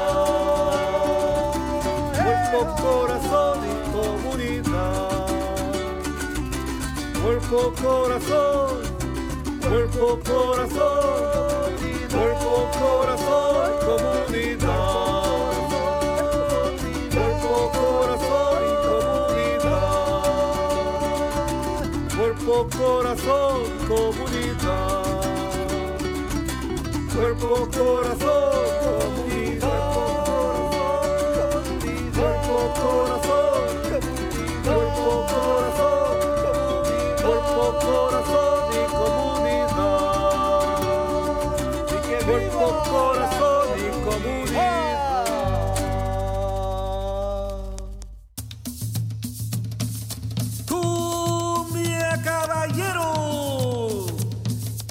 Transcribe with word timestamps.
Cuerpo, 2.22 2.58
corazón 2.82 3.58
y 3.64 3.76
comunidad. 3.96 5.26
Cuerpo, 7.22 7.58
corazón, 7.82 8.72
cuerpo, 9.60 10.06
corazón, 10.26 11.70
cuerpo, 12.10 12.52
corazón, 12.78 13.70
comunidad. 13.86 14.51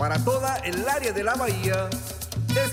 Para 0.01 0.17
toda 0.23 0.57
el 0.65 0.89
área 0.89 1.11
de 1.13 1.23
la 1.23 1.35
bahía, 1.35 1.87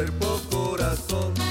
Cuerpo, 0.00 0.40
corazón 0.50 1.49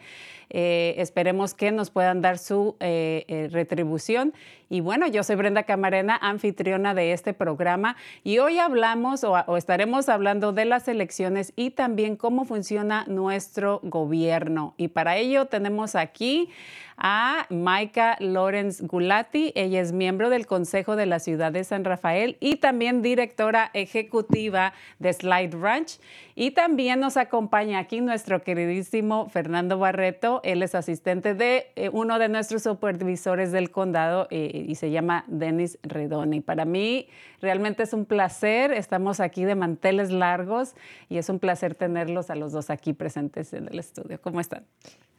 Eh, 0.49 0.95
esperemos 0.97 1.53
que 1.53 1.71
nos 1.71 1.89
puedan 1.89 2.21
dar 2.21 2.37
su 2.37 2.75
eh, 2.79 3.25
eh, 3.27 3.49
retribución. 3.51 4.33
Y 4.69 4.81
bueno, 4.81 5.07
yo 5.07 5.23
soy 5.23 5.35
Brenda 5.35 5.63
Camarena, 5.63 6.17
anfitriona 6.19 6.93
de 6.93 7.11
este 7.11 7.33
programa, 7.33 7.95
y 8.23 8.39
hoy 8.39 8.57
hablamos 8.57 9.23
o, 9.23 9.33
o 9.33 9.57
estaremos 9.57 10.09
hablando 10.09 10.53
de 10.53 10.65
las 10.65 10.87
elecciones 10.87 11.53
y 11.55 11.69
también 11.69 12.15
cómo 12.15 12.45
funciona 12.45 13.05
nuestro 13.07 13.79
gobierno. 13.83 14.73
Y 14.77 14.87
para 14.87 15.17
ello 15.17 15.45
tenemos 15.45 15.95
aquí 15.95 16.49
a 16.97 17.45
Maika 17.49 18.15
Lorenz 18.19 18.81
Gulati. 18.81 19.51
Ella 19.55 19.81
es 19.81 19.91
miembro 19.91 20.29
del 20.29 20.45
Consejo 20.45 20.95
de 20.95 21.05
la 21.05 21.19
Ciudad 21.19 21.51
de 21.51 21.63
San 21.63 21.83
Rafael 21.83 22.37
y 22.39 22.57
también 22.57 23.01
directora 23.01 23.69
ejecutiva 23.73 24.73
de 24.99 25.13
Slide 25.13 25.55
Ranch. 25.59 25.99
Y 26.35 26.51
también 26.51 26.99
nos 26.99 27.17
acompaña 27.17 27.79
aquí 27.79 28.01
nuestro 28.01 28.43
queridísimo 28.43 29.29
Fernando 29.29 29.77
Barreto. 29.77 30.34
Él 30.43 30.63
es 30.63 30.75
asistente 30.75 31.33
de 31.33 31.71
eh, 31.75 31.89
uno 31.91 32.19
de 32.19 32.29
nuestros 32.29 32.63
supervisores 32.63 33.51
del 33.51 33.71
condado 33.71 34.27
eh, 34.31 34.65
y 34.67 34.75
se 34.75 34.91
llama 34.91 35.25
Denis 35.27 35.77
Redoni. 35.83 36.41
Para 36.41 36.65
mí 36.65 37.07
realmente 37.41 37.83
es 37.83 37.93
un 37.93 38.05
placer. 38.05 38.71
Estamos 38.71 39.19
aquí 39.19 39.45
de 39.45 39.55
manteles 39.55 40.11
largos 40.11 40.75
y 41.09 41.17
es 41.17 41.29
un 41.29 41.39
placer 41.39 41.75
tenerlos 41.75 42.29
a 42.29 42.35
los 42.35 42.51
dos 42.51 42.69
aquí 42.69 42.93
presentes 42.93 43.53
en 43.53 43.67
el 43.67 43.79
estudio. 43.79 44.19
¿Cómo 44.21 44.39
están? 44.39 44.65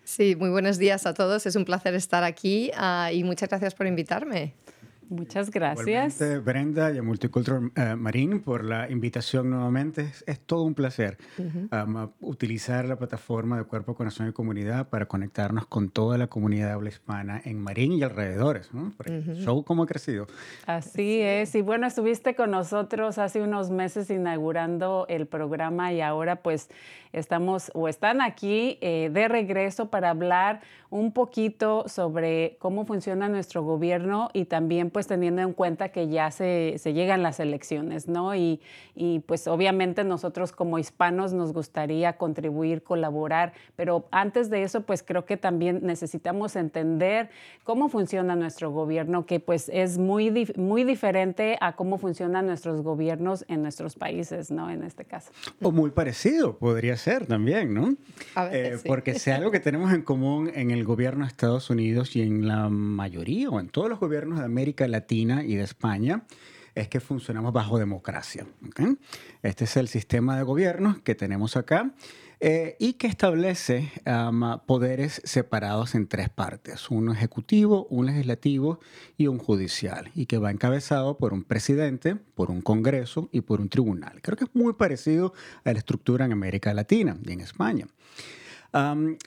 Sí, 0.04 0.36
muy 0.36 0.50
buenos 0.50 0.78
días 0.78 1.04
a 1.04 1.14
todos. 1.14 1.46
Es 1.46 1.56
un 1.56 1.64
placer 1.64 1.94
estar 1.94 2.22
aquí 2.22 2.70
uh, 2.78 3.12
y 3.12 3.24
muchas 3.24 3.48
gracias 3.48 3.74
por 3.74 3.86
invitarme. 3.88 4.54
Muchas 5.08 5.50
gracias. 5.50 6.20
Igualmente, 6.20 6.38
Brenda 6.38 6.92
y 6.92 6.98
a 6.98 7.02
Multicultural 7.02 7.64
uh, 7.76 7.96
Marín 7.96 8.40
por 8.40 8.64
la 8.64 8.90
invitación 8.90 9.50
nuevamente. 9.50 10.02
Es, 10.02 10.24
es 10.26 10.40
todo 10.40 10.62
un 10.62 10.74
placer 10.74 11.16
uh 11.38 11.42
-huh. 11.42 11.84
um, 11.86 12.10
utilizar 12.20 12.84
la 12.86 12.96
plataforma 12.96 13.58
de 13.58 13.64
Cuerpo, 13.64 13.94
Corazón 13.94 14.28
y 14.28 14.32
Comunidad 14.32 14.88
para 14.88 15.06
conectarnos 15.06 15.66
con 15.66 15.90
toda 15.90 16.18
la 16.18 16.26
comunidad 16.26 16.72
habla 16.72 16.88
hispana 16.88 17.40
en 17.44 17.60
Marín 17.60 17.92
y 17.92 18.02
alrededores. 18.02 18.72
¿no? 18.72 18.82
Uh 18.82 18.92
-huh. 19.04 19.44
show 19.44 19.64
cómo 19.64 19.84
ha 19.84 19.86
crecido. 19.86 20.26
Así 20.66 21.20
es. 21.20 21.54
Y 21.54 21.62
bueno, 21.62 21.86
estuviste 21.86 22.34
con 22.34 22.50
nosotros 22.50 23.18
hace 23.18 23.42
unos 23.42 23.70
meses 23.70 24.10
inaugurando 24.10 25.06
el 25.08 25.26
programa 25.26 25.92
y 25.92 26.00
ahora 26.00 26.36
pues 26.36 26.68
estamos 27.12 27.70
o 27.74 27.88
están 27.88 28.20
aquí 28.20 28.78
eh, 28.80 29.10
de 29.12 29.28
regreso 29.28 29.90
para 29.90 30.10
hablar 30.10 30.60
un 30.90 31.12
poquito 31.12 31.88
sobre 31.88 32.56
cómo 32.58 32.84
funciona 32.84 33.28
nuestro 33.28 33.62
gobierno 33.62 34.28
y 34.32 34.44
también 34.44 34.90
pues 34.96 35.06
teniendo 35.06 35.42
en 35.42 35.52
cuenta 35.52 35.90
que 35.90 36.08
ya 36.08 36.30
se, 36.30 36.76
se 36.78 36.94
llegan 36.94 37.22
las 37.22 37.38
elecciones, 37.38 38.08
¿no? 38.08 38.34
Y, 38.34 38.62
y, 38.94 39.18
pues 39.18 39.46
obviamente 39.46 40.04
nosotros 40.04 40.52
como 40.52 40.78
hispanos 40.78 41.34
nos 41.34 41.52
gustaría 41.52 42.14
contribuir, 42.14 42.82
colaborar, 42.82 43.52
pero 43.76 44.08
antes 44.10 44.48
de 44.48 44.62
eso 44.62 44.84
pues 44.84 45.02
creo 45.02 45.26
que 45.26 45.36
también 45.36 45.80
necesitamos 45.82 46.56
entender 46.56 47.28
cómo 47.62 47.90
funciona 47.90 48.36
nuestro 48.36 48.70
gobierno, 48.70 49.26
que 49.26 49.38
pues 49.38 49.68
es 49.70 49.98
muy, 49.98 50.50
muy 50.56 50.82
diferente 50.84 51.58
a 51.60 51.76
cómo 51.76 51.98
funcionan 51.98 52.46
nuestros 52.46 52.80
gobiernos 52.80 53.44
en 53.48 53.60
nuestros 53.60 53.96
países, 53.96 54.50
¿no? 54.50 54.70
En 54.70 54.82
este 54.82 55.04
caso. 55.04 55.30
O 55.60 55.72
muy 55.72 55.90
parecido, 55.90 56.56
podría 56.56 56.96
ser 56.96 57.26
también, 57.26 57.74
¿no? 57.74 57.96
A 58.34 58.44
veces 58.44 58.72
Eh, 58.72 58.78
sí. 58.78 58.88
Porque 58.88 59.18
si 59.18 59.30
algo 59.30 59.50
que 59.50 59.60
tenemos 59.60 59.92
en 59.92 60.00
común 60.00 60.50
en 60.54 60.70
el 60.70 60.84
gobierno 60.84 61.26
de 61.26 61.28
Estados 61.28 61.68
Unidos 61.68 62.16
y 62.16 62.22
en 62.22 62.48
la 62.48 62.70
mayoría 62.70 63.50
o 63.50 63.60
en 63.60 63.68
todos 63.68 63.90
los 63.90 64.00
gobiernos 64.00 64.38
de 64.38 64.46
América 64.46 64.85
Latina 64.88 65.44
y 65.44 65.56
de 65.56 65.64
España 65.64 66.24
es 66.74 66.88
que 66.88 67.00
funcionamos 67.00 67.52
bajo 67.52 67.78
democracia. 67.78 68.46
Este 69.42 69.64
es 69.64 69.76
el 69.76 69.88
sistema 69.88 70.36
de 70.36 70.42
gobierno 70.42 71.00
que 71.02 71.14
tenemos 71.14 71.56
acá 71.56 71.94
eh, 72.38 72.76
y 72.78 72.94
que 72.94 73.06
establece 73.06 73.90
um, 74.06 74.58
poderes 74.66 75.22
separados 75.24 75.94
en 75.94 76.06
tres 76.06 76.28
partes, 76.28 76.90
uno 76.90 77.14
ejecutivo, 77.14 77.86
un 77.88 78.04
legislativo 78.04 78.78
y 79.16 79.26
un 79.26 79.38
judicial, 79.38 80.10
y 80.14 80.26
que 80.26 80.36
va 80.36 80.50
encabezado 80.50 81.16
por 81.16 81.32
un 81.32 81.44
presidente, 81.44 82.14
por 82.14 82.50
un 82.50 82.60
congreso 82.60 83.30
y 83.32 83.40
por 83.40 83.62
un 83.62 83.70
tribunal. 83.70 84.20
Creo 84.20 84.36
que 84.36 84.44
es 84.44 84.54
muy 84.54 84.74
parecido 84.74 85.32
a 85.64 85.72
la 85.72 85.78
estructura 85.78 86.26
en 86.26 86.32
América 86.32 86.74
Latina 86.74 87.16
y 87.24 87.32
en 87.32 87.40
España. 87.40 87.86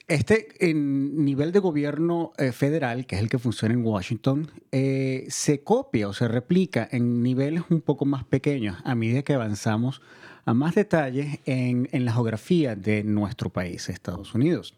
Este 0.06 0.48
en 0.60 1.24
nivel 1.24 1.50
de 1.52 1.58
gobierno 1.58 2.32
eh, 2.38 2.52
federal, 2.52 3.06
que 3.06 3.16
es 3.16 3.22
el 3.22 3.28
que 3.28 3.38
funciona 3.38 3.74
en 3.74 3.84
Washington, 3.84 4.50
eh, 4.70 5.26
se 5.28 5.62
copia 5.62 6.08
o 6.08 6.12
se 6.12 6.28
replica 6.28 6.88
en 6.90 7.22
niveles 7.22 7.64
un 7.68 7.80
poco 7.80 8.04
más 8.04 8.24
pequeños 8.24 8.78
a 8.84 8.94
medida 8.94 9.22
que 9.22 9.34
avanzamos 9.34 10.02
a 10.44 10.54
más 10.54 10.74
detalles 10.74 11.40
en, 11.46 11.88
en 11.92 12.04
la 12.04 12.12
geografía 12.12 12.76
de 12.76 13.02
nuestro 13.04 13.50
país, 13.50 13.88
Estados 13.88 14.34
Unidos. 14.34 14.74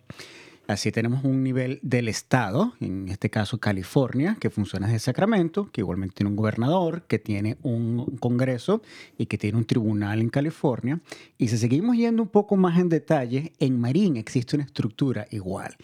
Así 0.68 0.92
tenemos 0.92 1.24
un 1.24 1.42
nivel 1.42 1.80
del 1.82 2.06
Estado, 2.08 2.74
en 2.80 3.08
este 3.08 3.30
caso 3.30 3.58
California, 3.58 4.36
que 4.40 4.48
funciona 4.48 4.86
desde 4.86 5.00
Sacramento, 5.00 5.68
que 5.72 5.80
igualmente 5.80 6.14
tiene 6.16 6.30
un 6.30 6.36
gobernador, 6.36 7.02
que 7.02 7.18
tiene 7.18 7.58
un 7.62 8.16
Congreso 8.20 8.80
y 9.18 9.26
que 9.26 9.38
tiene 9.38 9.58
un 9.58 9.64
tribunal 9.64 10.20
en 10.20 10.28
California. 10.30 11.00
Y 11.36 11.48
si 11.48 11.58
seguimos 11.58 11.96
yendo 11.96 12.22
un 12.22 12.28
poco 12.28 12.56
más 12.56 12.78
en 12.78 12.88
detalle, 12.88 13.52
en 13.58 13.80
Marín 13.80 14.16
existe 14.16 14.54
una 14.54 14.64
estructura 14.64 15.26
igual, 15.30 15.76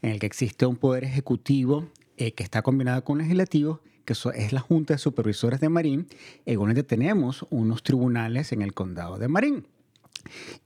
en 0.00 0.12
el 0.12 0.18
que 0.18 0.26
existe 0.26 0.64
un 0.64 0.76
poder 0.76 1.04
ejecutivo 1.04 1.90
eh, 2.16 2.32
que 2.32 2.42
está 2.42 2.62
combinado 2.62 3.04
con 3.04 3.18
legislativo, 3.18 3.80
que 4.06 4.14
es 4.34 4.52
la 4.52 4.60
Junta 4.60 4.94
de 4.94 4.98
Supervisores 4.98 5.60
de 5.60 5.68
Marín. 5.68 6.08
Igualmente 6.46 6.82
tenemos 6.82 7.46
unos 7.50 7.82
tribunales 7.82 8.52
en 8.52 8.62
el 8.62 8.72
condado 8.72 9.18
de 9.18 9.28
Marín. 9.28 9.66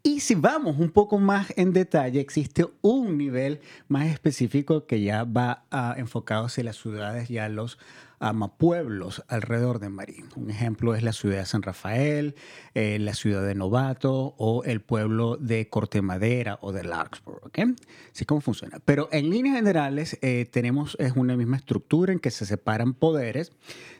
Y 0.02 0.20
si 0.20 0.34
vamos 0.34 0.78
un 0.78 0.90
poco 0.90 1.18
más 1.18 1.52
en 1.56 1.72
detalle, 1.72 2.20
existe 2.20 2.66
un 2.82 3.18
nivel 3.18 3.60
más 3.88 4.06
específico 4.06 4.86
que 4.86 5.00
ya 5.02 5.24
va 5.24 5.64
ah, 5.70 5.94
enfocado 5.96 6.46
hacia 6.46 6.64
las 6.64 6.76
ciudades 6.76 7.30
y 7.30 7.38
a 7.38 7.48
los 7.48 7.78
ama, 8.18 8.56
pueblos 8.56 9.22
alrededor 9.28 9.78
de 9.78 9.88
Marín. 9.88 10.26
Un 10.36 10.50
ejemplo 10.50 10.94
es 10.94 11.02
la 11.02 11.12
ciudad 11.12 11.38
de 11.38 11.46
San 11.46 11.62
Rafael, 11.62 12.34
eh, 12.74 12.98
la 12.98 13.14
ciudad 13.14 13.46
de 13.46 13.54
Novato 13.54 14.34
o 14.38 14.64
el 14.64 14.80
pueblo 14.80 15.36
de 15.36 15.68
Corte 15.68 16.02
Madera 16.02 16.58
o 16.62 16.72
de 16.72 16.84
Larkspur. 16.84 17.40
¿ok? 17.44 17.58
Así 18.12 18.24
como 18.24 18.40
funciona. 18.40 18.78
Pero 18.84 19.08
en 19.12 19.30
líneas 19.30 19.56
generales 19.56 20.18
eh, 20.22 20.46
tenemos 20.50 20.96
es 20.98 21.12
una 21.16 21.36
misma 21.36 21.56
estructura 21.56 22.12
en 22.12 22.18
que 22.18 22.30
se 22.30 22.46
separan 22.46 22.94
poderes, 22.94 23.52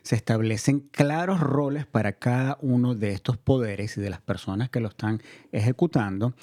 se 0.02 0.16
establecen 0.16 0.80
claros 0.80 1.40
roles 1.40 1.86
para 1.86 2.12
cada 2.12 2.58
uno 2.60 2.94
de 2.94 3.12
estos 3.12 3.36
poderes 3.36 3.96
y 3.96 4.00
de 4.00 4.10
las 4.10 4.20
personas 4.20 4.70
que 4.70 4.80
lo 4.80 4.88
están 4.88 5.22
ejecutando 5.52 6.34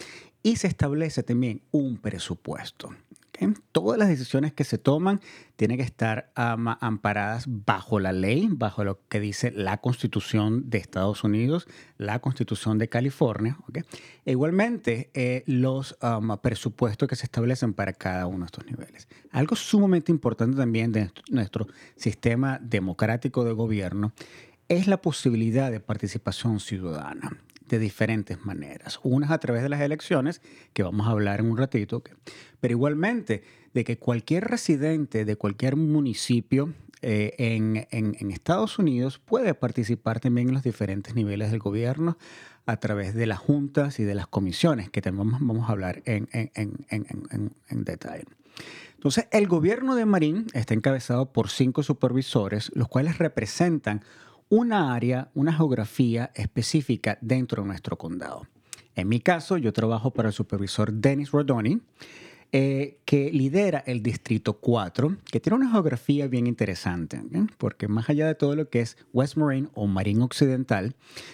y 0.44 0.58
se 0.58 0.68
establece 0.68 1.24
también 1.24 1.62
un 1.72 1.98
presupuesto. 1.98 2.94
¿Ok? 3.34 3.58
Todas 3.72 3.98
las 3.98 4.08
decisiones 4.08 4.54
que 4.54 4.64
se 4.64 4.78
toman 4.78 5.22
tienen 5.56 5.78
que 5.78 5.84
estar 5.84 6.32
amparadas 6.36 7.46
bajo 7.48 8.00
la 8.00 8.12
ley, 8.12 8.50
bajo 8.52 8.84
lo 8.84 9.00
que 9.08 9.20
dice 9.20 9.52
la 9.52 9.78
Constitución 9.78 10.70
de 10.70 10.78
Estados 10.78 11.24
Unidos, 11.24 11.68
la 11.98 12.20
Constitución 12.20 12.78
de 12.78 12.90
California. 12.90 13.58
E 14.26 14.32
igualmente, 14.32 15.10
eh, 15.14 15.44
los 15.48 15.98
ama, 16.02 16.42
presupuestos 16.42 17.08
que 17.08 17.16
se 17.16 17.26
establecen 17.26 17.74
para 17.74 17.94
cada 17.94 18.28
uno 18.28 18.40
de 18.40 18.46
estos 18.46 18.66
niveles. 18.66 19.08
Algo 19.32 19.56
sumamente 19.56 20.12
importante 20.12 20.58
también 20.58 20.92
de 20.92 21.12
nuestro 21.30 21.68
sistema 21.96 22.60
democrático 22.62 23.44
de 23.44 23.54
gobierno 23.54 24.14
es 24.68 24.88
la 24.88 25.02
posibilidad 25.02 25.72
de 25.72 25.80
participación 25.80 26.60
ciudadana 26.60 27.38
de 27.74 27.80
diferentes 27.80 28.46
maneras. 28.46 29.00
Unas 29.04 29.32
a 29.32 29.40
través 29.40 29.64
de 29.64 29.70
las 29.70 29.82
elecciones, 29.82 30.42
que 30.74 30.84
vamos 30.84 31.08
a 31.08 31.12
hablar 31.12 31.40
en 31.40 31.48
un 31.52 31.58
ratito, 31.58 32.04
pero 32.60 32.72
igualmente 32.72 33.44
de 33.74 33.84
que 33.84 33.98
cualquier 33.98 34.46
residente 34.46 35.26
de 35.26 35.36
cualquier 35.36 35.76
municipio 35.76 36.74
eh, 37.02 37.34
en, 37.38 37.88
en- 37.92 38.32
Estados 38.32 38.80
Unidos 38.80 39.20
puede 39.20 39.54
participar 39.56 40.20
también 40.20 40.50
en 40.50 40.54
los 40.54 40.64
diferentes 40.64 41.16
niveles 41.16 41.50
del 41.52 41.60
gobierno 41.60 42.18
a 42.66 42.78
través 42.78 43.14
de 43.16 43.26
las 43.26 43.40
juntas 43.40 44.00
y 44.00 44.04
de 44.04 44.16
las 44.16 44.28
comisiones, 44.28 44.90
que 44.90 45.02
también 45.02 45.32
vamos, 45.32 45.68
a 45.68 45.72
hablar 45.74 46.02
en- 46.06 46.30
en 46.32 47.84
detalle. 47.84 48.24
Entonces, 48.96 49.28
el 49.32 49.48
gobierno 49.48 49.96
de 49.96 50.06
Marín 50.06 50.48
está 50.54 50.74
encabezado 50.74 51.34
por 51.34 51.50
cinco 51.50 51.84
supervisores, 51.84 52.72
los 52.74 52.88
cuales 52.88 53.18
representan 53.18 54.02
una 54.54 54.94
área, 54.94 55.32
una 55.34 55.52
geografía 55.52 56.30
específica 56.36 57.18
dentro 57.22 57.64
de 57.64 57.70
nuestro 57.70 57.98
condado. 57.98 58.46
En 58.94 59.10
mi 59.10 59.20
caso, 59.20 59.58
yo 59.58 59.74
trabajo 59.74 60.12
para 60.12 60.28
el 60.28 60.34
supervisor 60.34 60.94
Dennis 60.94 61.32
Rodoni, 61.32 61.82
eh, 62.52 63.00
que 63.04 63.32
lidera 63.32 63.84
el 63.88 64.04
Distrito 64.04 64.60
4, 64.60 65.18
que 65.32 65.40
tiene 65.40 65.56
una 65.56 65.72
geografía 65.72 66.28
bien 66.28 66.46
interesante, 66.46 67.20
porque 67.58 67.88
más 67.88 68.12
allá 68.12 68.28
de 68.28 68.36
todo 68.36 68.56
lo 68.56 68.70
que 68.70 68.82
es 68.82 68.96
West 69.12 69.38
Marine 69.38 69.70
o 69.74 69.88
Marín 69.88 70.22
Occidental, 70.22 70.94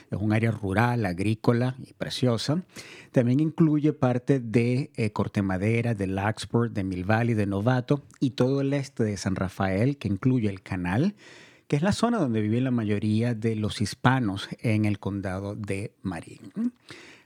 es 0.10 0.18
un 0.18 0.32
área 0.32 0.52
rural, 0.52 1.06
agrícola 1.06 1.76
y 1.86 1.92
preciosa, 1.92 2.64
también 3.12 3.42
incluye 3.42 3.92
parte 3.92 4.40
de 4.40 4.92
eh, 4.96 5.12
Corte 5.12 5.42
Madera, 5.42 5.94
de 5.94 6.08
Larkspur, 6.08 6.72
de 6.72 6.86
Mill 6.86 7.04
Valley, 7.04 7.34
de 7.34 7.48
Novato 7.48 8.02
y 8.22 8.30
todo 8.30 8.62
el 8.62 8.74
este 8.74 9.04
de 9.04 9.18
San 9.18 9.36
Rafael, 9.36 9.98
que 9.98 10.08
incluye 10.08 10.48
el 10.48 10.62
canal, 10.62 11.16
que 11.70 11.76
es 11.76 11.84
la 11.84 11.92
zona 11.92 12.18
donde 12.18 12.42
viven 12.42 12.64
la 12.64 12.72
mayoría 12.72 13.36
de 13.36 13.56
los 13.56 13.80
hispanos 13.80 14.50
en 14.60 14.86
el 14.86 14.98
condado 14.98 15.56
de 15.56 15.94
Marín. 16.02 16.52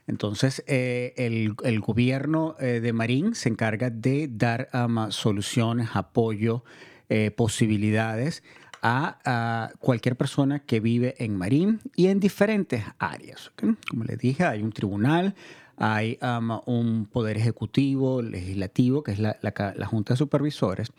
Entonces, 0.06 0.62
eh, 0.66 1.14
el, 1.16 1.80
gobierno 1.80 2.54
eh, 2.60 2.80
de 2.80 2.92
Marín 2.92 3.34
se 3.34 3.48
encarga 3.48 3.88
de 3.88 4.28
dar 4.30 4.68
um, 4.74 5.10
soluciones, 5.10 5.88
apoyo, 5.94 6.62
eh, 7.08 7.30
posibilidades 7.30 8.42
a, 8.82 9.70
cualquier 9.78 10.14
persona 10.14 10.58
que 10.58 10.78
vive 10.78 11.14
en 11.24 11.38
Marín 11.38 11.80
y 11.96 12.08
en 12.08 12.20
diferentes 12.20 12.84
áreas. 12.98 13.50
Como 13.88 14.04
les 14.04 14.18
dije, 14.18 14.44
hay 14.44 14.62
un 14.62 14.72
tribunal, 14.72 15.34
hay 15.78 16.18
um, 16.20 16.60
un 16.66 17.06
poder 17.06 17.38
ejecutivo, 17.38 18.20
legislativo, 18.20 19.02
que 19.02 19.12
es 19.12 19.18
la, 19.20 19.38
la 19.40 19.86
Junta 19.86 20.12
de 20.12 20.18
Supervisores, 20.18 20.92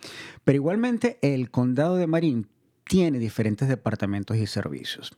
pero 0.43 0.55
igualmente 0.55 1.19
el 1.21 1.51
condado 1.51 1.95
de 1.97 2.07
Marín 2.07 2.47
tiene 2.87 3.19
diferentes 3.19 3.67
departamentos 3.67 4.37
y 4.37 4.47
servicios. 4.47 5.13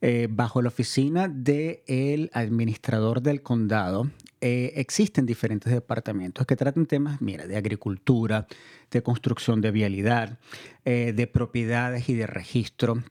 Eh, 0.00 0.28
bajo 0.30 0.62
la 0.62 0.68
oficina 0.68 1.28
del 1.28 2.30
administrador 2.32 3.22
del 3.22 3.42
condado 3.42 4.10
eh, 4.40 4.72
existen 4.76 5.26
diferentes 5.26 5.72
departamentos 5.72 6.46
que 6.46 6.56
tratan 6.56 6.86
temas, 6.86 7.20
mira, 7.20 7.46
de 7.46 7.56
agricultura, 7.56 8.46
de 8.90 9.02
construcción 9.02 9.60
de 9.60 9.70
vialidad, 9.70 10.38
eh, 10.84 11.12
de 11.14 11.26
propiedades 11.26 12.08
y 12.08 12.14
de 12.14 12.26
registro, 12.26 13.02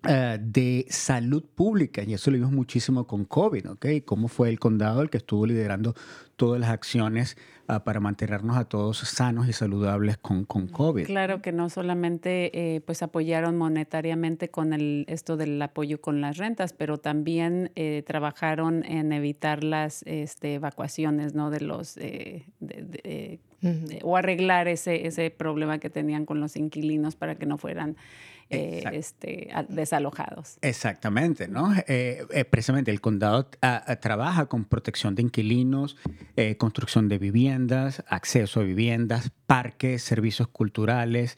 de 0.00 0.86
salud 0.88 1.44
pública, 1.44 2.04
y 2.04 2.14
eso 2.14 2.30
lo 2.30 2.36
vimos 2.36 2.52
muchísimo 2.52 3.06
con 3.06 3.24
COVID, 3.24 3.72
¿ok? 3.72 3.86
Cómo 4.04 4.28
fue 4.28 4.48
el 4.48 4.60
condado 4.60 5.02
el 5.02 5.10
que 5.10 5.18
estuvo 5.18 5.44
liderando 5.44 5.94
todas 6.36 6.60
las 6.60 6.70
acciones 6.70 7.36
ah, 7.68 7.84
para 7.84 8.00
mantenernos 8.00 8.56
a 8.56 8.64
todos 8.64 8.98
sanos 8.98 9.48
y 9.48 9.52
saludables 9.52 10.18
con, 10.18 10.44
con 10.44 10.66
COVID. 10.68 11.06
Claro 11.06 11.40
que 11.40 11.52
no 11.52 11.68
solamente 11.70 12.74
eh, 12.76 12.80
pues 12.80 13.02
apoyaron 13.02 13.56
monetariamente 13.56 14.50
con 14.50 14.72
el, 14.72 15.04
esto 15.08 15.36
del 15.36 15.60
apoyo 15.62 16.00
con 16.00 16.20
las 16.20 16.36
rentas, 16.38 16.72
pero 16.72 16.98
también 16.98 17.70
eh, 17.76 18.02
trabajaron 18.06 18.84
en 18.84 19.12
evitar 19.12 19.62
las 19.62 20.02
este, 20.04 20.54
evacuaciones 20.54 21.34
¿no? 21.34 21.50
de 21.50 21.60
los 21.60 21.96
eh, 21.98 22.46
de- 22.60 22.82
de- 22.82 23.40
eh, 23.62 23.98
o 24.02 24.16
arreglar 24.16 24.68
ese, 24.68 25.06
ese 25.06 25.30
problema 25.30 25.78
que 25.78 25.90
tenían 25.90 26.24
con 26.24 26.40
los 26.40 26.56
inquilinos 26.56 27.16
para 27.16 27.34
que 27.34 27.46
no 27.46 27.58
fueran 27.58 27.96
eh, 28.50 28.82
este, 28.92 29.50
desalojados. 29.68 30.56
Exactamente, 30.62 31.48
¿no? 31.48 31.74
Eh, 31.86 32.24
eh, 32.30 32.44
precisamente 32.46 32.90
el 32.90 33.02
condado 33.02 33.50
ah, 33.60 33.84
ah, 33.86 33.96
trabaja 33.96 34.46
con 34.46 34.64
protección 34.64 35.14
de 35.14 35.20
inquilinos, 35.22 35.98
construcción 36.56 37.08
de 37.08 37.18
viviendas, 37.18 38.02
acceso 38.08 38.60
a 38.60 38.62
viviendas, 38.62 39.32
parques, 39.46 40.02
servicios 40.02 40.48
culturales, 40.48 41.36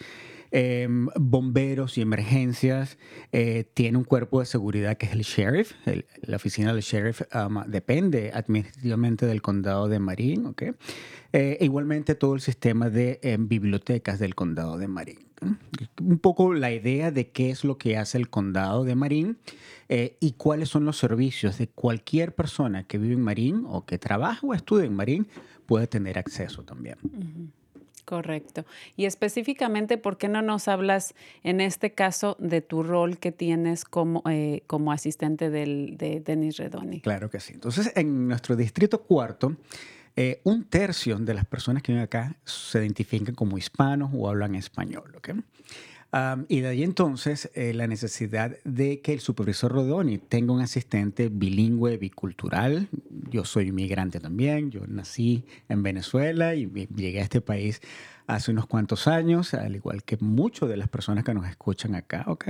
em, 0.51 1.09
bomberos 1.17 1.99
y 1.99 2.03
emergencias, 2.03 2.99
eh, 3.33 3.65
tiene 3.75 3.99
un 3.99 4.05
cuerpo 4.05 4.41
de 4.41 4.47
seguridad 4.47 4.97
que 4.97 5.07
es 5.07 5.13
el 5.13 5.23
sheriff. 5.23 5.73
La 6.23 6.37
oficina 6.37 6.73
del 6.73 6.83
sheriff 6.83 7.23
um, 7.35 7.63
depende 7.67 8.31
administrativamente 8.35 9.27
del 9.27 9.43
condado 9.43 9.89
de 9.89 9.99
Marin. 9.99 10.47
¿ok? 10.47 10.63
Eh, 11.33 11.59
igualmente 11.61 12.15
todo 12.15 12.35
el 12.35 12.41
sistema 12.41 12.91
de 12.91 13.21
em, 13.23 13.49
bibliotecas 13.49 14.19
del 14.19 14.35
condado 14.35 14.79
de 14.79 14.89
Marin. 14.89 15.19
¿no? 15.41 15.59
Un 16.01 16.19
poco 16.19 16.53
la 16.55 16.73
idea 16.73 17.11
de 17.11 17.31
qué 17.31 17.51
es 17.51 17.65
lo 17.65 17.79
que 17.79 17.97
hace 17.97 18.19
el 18.19 18.29
condado 18.29 18.85
de 18.85 18.95
Marin 18.95 19.39
eh, 19.89 20.17
y 20.21 20.33
cuáles 20.33 20.69
son 20.69 20.85
los 20.85 20.99
servicios 20.99 21.59
de 21.59 21.69
cualquier 21.69 22.35
persona 22.35 22.85
que 22.85 22.99
vive 22.99 23.15
en 23.15 23.23
Marín 23.23 23.65
o 23.67 23.85
que 23.87 23.99
trabaja 23.99 24.47
o 24.47 24.55
estudia 24.55 24.87
en 24.87 24.95
Marín 24.95 25.29
puede 25.67 25.87
tener 25.87 26.19
acceso 26.19 26.65
también. 26.65 26.97
Correcto. 28.05 28.65
Y 28.97 29.05
específicamente, 29.05 29.99
¿por 29.99 30.19
qué 30.19 30.29
no 30.29 30.43
nos 30.43 30.69
hablas 30.69 31.15
en 31.43 31.61
este 31.61 31.93
caso 31.93 32.37
de 32.39 32.61
tu 32.61 32.83
rol 32.83 33.19
que 33.19 33.33
tienes 33.33 33.85
como, 33.85 34.23
eh, 34.29 34.63
como 34.67 34.93
asistente 34.93 35.51
del, 35.51 35.97
de 35.97 36.21
Denis 36.21 36.57
Redoni? 36.57 37.01
Claro 37.01 37.31
que 37.31 37.41
sí. 37.41 37.53
Entonces, 37.55 37.93
en 37.95 38.29
nuestro 38.29 38.57
distrito 38.57 39.03
cuarto, 39.03 39.57
eh, 40.17 40.41
un 40.45 40.65
tercio 40.65 41.19
de 41.19 41.35
las 41.35 41.45
personas 41.45 41.83
que 41.83 41.93
viven 41.93 42.05
acá 42.05 42.37
se 42.45 42.79
identifican 42.79 43.35
como 43.35 43.57
hispanos 43.57 44.11
o 44.13 44.29
hablan 44.29 44.55
español. 44.55 45.15
¿ok? 45.17 45.31
Am, 46.13 46.45
y 46.49 46.61
de 46.61 46.69
ahí 46.69 46.83
entonces 46.83 47.51
eh, 47.55 47.73
la 47.73 47.87
necesidad 47.87 48.57
de 48.65 49.01
que 49.01 49.13
el 49.13 49.21
supervisor 49.21 49.71
Rodoni 49.71 50.19
tenga 50.19 50.53
un 50.53 50.61
asistente 50.61 51.29
bilingüe, 51.29 51.99
bicultural. 51.99 52.89
Yo 53.31 53.45
soy 53.45 53.69
inmigrante 53.69 54.19
también, 54.19 54.73
yo 54.73 54.81
nací 54.89 55.45
en 55.69 55.85
Venezuela 55.85 56.57
y 56.57 56.69
llegué 56.95 57.21
a 57.21 57.23
este 57.23 57.41
país 57.41 57.81
hace 58.35 58.51
unos 58.53 58.67
cuantos 58.67 59.07
años, 59.07 59.55
al 59.55 59.75
igual 59.75 60.03
que 60.03 60.17
muchas 60.21 60.69
de 60.69 60.77
las 60.77 60.89
personas 60.89 61.25
que 61.25 61.35
nos 61.35 61.49
escuchan 61.49 61.95
acá, 61.95 62.25
¿ok? 62.27 62.49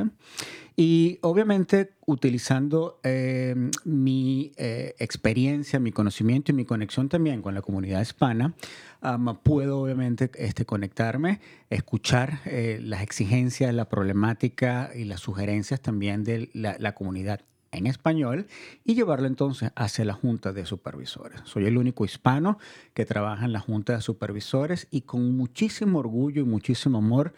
Y 0.76 1.18
obviamente 1.22 1.92
utilizando 2.06 3.00
eh, 3.02 3.54
mi 3.84 4.52
eh, 4.56 4.94
experiencia, 4.98 5.78
mi 5.80 5.92
conocimiento 5.92 6.52
y 6.52 6.54
mi 6.54 6.64
conexión 6.64 7.08
también 7.08 7.42
con 7.42 7.54
la 7.54 7.62
comunidad 7.62 8.00
hispana, 8.00 8.54
am, 9.00 9.38
puedo 9.42 9.80
obviamente 9.80 10.30
este, 10.34 10.64
conectarme, 10.64 11.40
escuchar 11.70 12.40
eh, 12.44 12.78
las 12.82 13.02
exigencias, 13.02 13.74
la 13.74 13.88
problemática 13.88 14.90
y 14.94 15.04
las 15.04 15.20
sugerencias 15.20 15.80
también 15.80 16.24
de 16.24 16.50
la, 16.52 16.76
la 16.78 16.94
comunidad 16.94 17.40
en 17.72 17.86
español 17.86 18.46
y 18.84 18.94
llevarlo 18.94 19.26
entonces 19.26 19.72
hacia 19.76 20.04
la 20.04 20.14
Junta 20.14 20.52
de 20.52 20.66
Supervisores. 20.66 21.40
Soy 21.44 21.66
el 21.66 21.78
único 21.78 22.04
hispano 22.04 22.58
que 22.94 23.04
trabaja 23.04 23.44
en 23.44 23.52
la 23.52 23.60
Junta 23.60 23.94
de 23.94 24.00
Supervisores 24.00 24.88
y 24.90 25.02
con 25.02 25.36
muchísimo 25.36 26.00
orgullo 26.00 26.42
y 26.42 26.44
muchísimo 26.44 26.98
amor 26.98 27.32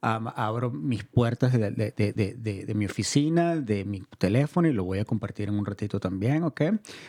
am, 0.00 0.28
abro 0.28 0.70
mis 0.70 1.04
puertas 1.04 1.52
de 1.52 2.72
mi 2.74 2.86
oficina, 2.86 3.56
de 3.56 3.84
mi 3.84 4.02
teléfono 4.18 4.68
y 4.68 4.72
lo 4.72 4.84
voy 4.84 4.98
a 4.98 5.04
compartir 5.04 5.48
en 5.48 5.58
un 5.58 5.64
ratito 5.64 6.00
también, 6.00 6.42
¿ok? 6.44 6.62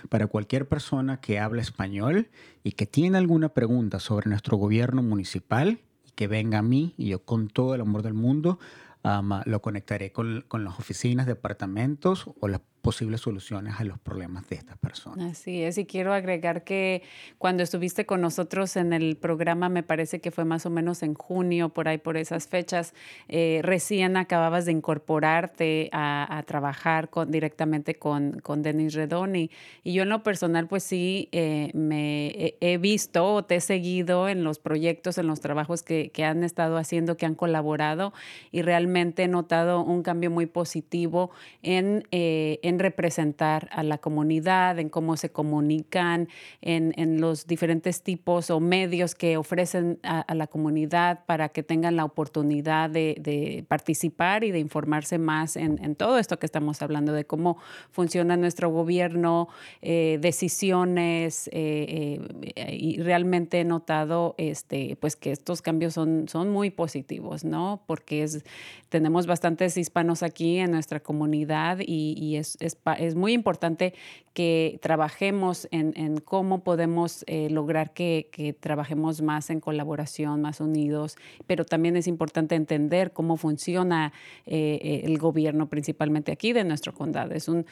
Para 0.10 0.28
cualquier 0.28 0.68
persona 0.68 1.20
que 1.20 1.40
habla 1.40 1.62
español 1.62 2.30
y 2.64 2.72
que 2.74 2.86
tiene 2.86 3.18
alguna 3.18 3.50
pregunta 3.50 4.00
sobre 4.00 4.30
nuestro 4.30 4.58
gobierno 4.58 5.04
municipal, 5.04 5.80
que 6.16 6.28
venga 6.28 6.60
a 6.60 6.62
mí 6.62 6.94
y 6.98 7.10
yo 7.10 7.24
con 7.24 7.48
todo 7.48 7.76
el 7.76 7.82
amor 7.82 8.04
del 8.04 8.14
mundo 8.14 8.60
am, 9.04 9.42
lo 9.46 9.62
conectaré 9.62 10.12
con, 10.12 10.46
con 10.48 10.64
las 10.64 10.80
oficinas, 10.80 11.26
departamentos 11.26 12.30
o 12.40 12.48
las 12.48 12.62
posibles 12.82 13.22
soluciones 13.22 13.80
a 13.80 13.84
los 13.84 14.00
problemas 14.00 14.48
de 14.50 14.56
estas 14.56 14.78
personas. 14.78 15.32
Así 15.32 15.64
es, 15.64 15.78
y 15.78 15.86
quiero 15.86 16.14
agregar 16.14 16.64
que 16.64 17.04
cuando 17.38 17.64
estuviste 17.64 18.06
con 18.06 18.22
nosotros 18.22 18.76
en 18.76 18.94
el 18.94 19.18
programa, 19.18 19.70
me 19.70 19.84
parece 19.84 20.22
que 20.22 20.32
fue 20.32 20.46
más 20.46 20.66
o 20.66 20.70
menos 20.70 21.04
en 21.04 21.14
junio, 21.14 21.70
por 21.70 21.88
ahí 21.88 21.98
por 21.98 22.18
esas 22.18 22.48
fechas, 22.48 22.94
eh, 23.28 23.62
recién 23.64 24.18
acababas 24.18 24.66
de 24.66 24.72
incorporarte 24.72 25.90
a, 25.92 26.44
trabajar 26.48 27.10
directamente 27.28 27.96
con, 27.96 28.40
con 28.40 28.62
Denis 28.62 28.94
Redoni. 28.94 29.52
Y 29.84 29.94
yo 29.94 30.04
en 30.04 30.10
lo 30.10 30.24
personal, 30.24 30.68
pues 30.68 30.84
sí, 30.84 31.28
eh, 31.32 31.72
me 31.74 32.56
he, 32.62 32.78
visto 32.78 33.34
o 33.34 33.44
te 33.44 33.56
he 33.56 33.62
seguido 33.62 34.30
en 34.30 34.44
los 34.44 34.58
proyectos, 34.58 35.18
en 35.18 35.28
los 35.28 35.42
trabajos 35.42 35.84
que, 35.84 36.12
que 36.12 36.24
han 36.24 36.44
estado 36.44 36.78
haciendo, 36.78 37.18
que 37.18 37.26
han 37.26 37.36
colaborado, 37.36 38.14
y 38.52 38.62
realmente 38.62 39.24
he 39.24 39.28
notado 39.28 39.84
un 39.84 40.02
cambio 40.02 40.32
muy 40.32 40.46
positivo 40.46 41.32
en, 41.62 42.08
eh, 42.12 42.60
en 42.64 42.69
representar 42.78 43.70
a 43.72 43.82
la 43.82 43.98
comunidad, 43.98 44.78
en 44.78 44.90
cómo 44.90 45.18
se 45.18 45.32
comunican, 45.32 46.28
en, 46.62 46.94
en 46.98 47.22
los 47.22 47.48
diferentes 47.48 48.04
tipos 48.04 48.52
o 48.52 48.60
medios 48.60 49.16
que 49.16 49.38
ofrecen 49.38 50.00
a, 50.04 50.26
la 50.36 50.48
comunidad 50.48 51.26
para 51.26 51.50
que 51.50 51.64
tengan 51.64 51.96
la 51.96 52.06
oportunidad 52.06 52.90
de, 52.90 53.16
de 53.20 53.66
participar 53.68 54.44
y 54.44 54.52
de 54.52 54.60
informarse 54.60 55.18
más 55.18 55.56
en, 55.56 55.84
en 55.84 55.96
todo 55.96 56.20
esto 56.20 56.38
que 56.38 56.46
estamos 56.46 56.82
hablando, 56.82 57.14
de 57.14 57.26
cómo 57.26 57.58
funciona 57.92 58.38
nuestro 58.38 58.70
gobierno, 58.70 59.48
eh, 59.82 60.18
decisiones, 60.22 61.48
eh, 61.54 62.20
eh, 62.56 62.76
y 62.76 63.02
realmente 63.02 63.62
he 63.62 63.64
notado 63.64 64.36
este, 64.38 64.98
pues 65.00 65.16
que 65.16 65.32
estos 65.32 65.62
cambios 65.62 65.94
son, 65.94 66.28
son 66.28 66.50
muy 66.50 66.70
positivos, 66.70 67.44
¿no? 67.44 67.82
Porque 67.88 68.24
es, 68.24 68.44
tenemos 68.90 69.28
bastantes 69.28 69.78
hispanos 69.78 70.24
aquí 70.24 70.58
en 70.58 70.72
nuestra 70.72 71.00
comunidad 71.00 71.80
y 71.86 72.36
es, 72.36 72.58
es, 72.60 73.16
muy 73.16 73.34
importante 73.34 73.94
que 74.34 74.80
trabajemos 74.82 75.68
en, 75.72 76.18
cómo 76.22 76.64
podemos 76.64 77.24
eh, 77.28 77.50
lograr 77.50 77.94
que, 77.94 78.30
trabajemos 78.60 79.22
más 79.22 79.50
en 79.50 79.60
colaboración, 79.60 80.42
más 80.42 80.62
unidos, 80.62 81.18
pero 81.48 81.66
también 81.66 81.98
es 81.98 82.08
importante 82.08 82.56
entender 82.56 83.12
cómo 83.12 83.36
funciona 83.38 84.14
eh, 84.46 84.80
eh, 84.82 85.02
el 85.04 85.18
gobierno, 85.18 85.68
principalmente 85.68 86.32
aquí 86.32 86.54
de 86.54 86.64
nuestro 86.64 86.94
condado. 86.94 87.34
Es 87.34 87.48
un, 87.50 87.66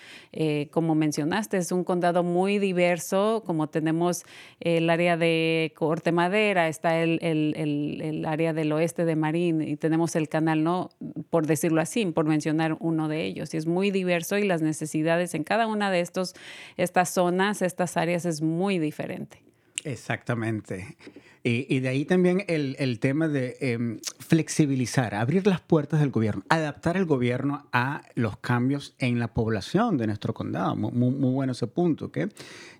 como 0.72 0.96
mencionaste, 0.96 1.58
es 1.58 1.72
un 1.72 1.84
condado 1.84 2.24
muy 2.24 2.60
diverso, 2.60 3.44
como 3.46 3.68
tenemos 3.68 4.24
el 4.60 4.90
área 4.90 5.16
de 5.16 5.72
Corte 5.76 6.12
Madera, 6.12 6.68
está 6.68 7.02
el, 7.02 7.20
el- 7.22 7.54
el- 7.56 8.02
el 8.02 8.26
área 8.26 8.54
del 8.54 8.72
oeste 8.72 9.06
de 9.06 9.16
Marín 9.16 9.62
y 9.62 9.78
tenemos 9.78 10.16
el 10.16 10.28
canal, 10.28 10.64
¿no? 10.64 10.90
Por 11.30 11.48
decirlo 11.48 11.82
así, 11.82 12.06
por 12.06 12.26
mencionar 12.26 12.78
uno 12.80 13.08
de 13.08 13.26
ellos. 13.26 13.54
Y 13.54 13.58
es 13.58 13.66
muy 13.66 13.92
diverso 13.92 14.38
y 14.38 14.44
las 14.44 14.62
necesidades 14.62 15.34
en 15.34 15.44
cada 15.44 15.68
una 15.68 15.92
de 15.92 16.00
estos, 16.00 16.36
estas 16.78 17.10
zonas, 17.10 17.62
estas 17.62 17.98
áreas 17.98 18.26
es 18.26 18.42
muy 18.42 18.80
diferente. 18.80 19.47
Exactamente. 19.84 20.98
Y, 21.44 21.66
y 21.74 21.80
de 21.80 21.88
ahí 21.90 22.04
también 22.04 22.44
el, 22.48 22.76
el 22.78 23.00
tema 23.00 23.28
de 23.30 23.56
em, 23.62 24.00
flexibilizar, 24.20 25.16
abrir 25.16 25.48
las 25.48 25.62
puertas 25.62 26.02
del 26.02 26.10
gobierno, 26.10 26.44
adaptar 26.50 26.98
el 26.98 27.06
gobierno 27.06 27.68
a 27.72 28.02
los 28.16 28.38
cambios 28.38 28.96
en 29.00 29.18
la 29.20 29.34
población 29.34 29.98
de 29.98 30.08
nuestro 30.08 30.34
condado. 30.34 30.76
Muy, 30.76 30.92
muy- 30.92 31.12
muy 31.12 31.32
bueno 31.32 31.54
ese 31.54 31.68
punto. 31.68 32.06
¿ok? 32.08 32.18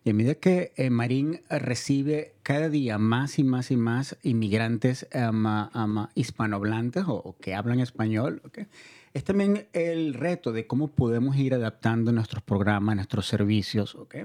Y 0.04 0.10
a 0.10 0.14
medida 0.14 0.36
que 0.36 0.74
eh, 0.76 0.90
Marín 0.90 1.42
recibe 1.50 2.34
cada 2.44 2.68
día 2.68 2.98
más 2.98 3.40
y 3.40 3.44
más 3.44 3.72
y 3.72 3.78
más 3.78 4.18
inmigrantes 4.24 5.08
em, 5.12 5.46
em, 5.46 6.08
hispanohablantes 6.16 7.06
o, 7.08 7.14
o 7.14 7.38
que 7.38 7.56
hablan 7.56 7.80
español, 7.80 8.42
¿ok? 8.46 8.60
es 9.14 9.24
también 9.24 9.68
el 9.74 10.14
reto 10.14 10.52
de 10.52 10.68
cómo 10.68 10.90
podemos 10.90 11.38
ir 11.38 11.54
adaptando 11.56 12.12
nuestros 12.12 12.44
programas, 12.44 12.96
nuestros 12.98 13.26
servicios, 13.28 13.96
¿ok? 13.96 14.16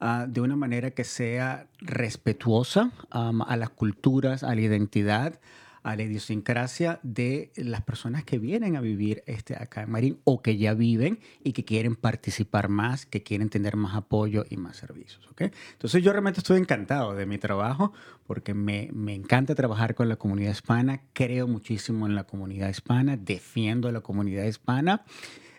Ah, 0.00 0.26
de 0.28 0.40
una 0.40 0.56
manera 0.56 0.90
que 0.90 1.04
sea 1.04 1.68
respetuosa 1.80 2.92
a 3.10 3.56
las 3.56 3.70
culturas, 3.70 4.42
a 4.42 4.54
la 4.54 4.60
identidad, 4.60 5.40
a 5.82 5.96
la 5.96 6.02
idiosincrasia 6.02 7.00
de 7.02 7.52
las 7.56 7.82
personas 7.82 8.24
que 8.24 8.38
vienen 8.38 8.76
a 8.76 8.80
vivir 8.80 9.22
este, 9.26 9.56
acá 9.56 9.82
en 9.82 9.90
Marín 9.90 10.18
o 10.24 10.42
que 10.42 10.56
ya 10.56 10.74
viven 10.74 11.20
y 11.42 11.52
que 11.52 11.64
quieren 11.64 11.96
participar 11.96 12.68
más, 12.68 13.06
que 13.06 13.22
quieren 13.22 13.48
tener 13.48 13.76
más 13.76 13.96
apoyo 13.96 14.44
y 14.50 14.56
más 14.56 14.76
servicios. 14.76 15.26
¿ok? 15.30 15.42
Entonces 15.72 16.02
yo 16.02 16.12
realmente 16.12 16.40
estoy 16.40 16.58
encantado 16.58 17.14
de 17.14 17.24
mi 17.24 17.38
trabajo 17.38 17.92
porque 18.26 18.52
me, 18.52 18.90
me 18.92 19.14
encanta 19.14 19.54
trabajar 19.54 19.94
con 19.94 20.08
la 20.08 20.16
comunidad 20.16 20.52
hispana, 20.52 21.02
creo 21.12 21.48
muchísimo 21.48 22.06
en 22.06 22.14
la 22.14 22.24
comunidad 22.24 22.68
hispana, 22.68 23.16
defiendo 23.16 23.88
a 23.88 23.92
la 23.92 24.00
comunidad 24.00 24.44
hispana 24.44 25.04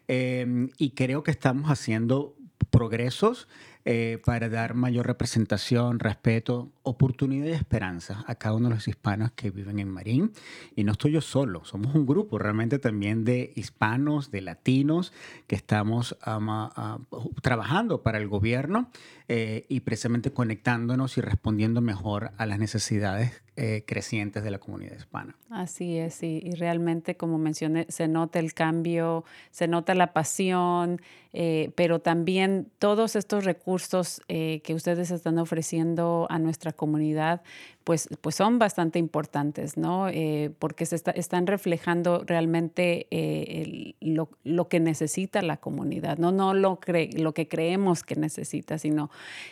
eh, 0.07 0.69
y 0.77 0.91
creo 0.91 1.23
que 1.23 1.31
estamos 1.31 1.71
haciendo 1.71 2.35
progresos 2.69 3.47
eh, 3.85 4.21
para 4.25 4.49
dar 4.49 4.75
mayor 4.75 5.07
representación, 5.07 5.99
respeto, 5.99 6.71
oportunidad 6.83 7.47
y 7.47 7.51
esperanza 7.51 8.23
a 8.27 8.35
cada 8.35 8.55
uno 8.55 8.69
de 8.69 8.75
los 8.75 8.87
hispanos 8.87 9.31
que 9.31 9.49
viven 9.51 9.79
en 9.79 9.89
Marín. 9.89 10.31
Y 10.75 10.83
no 10.83 10.91
estoy 10.91 11.13
yo 11.13 11.21
solo, 11.21 11.65
somos 11.65 11.95
un 11.95 12.05
grupo 12.05 12.37
realmente 12.37 12.79
también 12.79 13.23
de 13.23 13.53
hispanos, 13.55 14.31
de 14.31 14.41
latinos, 14.41 15.13
que 15.47 15.55
estamos 15.55 16.15
um, 16.25 16.49
uh, 16.49 17.33
trabajando 17.41 18.03
para 18.03 18.17
el 18.17 18.27
gobierno 18.27 18.89
eh, 19.27 19.65
y 19.69 19.79
precisamente 19.79 20.31
conectándonos 20.31 21.17
y 21.17 21.21
respondiendo 21.21 21.81
mejor 21.81 22.31
a 22.37 22.45
las 22.45 22.59
necesidades 22.59 23.41
eh, 23.57 23.83
crecientes 23.85 24.43
de 24.43 24.51
la 24.51 24.59
comunidad 24.59 24.95
hispana. 24.95 25.35
Así 25.49 25.97
es, 25.97 26.23
y, 26.23 26.41
y 26.43 26.51
realmente, 26.51 27.17
como 27.17 27.37
mencioné, 27.37 27.85
se 27.89 28.07
nota 28.07 28.39
el 28.39 28.53
cambio, 28.53 29.25
se 29.51 29.67
nota 29.67 29.93
la 29.93 30.13
pasión, 30.13 31.01
eh, 31.33 31.71
pero 31.75 31.99
también 31.99 32.69
todos 32.79 33.15
estos 33.15 33.45
recursos 33.45 34.21
eh, 34.27 34.61
que 34.63 34.73
ustedes 34.73 35.11
están 35.11 35.37
ofreciendo 35.37 36.27
a 36.29 36.39
nuestra 36.39 36.73
comunidad 36.73 37.41
pues, 37.83 38.09
pues 38.21 38.35
son 38.35 38.59
bastante 38.59 38.99
importantes, 38.99 39.75
¿no? 39.75 40.07
Eh, 40.07 40.51
porque 40.59 40.85
se 40.85 40.97
están 41.15 41.47
reflejando 41.47 42.23
realmente 42.25 43.07
eh, 43.09 43.95
lo, 43.99 44.29
lo, 44.43 44.67
que 44.67 44.79
necesita 44.79 45.41
la 45.41 45.57
comunidad, 45.57 46.19
no, 46.19 46.31
no 46.31 46.53
lo, 46.53 46.79
lo 47.15 47.33
que 47.33 47.47
creemos 47.47 48.03
que 48.03 48.15
necesita, 48.15 48.77
sino... 48.77 49.09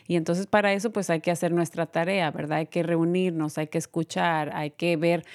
Y 0.08 0.16
entonces 0.16 0.46
para 0.46 0.74
eso 0.74 0.92
pues 0.92 1.10
hay 1.10 1.22
que 1.22 1.32
hacer 1.32 1.52
nuestra 1.52 1.88
tarea, 1.88 2.30
¿verdad? 2.30 2.60
Hay 2.60 2.68
que 2.68 2.84
reunirnos, 2.84 3.58
hay 3.58 3.68
que 3.68 3.80
escuchar, 3.80 4.52
hay 4.54 4.72
que 4.72 4.96
ver, 4.96 5.26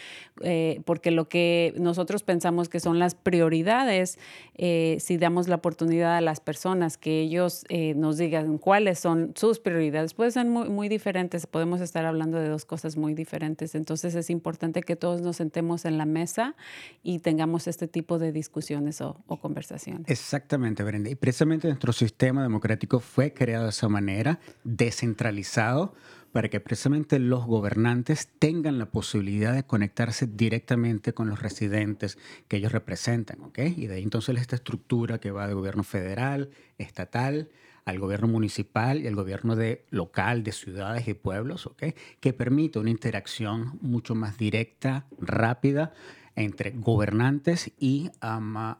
eh, 0.42 0.80
porque 0.84 1.10
lo 1.10 1.28
que 1.28 1.74
nosotros 1.76 2.22
pensamos 2.22 2.68
que 2.68 2.78
son 2.78 3.00
las 3.00 3.16
prioridades, 3.16 4.18
si 4.56 5.16
damos 5.16 5.48
la 5.48 5.56
oportunidad 5.56 6.16
a 6.16 6.20
las 6.20 6.38
personas 6.38 6.96
que 6.96 7.20
ellos 7.20 7.64
nos 7.96 8.18
digan 8.18 8.58
cuáles 8.58 9.00
son 9.00 9.32
sus 9.34 9.58
prioridades, 9.58 10.14
pueden 10.14 10.30
ser 10.30 10.46
muy, 10.46 10.68
muy 10.68 10.88
diferentes, 10.88 11.48
podemos 11.48 11.80
estar 11.80 12.04
hablando 12.04 12.38
de 12.38 12.48
dos 12.48 12.64
cosas 12.64 12.83
muy 12.96 13.14
diferentes. 13.14 13.74
Entonces 13.74 14.14
es 14.14 14.30
importante 14.30 14.82
que 14.82 14.96
todos 14.96 15.22
nos 15.22 15.36
sentemos 15.36 15.84
en 15.84 15.98
la 15.98 16.06
mesa 16.06 16.54
y 17.02 17.18
tengamos 17.18 17.66
este 17.66 17.88
tipo 17.88 18.18
de 18.18 18.32
discusiones 18.32 19.00
o, 19.00 19.14
conversaciones. 19.40 20.08
Exactamente, 20.08 20.82
Brenda. 20.84 21.10
Y 21.10 21.14
precisamente 21.14 21.68
nuestro 21.68 21.92
sistema 21.92 22.42
democrático 22.42 23.00
fue 23.00 23.32
creado 23.32 23.64
de 23.64 23.70
esa 23.70 23.88
manera, 23.88 24.38
descentralizado, 24.62 25.94
para 26.32 26.48
que 26.48 26.58
precisamente 26.58 27.20
los 27.20 27.46
gobernantes 27.46 28.28
tengan 28.40 28.78
la 28.78 28.86
posibilidad 28.86 29.54
de 29.54 29.64
conectarse 29.64 30.26
directamente 30.26 31.12
con 31.14 31.28
los 31.28 31.40
residentes 31.40 32.18
que 32.48 32.56
ellos 32.56 32.72
representan, 32.72 33.40
¿ok? 33.42 33.60
Y 33.76 33.86
de 33.86 33.94
ahí 33.94 34.02
entonces 34.02 34.36
esta 34.40 34.56
estructura 34.56 35.20
que 35.20 35.30
va 35.30 35.46
de 35.46 35.54
gobierno 35.54 35.84
federal, 35.84 36.50
estatal, 36.76 37.50
al 37.84 37.98
gobierno 37.98 38.28
municipal 38.28 39.02
y 39.02 39.06
al 39.06 39.14
gobierno 39.14 39.56
de 39.56 39.84
local 39.90 40.42
de 40.42 40.52
ciudades 40.52 41.06
y 41.08 41.14
pueblos, 41.14 41.66
¿okay? 41.66 41.94
que 42.20 42.32
permite 42.32 42.78
una 42.78 42.90
interacción 42.90 43.78
mucho 43.82 44.14
más 44.14 44.38
directa, 44.38 45.06
rápida 45.18 45.92
entre 46.36 46.70
gobernantes 46.70 47.72
y, 47.78 48.10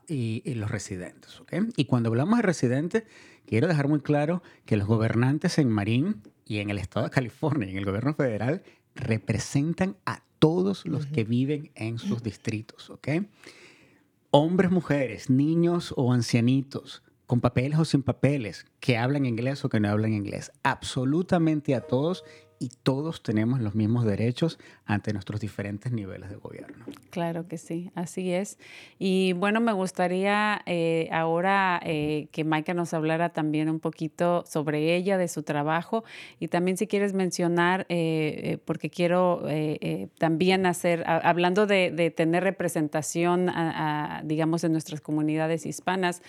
y, 0.09 0.55
los 0.55 0.71
residentes. 0.71 1.41
¿okay? 1.41 1.61
Y 1.77 1.85
cuando 1.85 2.09
hablamos 2.09 2.39
de 2.39 2.43
residentes, 2.43 3.05
quiero 3.47 3.69
dejar 3.69 3.89
muy 3.89 4.01
claro 4.01 4.43
que 4.65 4.77
los 4.77 4.89
gobernantes 4.89 5.59
en 5.59 5.69
Marín 5.69 6.23
y 6.47 6.59
en 6.59 6.71
el 6.71 6.79
estado 6.79 7.07
de 7.07 7.13
California 7.13 7.69
y 7.69 7.73
en 7.73 7.79
el 7.79 7.85
gobierno 7.85 8.15
federal 8.15 8.63
representan 8.95 9.97
a 10.07 10.23
todos 10.39 10.85
los 10.87 11.07
que 11.07 11.25
viven 11.25 11.71
en 11.75 11.99
sus 11.99 12.23
distritos. 12.23 12.93
Hombres, 14.31 14.71
mujeres, 14.73 15.31
niños 15.31 15.95
o 15.97 16.13
ancianitos, 16.13 17.04
con 17.27 17.41
papeles 17.41 17.79
o 17.79 17.85
sin 17.85 18.03
papeles, 18.03 18.67
que 18.81 18.99
hablan 18.99 19.27
inglés 19.27 19.65
o 19.65 19.69
que 19.69 19.81
no 19.81 19.89
hablan 19.89 20.13
inglés, 20.13 20.53
absolutamente 20.63 21.75
a 21.75 21.81
todos 21.81 22.25
y 22.65 22.71
todos 22.83 23.23
tenemos 23.23 23.61
los 23.61 23.75
mismos 23.75 24.07
derechos 24.07 24.59
ante 24.87 25.13
nuestros 25.13 25.39
diferentes 25.39 25.93
niveles 25.93 26.31
de 26.31 26.37
gobierno. 26.37 26.87
Claro 27.11 27.47
que 27.47 27.59
sí, 27.59 27.91
así 27.95 28.33
es. 28.33 28.59
Y 28.99 29.35
bueno, 29.35 29.61
me 29.61 29.73
gustaría 29.73 30.63
eh, 30.65 31.11
ahora 31.13 31.79
eh, 31.85 32.29
que 32.33 32.43
Maika 32.43 32.73
nos 32.73 32.95
hablara 32.95 33.29
también 33.35 33.69
un 33.69 33.81
poquito 33.81 34.45
sobre 34.47 34.97
ella, 34.97 35.19
de 35.19 35.29
su 35.29 35.43
trabajo, 35.43 36.05
y 36.41 36.49
también 36.49 36.79
si 36.79 36.87
quieres 36.87 37.13
mencionar, 37.13 37.85
eh, 37.91 38.57
porque 38.65 38.89
quiero 38.89 39.43
también 40.19 40.65
hacer, 40.65 41.05
hablando 41.07 41.67
de, 41.67 42.13
tener 42.17 42.45
representación, 42.45 43.51
digamos, 44.25 44.65
en 44.65 44.73
nuestras 44.73 45.03
comunidades 45.03 45.67
hispanas, 45.67 46.23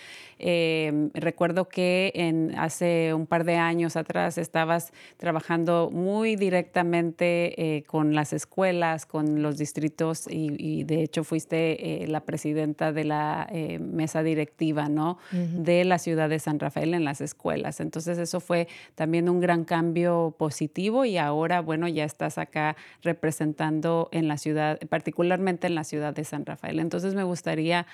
recuerdo 1.14 1.68
que 1.68 2.12
en, 2.14 2.54
hace 2.58 3.14
un 3.14 3.26
par 3.26 3.44
de 3.44 3.56
años 3.56 3.96
atrás 3.96 4.36
estabas 4.36 4.92
trabajando 5.16 5.90
muy 5.90 6.25
directamente 6.34 7.84
con 7.86 8.14
las 8.14 8.32
escuelas, 8.32 9.06
con 9.06 9.42
los 9.42 9.58
distritos 9.58 10.26
y, 10.28 10.84
de 10.84 11.02
hecho 11.02 11.24
fuiste 11.24 12.04
eh, 12.04 12.06
la 12.06 12.20
presidenta 12.20 12.92
de 12.92 13.04
la 13.04 13.46
eh, 13.50 13.78
mesa 13.78 14.22
directiva 14.22 14.88
¿no? 14.88 15.18
de 15.32 15.84
la 15.84 15.98
ciudad 15.98 16.28
de 16.28 16.38
San 16.38 16.58
Rafael 16.58 16.94
en 16.94 17.04
las 17.04 17.20
escuelas. 17.20 17.80
Entonces 17.80 18.18
eso 18.18 18.40
fue 18.40 18.68
también 18.94 19.28
un 19.28 19.40
gran 19.40 19.64
cambio 19.64 20.34
positivo 20.38 21.04
y 21.04 21.18
ahora, 21.18 21.60
bueno, 21.60 21.88
ya 21.88 22.04
estás 22.04 22.38
acá 22.38 22.76
representando 23.02 24.08
en 24.12 24.28
la 24.28 24.38
ciudad, 24.38 24.78
particularmente 24.88 25.66
en 25.66 25.74
la 25.74 25.84
ciudad 25.84 26.14
de 26.14 26.24
San 26.24 26.46
Rafael. 26.46 26.80
Entonces 26.80 27.14
me 27.14 27.24
gustaría 27.24 27.86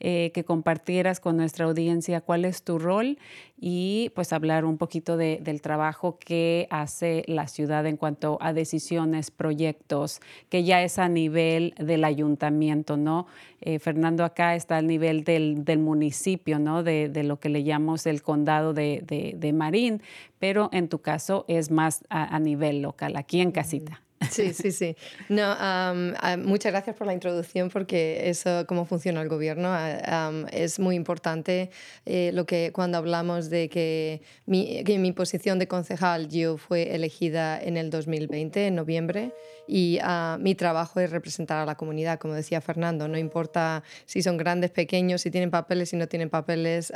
eh, 0.00 0.30
que 0.34 0.44
compartieras 0.44 1.20
con 1.20 1.36
nuestra 1.36 1.66
audiencia 1.66 2.20
cuál 2.20 2.44
es 2.44 2.62
tu 2.62 2.78
rol 2.78 3.18
y 3.58 4.10
pues 4.14 4.32
hablar 4.32 4.64
un 4.64 4.78
poquito 4.78 5.16
del 5.16 5.60
trabajo 5.60 6.18
que 6.18 6.66
hace 6.70 7.24
la 7.26 7.46
ciudad 7.46 7.69
en 7.70 7.96
cuanto 7.96 8.38
a 8.40 8.52
decisiones, 8.52 9.30
proyectos, 9.30 10.20
que 10.48 10.64
ya 10.64 10.82
es 10.82 10.98
a 10.98 11.08
nivel 11.08 11.74
del 11.78 12.04
ayuntamiento, 12.04 12.96
¿no? 12.96 13.26
Eh, 13.60 13.78
Fernando 13.78 14.24
acá 14.24 14.54
está 14.54 14.76
al 14.76 14.86
nivel 14.86 15.24
del, 15.24 15.78
municipio, 15.78 16.58
¿no? 16.58 16.82
De, 16.82 17.10
lo 17.24 17.38
que 17.38 17.48
le 17.48 17.62
llamamos 17.62 18.06
el 18.06 18.22
condado 18.22 18.74
de, 18.74 19.52
Marín, 19.54 20.02
pero 20.38 20.68
en 20.72 20.88
tu 20.88 21.00
caso 21.00 21.44
es 21.48 21.70
más 21.70 22.04
a 22.08 22.38
nivel 22.38 22.82
local, 22.82 23.16
aquí 23.16 23.40
en 23.40 23.52
casita. 23.52 24.02
Sí, 24.28 24.52
sí, 24.52 24.70
sí. 24.70 24.96
No, 25.30 25.42
ah, 25.46 26.36
muchas 26.38 26.72
gracias 26.72 26.94
por 26.94 27.06
la 27.06 27.14
introducción 27.14 27.70
porque 27.70 28.28
eso, 28.28 28.66
cómo 28.66 28.84
funciona 28.84 29.22
el 29.22 29.28
gobierno, 29.28 29.68
ah, 29.72 30.30
es 30.52 30.78
muy 30.78 30.94
importante. 30.94 31.70
Eh, 32.04 32.30
lo 32.34 32.44
que 32.44 32.70
cuando 32.72 32.98
hablamos 32.98 33.48
de 33.48 33.70
que 33.70 34.20
mi, 34.44 34.82
mi 34.86 35.12
posición 35.12 35.58
de 35.58 35.66
concejal 35.68 36.28
yo 36.28 36.58
fue 36.58 36.94
elegida 36.94 37.60
en 37.60 37.78
el 37.78 37.88
2020, 37.88 38.66
en 38.66 38.74
noviembre, 38.74 39.32
y 39.66 40.00
mi 40.40 40.56
trabajo 40.56 40.98
es 40.98 41.10
representar 41.10 41.58
a 41.58 41.64
la 41.64 41.76
comunidad, 41.76 42.18
como 42.18 42.34
decía 42.34 42.60
Fernando, 42.60 43.06
no 43.06 43.16
importa 43.16 43.84
si 44.04 44.20
son 44.20 44.36
grandes, 44.36 44.72
pequeños, 44.72 45.22
si 45.22 45.30
tienen 45.30 45.50
papeles, 45.52 45.90
si 45.90 45.96
no 45.96 46.08
tienen 46.08 46.28
papeles, 46.28 46.92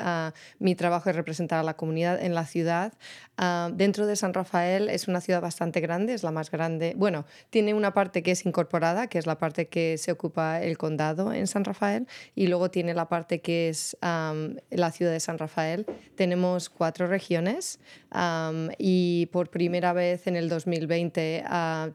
mi 0.59 0.75
trabajo 0.75 1.09
es 1.09 1.15
representar 1.15 1.61
a 1.61 1.63
la 1.63 1.75
comunidad 1.75 2.21
en 2.21 2.35
la 2.35 2.47
ciudad. 2.47 2.93
Uh, 3.37 3.73
dentro 3.73 4.07
de 4.07 4.17
San 4.17 4.33
Rafael 4.33 4.89
es 4.89 5.09
una 5.09 5.21
ciudad 5.21 5.41
bastante 5.41 5.81
grande, 5.81 6.15
es 6.15 6.23
la 6.23 6.31
más 6.31 6.51
grande, 6.51 6.95
bueno, 6.97 7.14
tiene 7.51 7.75
una 7.75 7.95
parte 7.95 8.23
que 8.23 8.33
es 8.33 8.45
incorporada, 8.47 9.07
que 9.07 9.19
es 9.19 9.27
la 9.27 9.39
parte 9.39 9.69
que 9.69 9.99
se 9.99 10.13
ocupa 10.13 10.63
el 10.63 10.77
condado 10.79 11.33
en 11.33 11.47
San 11.47 11.65
Rafael, 11.65 12.07
y 12.35 12.47
luego 12.47 12.71
tiene 12.71 12.95
la 12.95 13.09
parte 13.09 13.41
que 13.41 13.69
es 13.69 13.97
la 14.01 14.91
ciudad 14.93 15.13
de 15.13 15.21
San 15.21 15.39
Rafael. 15.39 15.87
Tenemos 16.17 16.69
cuatro 16.69 17.07
regiones 17.07 17.79
um, 18.15 18.71
y 18.79 19.27
por 19.27 19.51
primera 19.51 19.93
vez 19.93 20.27
en 20.27 20.37
el 20.37 20.49
2020 20.49 21.45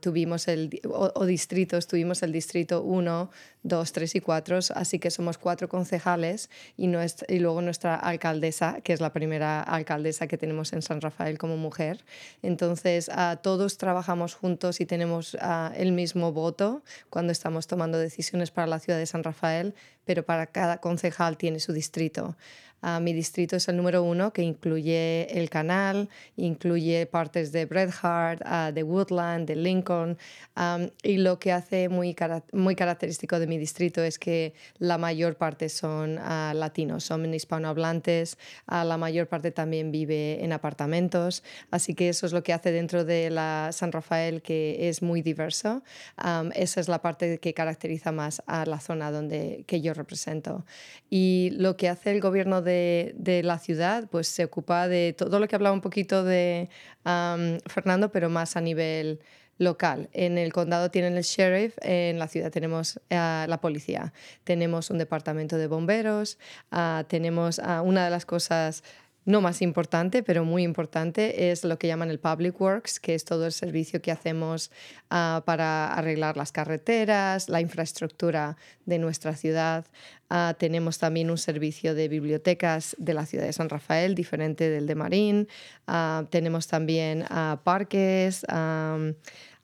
tuvimos 0.01 0.47
el 0.47 0.79
o, 0.87 1.25
distritos, 1.25 1.87
tuvimos 1.87 2.21
el 2.23 2.31
distrito 2.31 2.83
1, 2.83 3.31
2, 3.63 3.91
3 3.91 4.15
y 4.15 4.21
4, 4.21 4.59
así 4.75 4.99
que 4.99 5.11
somos 5.11 5.37
cuatro 5.37 5.67
concejales 5.67 6.49
y, 6.77 6.89
y 7.27 7.39
luego 7.39 7.61
nuestra 7.61 7.95
alcaldesa, 7.95 8.81
que 8.81 8.93
es 8.93 9.01
la 9.01 9.11
primera 9.11 9.61
alcaldesa 9.61 10.27
que 10.27 10.37
tenemos 10.37 10.73
en 10.73 10.81
San 10.81 11.01
Rafael 11.01 11.37
como 11.37 11.57
mujer. 11.57 12.03
Entonces, 12.41 13.09
todos 13.41 13.77
trabajamos 13.77 14.35
juntos 14.35 14.81
y 14.81 14.85
tenemos 14.85 15.37
el 15.75 15.91
mismo 15.91 16.31
voto 16.31 16.83
cuando 17.09 17.31
estamos 17.31 17.67
tomando 17.67 17.97
decisiones 17.97 18.51
para 18.51 18.67
la 18.67 18.79
ciudad 18.79 18.99
de 18.99 19.05
San 19.05 19.23
Rafael, 19.23 19.73
pero 20.05 20.23
para 20.23 20.47
cada 20.47 20.79
concejal 20.79 21.37
tiene 21.37 21.59
su 21.59 21.73
distrito. 21.73 22.35
Uh, 22.81 23.01
mi 23.01 23.11
distrito 23.11 23.57
es 23.57 23.67
el 23.67 23.75
número 23.75 24.03
uno, 24.03 24.31
que 24.31 24.41
incluye 24.41 25.27
el 25.37 25.49
canal, 25.49 26.09
incluye 26.37 27.05
partes 27.05 27.51
de 27.51 27.65
Bret 27.65 27.91
Hart, 28.01 28.41
uh, 28.45 28.71
de 28.73 28.83
Woodland, 28.83 29.47
de 29.47 29.55
Lincoln. 29.55 30.17
Um, 30.55 30.89
y 31.03 31.17
lo 31.17 31.39
que 31.39 31.51
hace 31.51 31.89
muy, 31.89 32.15
muy 32.53 32.75
característico 32.75 33.39
de 33.39 33.47
mi 33.47 33.57
distrito 33.57 34.01
es 34.01 34.17
que 34.17 34.53
la 34.77 34.97
mayor 34.97 35.35
parte 35.35 35.67
son 35.67 36.17
uh, 36.19 36.53
latinos, 36.53 37.03
son 37.03 37.33
hispanohablantes. 37.33 38.37
la 38.67 38.97
mayor 38.97 39.27
parte 39.27 39.51
también 39.51 39.91
vive 39.91 40.43
en 40.43 40.53
apartamentos. 40.53 41.43
Así 41.71 41.95
que 41.95 42.09
eso 42.09 42.25
es 42.25 42.31
lo 42.31 42.43
que 42.43 42.53
hace 42.53 42.71
dentro 42.71 43.03
de 43.03 43.29
la 43.29 43.71
San 43.73 43.91
Rafael, 43.91 44.41
que 44.41 44.87
es 44.87 45.01
muy 45.01 45.21
diverso. 45.21 45.83
Um, 46.23 46.51
esa 46.55 46.79
es 46.79 46.87
la 46.87 47.01
parte 47.01 47.39
que 47.39 47.53
caracteriza 47.53 48.13
más 48.13 48.41
a 48.47 48.65
la 48.65 48.79
zona 48.79 49.11
donde, 49.11 49.65
que 49.67 49.81
yo 49.81 49.93
represento. 49.99 50.65
Y 51.09 51.51
lo 51.53 51.77
que 51.77 51.89
hace 51.89 52.11
el 52.11 52.19
gobierno 52.19 52.63
de 52.63 52.79
de, 53.15 53.43
la 53.43 53.59
ciudad, 53.59 54.07
pues 54.09 54.27
se 54.27 54.43
ocupa 54.43 54.87
de 54.87 55.13
todo 55.17 55.39
lo 55.39 55.47
que 55.47 55.55
hablaba 55.55 55.73
un 55.73 55.81
poquito 55.81 56.23
de 56.23 56.69
Fernando, 57.03 58.11
pero 58.11 58.29
más 58.29 58.55
a 58.55 58.61
nivel 58.61 59.19
local. 59.57 60.09
En 60.13 60.37
el 60.37 60.53
condado 60.53 60.89
tienen 60.89 61.17
el 61.17 61.23
sheriff, 61.23 61.77
en 61.81 62.17
la 62.17 62.27
ciudad 62.27 62.49
tenemos 62.51 62.99
eh, 63.09 63.45
la 63.47 63.59
policía, 63.59 64.13
tenemos 64.43 64.89
un 64.89 64.97
departamento 64.97 65.57
de 65.57 65.67
bomberos, 65.67 66.37
ah, 66.71 67.03
tenemos 67.07 67.59
ah, 67.59 67.81
una 67.81 68.05
de 68.05 68.09
las 68.09 68.25
cosas 68.25 68.83
no 69.29 69.41
más 69.41 69.61
importante, 69.61 70.23
pero 70.23 70.43
muy 70.43 70.63
importante, 70.63 71.51
es 71.51 71.63
lo 71.63 71.77
que 71.77 71.85
llaman 71.85 72.09
el 72.09 72.19
Public 72.19 72.59
Works, 72.59 72.99
que 72.99 73.13
es 73.13 73.25
todo 73.25 73.45
el 73.45 73.51
servicio 73.51 74.01
que 74.01 74.11
hacemos 74.11 74.71
ah, 75.11 75.43
para 75.45 75.93
arreglar 75.93 76.35
las 76.35 76.51
carreteras, 76.51 77.47
la 77.47 77.61
infraestructura 77.61 78.57
de 78.87 78.97
nuestra 78.97 79.35
ciudad. 79.35 79.85
Ah, 80.31 80.55
tenemos 80.57 80.97
también 80.97 81.29
un 81.29 81.37
servicio 81.37 81.93
de 81.93 82.07
bibliotecas 82.07 82.95
de 82.97 83.13
la 83.13 83.27
ciudad 83.27 83.45
de 83.45 83.53
San 83.53 83.69
Rafael, 83.69 84.15
diferente 84.15 84.67
del 84.67 84.87
de 84.87 84.95
Marín. 84.95 85.47
Ah, 85.85 86.25
tenemos 86.31 86.65
también 86.67 87.23
parques. 87.63 88.43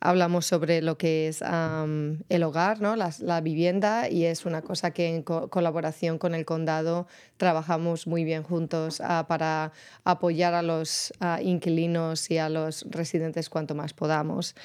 Hablamos 0.05 0.45
sobre 0.45 0.81
lo 0.81 0.97
que 0.97 1.27
es 1.27 1.41
el 1.41 2.43
hogar, 2.43 2.81
¿no? 2.81 2.95
la, 2.95 3.41
vivienda, 3.41 4.09
y 4.09 4.25
es 4.25 4.45
una 4.45 4.61
cosa 4.61 4.91
que 4.91 5.07
en 5.07 5.23
colaboración 5.23 6.17
con 6.17 6.35
el 6.35 6.45
condado 6.45 7.07
trabajamos 7.37 8.07
muy 8.07 8.23
bien 8.23 8.43
juntos 8.43 9.01
para 9.27 9.71
apoyar 10.03 10.53
a 10.53 10.61
los 10.61 11.13
inquilinos 11.41 12.29
y 12.31 12.37
a 12.37 12.49
los 12.49 12.85
residentes 12.89 13.49
cuanto 13.49 13.75
más 13.75 13.93
podamos. 13.93 14.55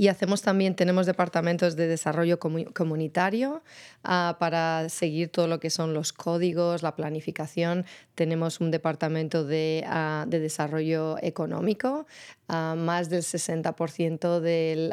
Y 0.00 0.06
hacemos 0.06 0.42
también, 0.42 0.76
tenemos 0.76 1.06
departamentos 1.06 1.74
de 1.74 1.88
desarrollo 1.88 2.38
comunitario 2.38 3.64
ah, 4.04 4.36
para 4.38 4.88
seguir 4.90 5.28
todo 5.28 5.48
lo 5.48 5.58
que 5.58 5.70
son 5.70 5.92
los 5.92 6.12
códigos, 6.12 6.84
la 6.84 6.94
planificación. 6.94 7.84
Tenemos 8.14 8.60
un 8.60 8.70
departamento 8.70 9.42
de, 9.42 9.82
ah, 9.88 10.24
de 10.28 10.38
desarrollo 10.38 11.16
económico. 11.20 12.06
Ah, 12.46 12.76
más 12.78 13.10
del 13.10 13.22
60% 13.22 14.38
del, 14.40 14.92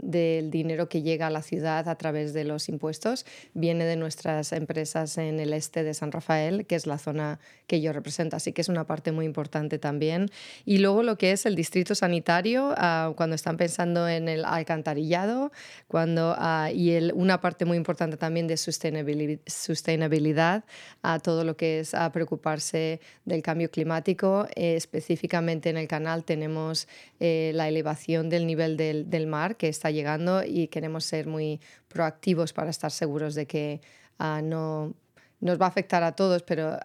del 0.00 0.50
dinero 0.50 0.88
que 0.88 1.02
llega 1.02 1.26
a 1.26 1.30
la 1.30 1.42
ciudad 1.42 1.86
a 1.86 1.94
través 1.96 2.32
de 2.32 2.42
los 2.42 2.68
impuestos 2.68 3.24
viene 3.54 3.84
de 3.84 3.94
nuestras 3.94 4.52
empresas 4.52 5.16
en 5.18 5.38
el 5.38 5.52
este 5.52 5.84
de 5.84 5.94
San 5.94 6.10
Rafael, 6.10 6.66
que 6.66 6.74
es 6.74 6.86
la 6.86 6.98
zona 6.98 7.38
que 7.66 7.82
yo 7.82 7.92
represento. 7.92 8.34
Así 8.34 8.52
que 8.52 8.62
es 8.62 8.68
una 8.68 8.84
parte 8.84 9.12
muy 9.12 9.26
importante 9.26 9.78
también. 9.78 10.30
Y 10.64 10.78
luego 10.78 11.02
lo 11.02 11.18
que 11.18 11.32
es 11.32 11.44
el 11.44 11.54
distrito 11.54 11.94
sanitario, 11.94 12.74
cuando 13.14 13.36
están 13.36 13.58
pensando 13.58 14.08
en 14.08 14.28
el 14.28 14.37
alcantarillado 14.44 15.52
cuando, 15.86 16.32
uh, 16.32 16.72
y 16.72 16.92
el, 16.92 17.12
una 17.14 17.40
parte 17.40 17.64
muy 17.64 17.76
importante 17.76 18.16
también 18.16 18.46
de 18.46 18.56
sostenibilidad, 18.56 20.64
a 21.02 21.18
todo 21.18 21.44
lo 21.44 21.56
que 21.56 21.80
es 21.80 21.94
a 21.94 22.10
preocuparse 22.12 23.00
del 23.24 23.42
cambio 23.42 23.70
climático. 23.70 24.46
Eh, 24.54 24.76
específicamente 24.76 25.70
en 25.70 25.76
el 25.76 25.88
canal 25.88 26.24
tenemos 26.24 26.88
eh, 27.20 27.52
la 27.54 27.68
elevación 27.68 28.28
del 28.28 28.46
nivel 28.46 28.76
del, 28.76 29.26
mar 29.26 29.56
que 29.56 29.68
está 29.68 29.90
llegando 29.90 30.42
y 30.44 30.68
queremos 30.68 31.04
ser 31.04 31.26
muy 31.26 31.60
proactivos 31.88 32.52
para 32.52 32.70
estar 32.70 32.90
seguros 32.90 33.34
de 33.34 33.46
que 33.46 33.80
no 34.18 34.94
nos 35.40 35.60
va 35.60 35.66
a 35.66 35.68
afectar 35.68 36.02
a 36.02 36.12
todos, 36.12 36.42
pero 36.42 36.78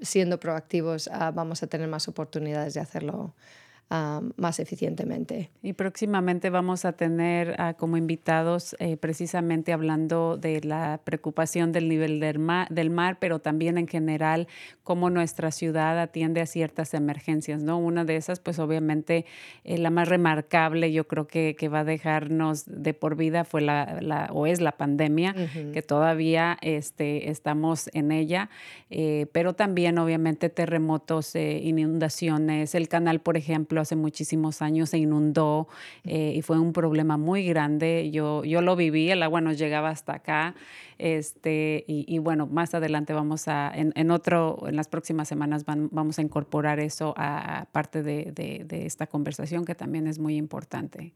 siendo 0.00 0.38
proactivos 0.38 1.10
vamos 1.34 1.62
a 1.62 1.66
tener 1.66 1.88
más 1.88 2.08
oportunidades 2.08 2.74
de 2.74 2.80
hacerlo 2.80 3.34
más 3.90 4.60
eficientemente. 4.60 5.50
Y 5.62 5.72
próximamente 5.72 6.48
vamos 6.48 6.84
a 6.84 6.92
tener 6.92 7.56
como 7.76 7.96
invitados 7.96 8.76
eh, 8.78 8.96
precisamente 8.96 9.72
hablando 9.72 10.36
de 10.36 10.60
la 10.62 11.00
preocupación 11.02 11.72
del 11.72 11.88
nivel 11.88 12.20
del 12.20 12.38
mar, 12.38 12.68
del 12.68 12.90
mar, 12.90 13.18
pero 13.18 13.40
también 13.40 13.78
en 13.78 13.88
general 13.88 14.46
cómo 14.84 15.10
nuestra 15.10 15.50
ciudad 15.50 15.98
atiende 15.98 16.40
a 16.40 16.46
ciertas 16.46 16.94
emergencias, 16.94 17.62
¿no? 17.62 17.78
Una 17.78 18.04
de 18.04 18.14
esas, 18.14 18.38
pues 18.38 18.60
obviamente 18.60 19.26
eh, 19.64 19.76
la 19.76 19.90
más 19.90 20.08
remarcable, 20.08 20.92
yo 20.92 21.08
creo 21.08 21.26
que, 21.26 21.56
que, 21.58 21.68
va 21.68 21.80
a 21.80 21.84
dejarnos 21.84 22.64
de 22.66 22.94
por 22.94 23.16
vida 23.16 23.44
fue 23.44 23.60
la, 23.60 23.98
la 24.00 24.28
o 24.32 24.46
es 24.46 24.60
la 24.60 24.72
pandemia, 24.72 25.34
que 25.72 25.82
todavía 25.82 26.58
este, 26.62 27.30
estamos 27.30 27.90
en 27.92 28.12
ella, 28.12 28.50
eh, 28.90 29.26
pero 29.32 29.54
también 29.54 29.98
obviamente 29.98 30.48
terremotos, 30.48 31.34
inundaciones, 31.34 32.74
el 32.74 32.88
canal, 32.88 33.20
por 33.20 33.36
ejemplo, 33.36 33.79
hace 33.80 33.96
muchísimos 33.96 34.62
años 34.62 34.90
se 34.90 34.98
inundó 34.98 35.68
eh, 36.04 36.32
y 36.36 36.42
fue 36.42 36.58
un 36.58 36.72
problema 36.72 37.16
muy 37.16 37.44
grande. 37.44 38.10
Yo, 38.10 38.44
yo 38.44 38.62
lo 38.62 38.76
viví, 38.76 39.10
el 39.10 39.22
agua 39.22 39.40
nos 39.40 39.58
llegaba 39.58 39.90
hasta 39.90 40.14
acá. 40.14 40.54
Este, 41.00 41.84
y, 41.86 42.18
bueno, 42.18 42.46
más 42.46 42.74
adelante 42.74 43.14
vamos 43.14 43.48
a, 43.48 43.72
en, 43.74 44.10
otro, 44.10 44.58
en 44.68 44.76
las 44.76 44.86
próximas 44.86 45.28
semanas 45.28 45.64
vamos 45.64 46.18
a 46.18 46.22
incorporar 46.22 46.78
eso 46.78 47.14
a, 47.16 47.66
parte 47.72 48.02
de, 48.02 48.32
de, 48.32 48.86
esta 48.86 49.06
conversación 49.06 49.64
que 49.64 49.74
también 49.74 50.06
es 50.06 50.18
muy 50.18 50.36
importante. 50.36 51.14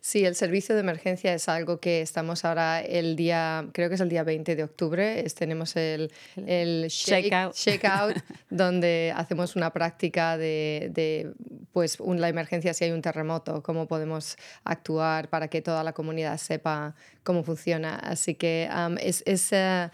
Sí, 0.00 0.24
el 0.24 0.36
servicio 0.36 0.76
de 0.76 0.82
emergencia 0.82 1.34
es 1.34 1.48
algo 1.48 1.80
que 1.80 2.02
estamos 2.02 2.44
ahora 2.44 2.80
el 2.80 3.16
día, 3.16 3.66
creo 3.72 3.88
que 3.88 3.96
es 3.96 4.00
el 4.00 4.08
día 4.08 4.22
20 4.22 4.54
de 4.54 4.62
octubre, 4.62 5.24
tenemos 5.36 5.74
el, 5.74 6.12
el 6.46 6.86
shake, 6.88 7.32
out, 7.32 8.16
donde 8.50 9.12
hacemos 9.16 9.56
una 9.56 9.72
práctica 9.72 10.36
de, 10.38 10.90
de 10.94 11.32
pues 11.72 11.98
un, 11.98 12.20
la 12.20 12.28
emergencia 12.28 12.74
si 12.74 12.84
hay 12.84 12.92
un 12.92 13.02
terremoto, 13.02 13.62
cómo 13.62 13.88
podemos 13.88 14.36
actuar 14.62 15.28
para 15.30 15.48
que 15.48 15.62
toda 15.62 15.82
la 15.82 15.92
comunidad 15.92 16.36
sepa 16.36 16.94
cómo 17.22 17.42
funciona. 17.44 17.96
Así 17.96 18.34
que 18.34 18.68
es, 19.00 19.22
es 19.26 19.52
eh, 19.52 19.90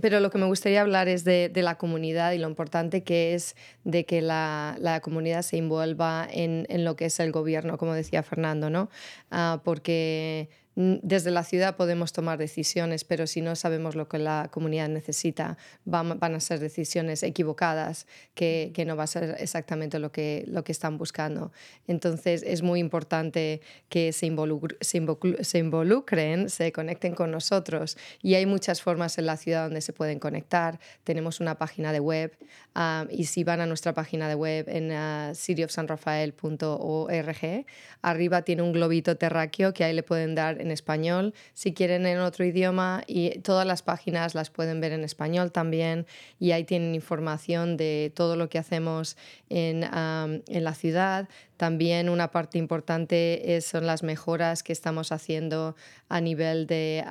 pero 0.00 0.20
lo 0.20 0.30
que 0.30 0.38
me 0.38 0.46
gustaría 0.46 0.80
hablar 0.80 1.08
es 1.08 1.24
de, 1.24 1.48
de, 1.48 1.62
la 1.62 1.76
comunidad 1.76 2.32
y 2.32 2.38
lo 2.38 2.48
importante 2.48 3.02
que 3.02 3.34
es 3.34 3.56
de 3.84 4.04
que 4.04 4.22
la, 4.22 4.76
la 4.78 5.00
comunidad 5.00 5.42
se 5.42 5.58
envuelva 5.58 6.26
en, 6.30 6.66
en, 6.68 6.84
lo 6.84 6.96
que 6.96 7.06
es 7.06 7.20
el 7.20 7.32
gobierno, 7.32 7.78
como 7.78 7.94
decía 7.94 8.22
Fernando, 8.22 8.70
¿no? 8.70 8.90
Ah, 9.30 9.60
porque 9.64 10.48
desde 10.76 11.30
la 11.30 11.44
ciudad 11.44 11.76
podemos 11.76 12.12
tomar 12.12 12.38
decisiones, 12.38 13.04
pero 13.04 13.28
si 13.28 13.40
no 13.40 13.54
sabemos 13.54 13.94
lo 13.94 14.08
que 14.08 14.18
la 14.18 14.48
comunidad 14.50 14.88
necesita, 14.88 15.56
van, 15.84 16.18
van 16.18 16.34
a 16.34 16.40
ser 16.40 16.58
decisiones 16.58 17.22
equivocadas 17.22 18.08
que, 18.34 18.72
que, 18.74 18.84
no 18.84 18.96
va 18.96 19.04
a 19.04 19.06
ser 19.06 19.36
exactamente 19.38 20.00
lo 20.00 20.10
que, 20.10 20.44
lo 20.48 20.64
que 20.64 20.72
están 20.72 20.98
buscando. 20.98 21.52
Entonces 21.86 22.42
es 22.44 22.62
muy 22.62 22.80
importante 22.80 23.60
que 23.88 24.12
se, 24.12 24.32
se, 24.80 25.58
involucren, 25.58 26.50
se 26.50 26.72
conecten 26.72 27.14
con 27.14 27.30
nosotros 27.30 27.96
y 28.20 28.34
hay 28.34 28.46
muchas 28.46 28.82
formas 28.82 29.16
en 29.18 29.26
la 29.26 29.36
ciudad 29.36 29.66
donde 29.66 29.80
se 29.80 29.92
pueden 29.92 30.18
conectar. 30.18 30.80
Tenemos 31.04 31.38
una 31.38 31.56
página 31.56 31.92
de 31.92 32.00
web 32.00 32.36
ah, 32.74 33.06
y 33.10 33.26
si 33.26 33.44
van 33.44 33.60
a 33.60 33.66
nuestra 33.66 33.94
página 33.94 34.28
de 34.28 34.34
web 34.34 34.68
en 34.68 34.90
uh, 34.90 35.32
cityofsanrafael.org, 35.34 37.66
arriba 38.02 38.42
tiene 38.42 38.62
un 38.62 38.72
globito 38.72 39.16
terráqueo 39.16 39.72
que 39.72 39.84
ahí 39.84 39.92
le 39.92 40.02
pueden 40.02 40.34
dar 40.34 40.63
en 40.64 40.70
español, 40.70 41.34
si 41.52 41.72
quieren 41.72 42.06
en 42.06 42.18
otro 42.18 42.44
idioma 42.44 43.04
y 43.06 43.38
todas 43.40 43.66
las 43.66 43.82
páginas 43.82 44.34
las 44.34 44.50
pueden 44.50 44.80
ver 44.80 44.92
en 44.92 45.04
español 45.04 45.52
también 45.52 46.06
y 46.40 46.50
ahí 46.52 46.64
tienen 46.64 46.94
información 46.94 47.76
de 47.76 48.12
todo 48.14 48.36
lo 48.36 48.48
que 48.48 48.58
hacemos 48.58 49.16
en, 49.48 49.84
en 49.84 50.64
la 50.64 50.74
ciudad. 50.74 51.28
También 51.56 52.08
una 52.08 52.30
parte 52.30 52.58
importante 52.58 53.60
son 53.60 53.86
las 53.86 54.02
mejoras 54.02 54.62
que 54.62 54.72
estamos 54.72 55.12
haciendo 55.12 55.76
a 56.08 56.20
nivel 56.20 56.66
de 56.66 57.04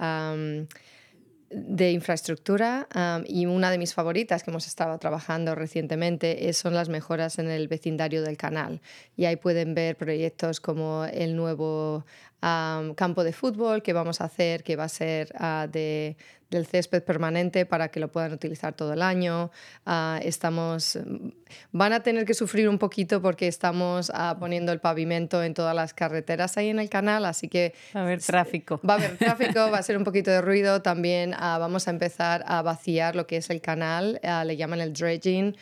de 1.54 1.92
infraestructura 1.92 2.88
y 3.28 3.46
una 3.46 3.70
de 3.72 3.78
mis 3.78 3.94
favoritas 3.94 4.44
que 4.44 4.52
hemos 4.52 4.68
estado 4.68 4.98
trabajando 4.98 5.56
recientemente 5.56 6.52
son 6.54 6.74
las 6.74 6.90
mejoras 6.90 7.40
en 7.40 7.50
el 7.50 7.68
vecindario 7.68 8.24
del 8.24 8.38
canal. 8.38 8.82
Y 9.16 9.26
ahí 9.26 9.36
pueden 9.36 9.74
ver 9.76 9.96
proyectos 9.96 10.60
como 10.60 11.06
el 11.06 11.36
nuevo 11.36 12.06
campo 12.96 13.24
de 13.24 13.34
fútbol 13.34 13.82
que 13.82 13.94
vamos 13.94 14.22
a 14.22 14.26
hacer, 14.26 14.64
que 14.64 14.76
va 14.76 14.86
a 14.86 14.90
ser 14.90 15.32
ah, 15.38 15.68
de, 15.72 16.18
del 16.50 16.66
césped 16.66 17.02
permanente 17.04 17.66
para 17.66 17.88
que 17.90 18.00
lo 18.00 18.12
puedan 18.12 18.34
utilizar 18.34 18.74
todo 18.74 18.94
el 18.94 19.02
año. 19.02 19.50
Ah, 19.86 20.20
estamos, 20.22 21.00
van 21.72 21.94
a 21.94 22.02
tener 22.02 22.26
que 22.26 22.34
sufrir 22.34 22.68
un 22.68 22.78
poquito 22.80 23.22
porque 23.22 23.48
estamos 23.48 24.12
ah, 24.14 24.36
poniendo 24.40 24.72
el 24.72 24.80
pavimento 24.80 25.42
en 25.42 25.54
todas 25.54 25.76
las 25.76 25.94
carreteras 25.94 26.58
ahí 26.58 26.70
en 26.70 26.80
el 26.80 26.90
canal, 26.90 27.26
así 27.26 27.48
que... 27.48 27.74
Va 27.96 28.02
a 28.02 28.04
haber 28.04 28.22
tráfico. 28.22 28.82
Va 28.88 28.96
a 28.96 28.98
haber 28.98 29.18
tráfico, 29.18 29.72
va 29.72 29.78
a 29.78 29.84
ser 29.84 29.98
un 29.98 30.04
poquito 30.04 30.30
de 30.30 30.42
ruido. 30.42 30.82
También 30.82 31.32
vamos 31.32 31.88
a 31.88 31.92
empezar 31.92 32.44
a 32.46 32.62
vaciar 32.62 33.16
lo 33.16 33.26
que 33.26 33.38
es 33.38 33.50
el 33.50 33.62
canal, 33.62 34.20
le 34.46 34.58
llaman 34.58 34.82
el 34.82 34.92
dredging. 34.92 35.56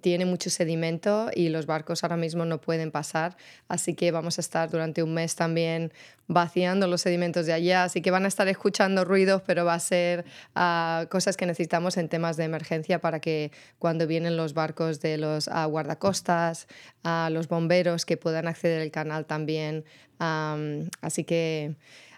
Tiene 0.00 0.24
mucho 0.24 0.48
sedimento 0.48 1.30
y 1.34 1.50
los 1.50 1.66
barcos 1.66 2.02
ahora 2.02 2.16
mismo 2.16 2.46
no 2.46 2.62
pueden 2.62 2.90
pasar, 2.90 3.36
así 3.68 3.94
que 3.94 4.10
vamos 4.10 4.38
a 4.38 4.40
estar 4.40 4.70
durante 4.70 5.02
un 5.02 5.12
mes 5.12 5.36
también 5.36 5.92
vaciando 6.28 6.86
los 6.86 7.02
sedimentos 7.02 7.44
de 7.44 7.52
allá, 7.52 7.84
así 7.84 8.00
que 8.00 8.10
van 8.10 8.24
a 8.24 8.28
estar 8.28 8.48
escuchando 8.48 9.04
ruidos, 9.04 9.42
pero 9.46 9.66
va 9.66 9.74
a 9.74 9.80
ser 9.80 10.24
ah, 10.54 11.06
cosas 11.10 11.36
que 11.36 11.44
necesitamos 11.44 11.98
en 11.98 12.08
temas 12.08 12.38
de 12.38 12.44
emergencia 12.44 13.00
para 13.00 13.20
que 13.20 13.52
cuando 13.78 14.06
vienen 14.06 14.38
los 14.38 14.54
barcos 14.54 15.00
de 15.00 15.18
los 15.18 15.48
uh, 15.48 15.68
guardacostas, 15.68 16.66
a 17.02 17.28
los 17.30 17.46
bomberos 17.48 18.06
que 18.06 18.16
puedan 18.16 18.48
acceder 18.48 18.80
al 18.80 18.90
canal 18.90 19.26
también. 19.26 19.84
así 21.02 21.24
que 21.24 21.76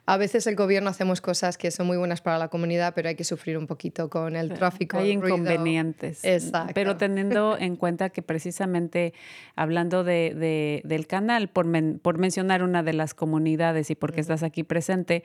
a 0.08 0.16
veces 0.18 0.46
el 0.46 0.54
gobierno 0.54 0.88
hacemos 0.88 1.20
cosas 1.20 1.58
que 1.58 1.72
son 1.72 1.88
muy 1.88 1.96
buenas 1.96 2.20
para 2.20 2.38
la 2.38 2.46
comunidad, 2.46 2.94
pero 2.94 3.08
hay 3.08 3.16
que 3.16 3.24
sufrir 3.24 3.58
un 3.58 3.66
poquito 3.66 4.08
con 4.08 4.36
el 4.36 4.52
tráfico. 4.54 4.98
Hay 4.98 5.10
inconvenientes. 5.10 6.24
Exacto. 6.24 6.72
Pero 6.74 6.96
teniendo 6.96 7.56
en 7.60 7.74
cuenta 7.74 8.10
que 8.10 8.22
precisamente 8.22 9.14
hablando 9.56 10.04
de, 10.04 10.80
del 10.84 11.08
canal, 11.08 11.48
por, 11.48 11.66
por 11.98 12.18
mencionar 12.18 12.62
una 12.62 12.84
de 12.84 12.92
las 12.92 13.14
comunidades 13.14 13.90
y 13.90 13.96
porque 13.96 14.20
estás 14.20 14.44
aquí 14.44 14.62
presente, 14.62 15.24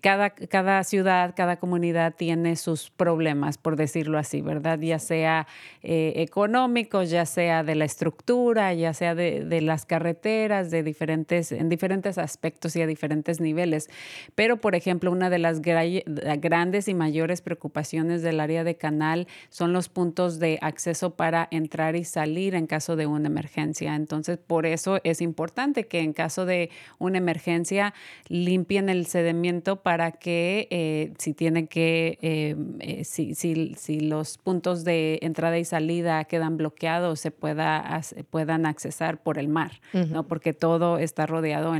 cada, 0.00 0.30
cada 0.30 0.82
ciudad, 0.84 1.34
cada 1.36 1.58
comunidad 1.58 2.14
tiene 2.16 2.56
sus 2.56 2.90
problemas, 2.90 3.58
por 3.58 3.76
decirlo 3.76 4.16
así, 4.16 4.40
¿verdad? 4.40 4.78
Ya 4.78 5.00
sea 5.00 5.46
eh, 5.82 6.14
económicos, 6.16 7.10
ya 7.10 7.26
sea 7.26 7.62
de 7.62 7.74
la 7.74 7.84
estructura, 7.84 8.72
ya 8.72 8.94
sea 8.94 9.14
de, 9.14 9.44
de 9.44 9.60
las 9.60 9.84
carreteras, 9.84 10.70
de 10.70 10.82
diferentes, 10.82 11.52
en 11.52 11.68
diferentes 11.68 12.16
aspectos 12.16 12.74
y 12.76 12.80
a 12.80 12.86
diferentes 12.86 13.38
niveles. 13.38 13.90
Pero, 14.34 14.60
por 14.60 14.74
ejemplo, 14.74 15.10
una 15.10 15.30
de 15.30 15.38
las 15.38 15.60
grandes 15.62 16.88
y 16.88 16.94
mayores 16.94 17.42
preocupaciones 17.42 18.22
del 18.22 18.40
área 18.40 18.64
de 18.64 18.76
canal 18.76 19.26
son 19.50 19.72
los 19.72 19.88
puntos 19.88 20.38
de 20.38 20.58
acceso 20.62 21.14
para 21.14 21.48
entrar 21.50 21.96
y 21.96 22.04
salir 22.04 22.54
en 22.54 22.66
caso 22.66 22.96
de 22.96 23.06
una 23.06 23.28
emergencia. 23.28 23.94
Entonces, 23.94 24.38
por 24.38 24.66
eso 24.66 24.98
es 25.04 25.20
importante 25.20 25.86
que 25.86 26.00
en 26.00 26.12
caso 26.12 26.46
de 26.46 26.70
una 26.98 27.18
emergencia 27.18 27.94
limpien 28.28 28.88
el 28.88 29.06
sedimento 29.06 29.82
para 29.82 30.12
que 30.12 30.68
eh, 30.70 31.12
si 31.18 31.34
tienen 31.34 31.66
que, 31.66 32.18
eh, 32.22 32.56
eh, 32.80 33.04
si, 33.04 33.34
si, 33.34 33.74
si, 33.76 34.00
los 34.00 34.38
puntos 34.38 34.84
de 34.84 35.18
entrada 35.22 35.58
y 35.58 35.64
salida 35.64 36.24
quedan 36.24 36.56
bloqueados, 36.56 37.20
se 37.20 37.30
pueda, 37.30 38.00
puedan 38.30 38.66
accesar 38.66 39.22
por 39.22 39.38
el 39.38 39.48
mar, 39.48 39.80
¿no? 39.92 40.26
Porque 40.26 40.52
todo 40.52 40.98
está 40.98 41.26
rodeado 41.26 41.72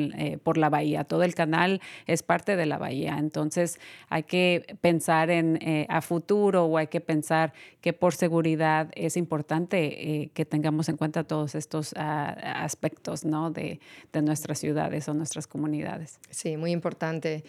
por 0.42 0.58
la 0.58 0.70
bahía, 0.70 1.04
todo 1.04 1.22
el 1.22 1.34
canal 1.34 1.80
es 2.06 2.22
parte 2.24 2.56
de 2.56 2.66
la 2.66 2.78
bahía. 2.78 3.16
Entonces, 3.18 3.78
hay 4.08 4.24
que 4.24 4.76
pensar 4.80 5.30
en 5.30 5.58
a 5.88 6.00
futuro 6.00 6.64
o 6.64 6.78
hay 6.78 6.88
que 6.88 7.00
pensar 7.00 7.52
que 7.80 7.92
por 7.92 8.14
seguridad 8.14 8.90
es 8.94 9.16
importante 9.16 10.30
que 10.32 10.44
tengamos 10.44 10.88
en 10.88 10.96
cuenta 10.96 11.24
todos 11.24 11.54
estos 11.54 11.94
ah, 11.96 12.30
aspectos, 12.62 13.24
¿no? 13.24 13.50
De, 13.50 13.80
de 14.12 14.22
nuestras 14.22 14.58
ciudades 14.58 15.08
o 15.08 15.14
nuestras 15.14 15.46
comunidades. 15.46 16.18
Sí, 16.30 16.56
muy 16.56 16.72
importante. 16.72 17.44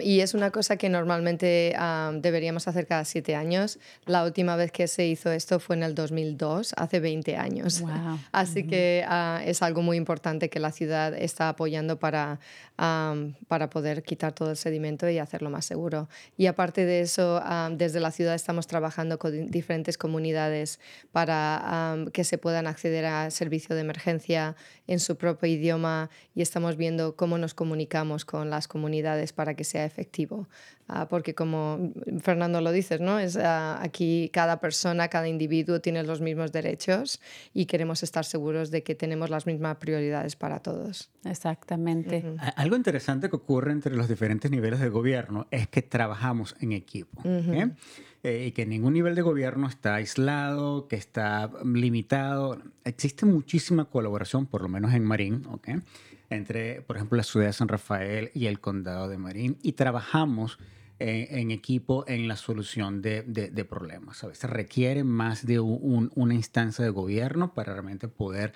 y 0.00 0.20
es 0.20 0.34
una 0.34 0.50
cosa 0.50 0.76
que 0.76 0.88
normalmente 0.88 1.74
deberíamos 2.20 2.68
hacer 2.68 2.86
cada 2.86 3.04
siete 3.04 3.34
años. 3.34 3.78
La 4.06 4.24
última 4.24 4.56
vez 4.56 4.72
que 4.72 4.86
se 4.88 5.06
hizo 5.06 5.32
esto 5.32 5.60
fue 5.60 5.76
en 5.76 5.82
el 5.82 5.94
2002, 5.94 6.74
hace 6.76 7.00
20 7.00 7.36
años. 7.36 7.82
Así 8.32 8.66
que 8.66 9.04
ah, 9.06 9.42
es 9.44 9.62
algo 9.62 9.82
muy 9.82 9.96
importante 9.96 10.48
que 10.48 10.60
la 10.60 10.72
ciudad 10.72 11.14
está 11.14 11.48
apoyando 11.48 11.98
para, 11.98 12.38
para 12.76 13.70
poder 13.70 14.02
quitar 14.04 14.32
todo 14.32 14.50
el 14.50 14.56
sedimento 14.56 15.08
y 15.08 15.18
hacerlo 15.18 15.50
más 15.50 15.64
seguro. 15.64 16.08
Y 16.36 16.46
aparte 16.46 16.84
de 16.84 17.00
eso, 17.00 17.42
desde 17.72 18.00
la 18.00 18.10
ciudad 18.10 18.34
estamos 18.34 18.66
trabajando 18.66 19.18
con 19.18 19.50
diferentes 19.50 19.98
comunidades 19.98 20.78
para 21.12 21.96
que 22.12 22.24
se 22.24 22.38
puedan 22.38 22.66
acceder 22.66 23.06
a 23.06 23.30
servicio 23.30 23.74
de 23.74 23.80
emergencia 23.80 24.56
en 24.86 25.00
su 25.00 25.16
propio 25.16 25.48
idioma 25.48 26.10
y 26.34 26.42
estamos 26.42 26.76
viendo 26.76 27.16
cómo 27.16 27.38
nos 27.38 27.54
comunicamos 27.54 28.24
con 28.24 28.50
las 28.50 28.68
comunidades 28.68 29.32
para 29.32 29.54
que 29.54 29.64
sea 29.64 29.84
efectivo. 29.84 30.48
Ah, 30.86 31.08
porque 31.08 31.34
como 31.34 31.92
Fernando 32.20 32.60
lo 32.60 32.70
dices, 32.70 33.00
¿no? 33.00 33.18
Es, 33.18 33.36
ah, 33.36 33.82
aquí 33.82 34.30
cada 34.34 34.60
persona, 34.60 35.08
cada 35.08 35.28
individuo 35.28 35.80
tiene 35.80 36.02
los 36.02 36.20
mismos 36.20 36.52
derechos 36.52 37.20
y 37.54 37.64
queremos 37.64 38.02
estar 38.02 38.26
seguros 38.26 38.70
de 38.70 38.82
que 38.82 38.94
tenemos 38.94 39.30
las 39.30 39.46
mismas 39.46 39.76
prioridades 39.78 40.36
para 40.36 40.60
todos. 40.60 41.10
Exactamente. 41.24 42.22
Algo 42.56 42.76
interesante 42.76 43.30
que 43.30 43.36
ocurre 43.36 43.72
entre 43.72 43.96
los 43.96 44.08
diferentes 44.08 44.50
niveles 44.50 44.80
de 44.80 44.90
gobierno 44.90 45.46
es 45.50 45.68
que 45.68 45.80
trabajamos 45.80 46.54
en 46.60 46.72
equipo. 46.72 47.22
Eh, 47.24 47.70
y 48.24 48.52
que 48.52 48.64
ningún 48.64 48.94
nivel 48.94 49.14
de 49.14 49.22
gobierno 49.22 49.68
está 49.68 49.96
aislado, 49.96 50.88
que 50.88 50.96
está 50.96 51.50
limitado. 51.64 52.58
Existe 52.84 53.26
muchísima 53.26 53.84
colaboración, 53.84 54.46
por 54.46 54.62
lo 54.62 54.68
menos 54.68 54.94
en 54.94 55.04
Marín, 55.04 55.42
¿okay? 55.50 55.76
entre, 56.30 56.82
por 56.82 56.96
ejemplo, 56.96 57.16
la 57.16 57.22
ciudad 57.22 57.46
de 57.46 57.52
San 57.52 57.68
Rafael 57.68 58.30
y 58.34 58.46
el 58.46 58.60
condado 58.60 59.08
de 59.08 59.18
Marín, 59.18 59.58
y 59.62 59.72
trabajamos 59.72 60.58
eh, 61.00 61.28
en 61.30 61.50
equipo 61.50 62.04
en 62.06 62.28
la 62.28 62.36
solución 62.36 63.02
de, 63.02 63.22
de, 63.22 63.64
problemas. 63.64 64.22
A 64.24 64.28
veces 64.28 64.48
requiere 64.48 65.04
más 65.04 65.44
de 65.44 65.60
una 65.60 66.34
instancia 66.34 66.84
de 66.84 66.90
gobierno 66.90 67.52
para 67.52 67.72
realmente 67.72 68.08
poder 68.08 68.52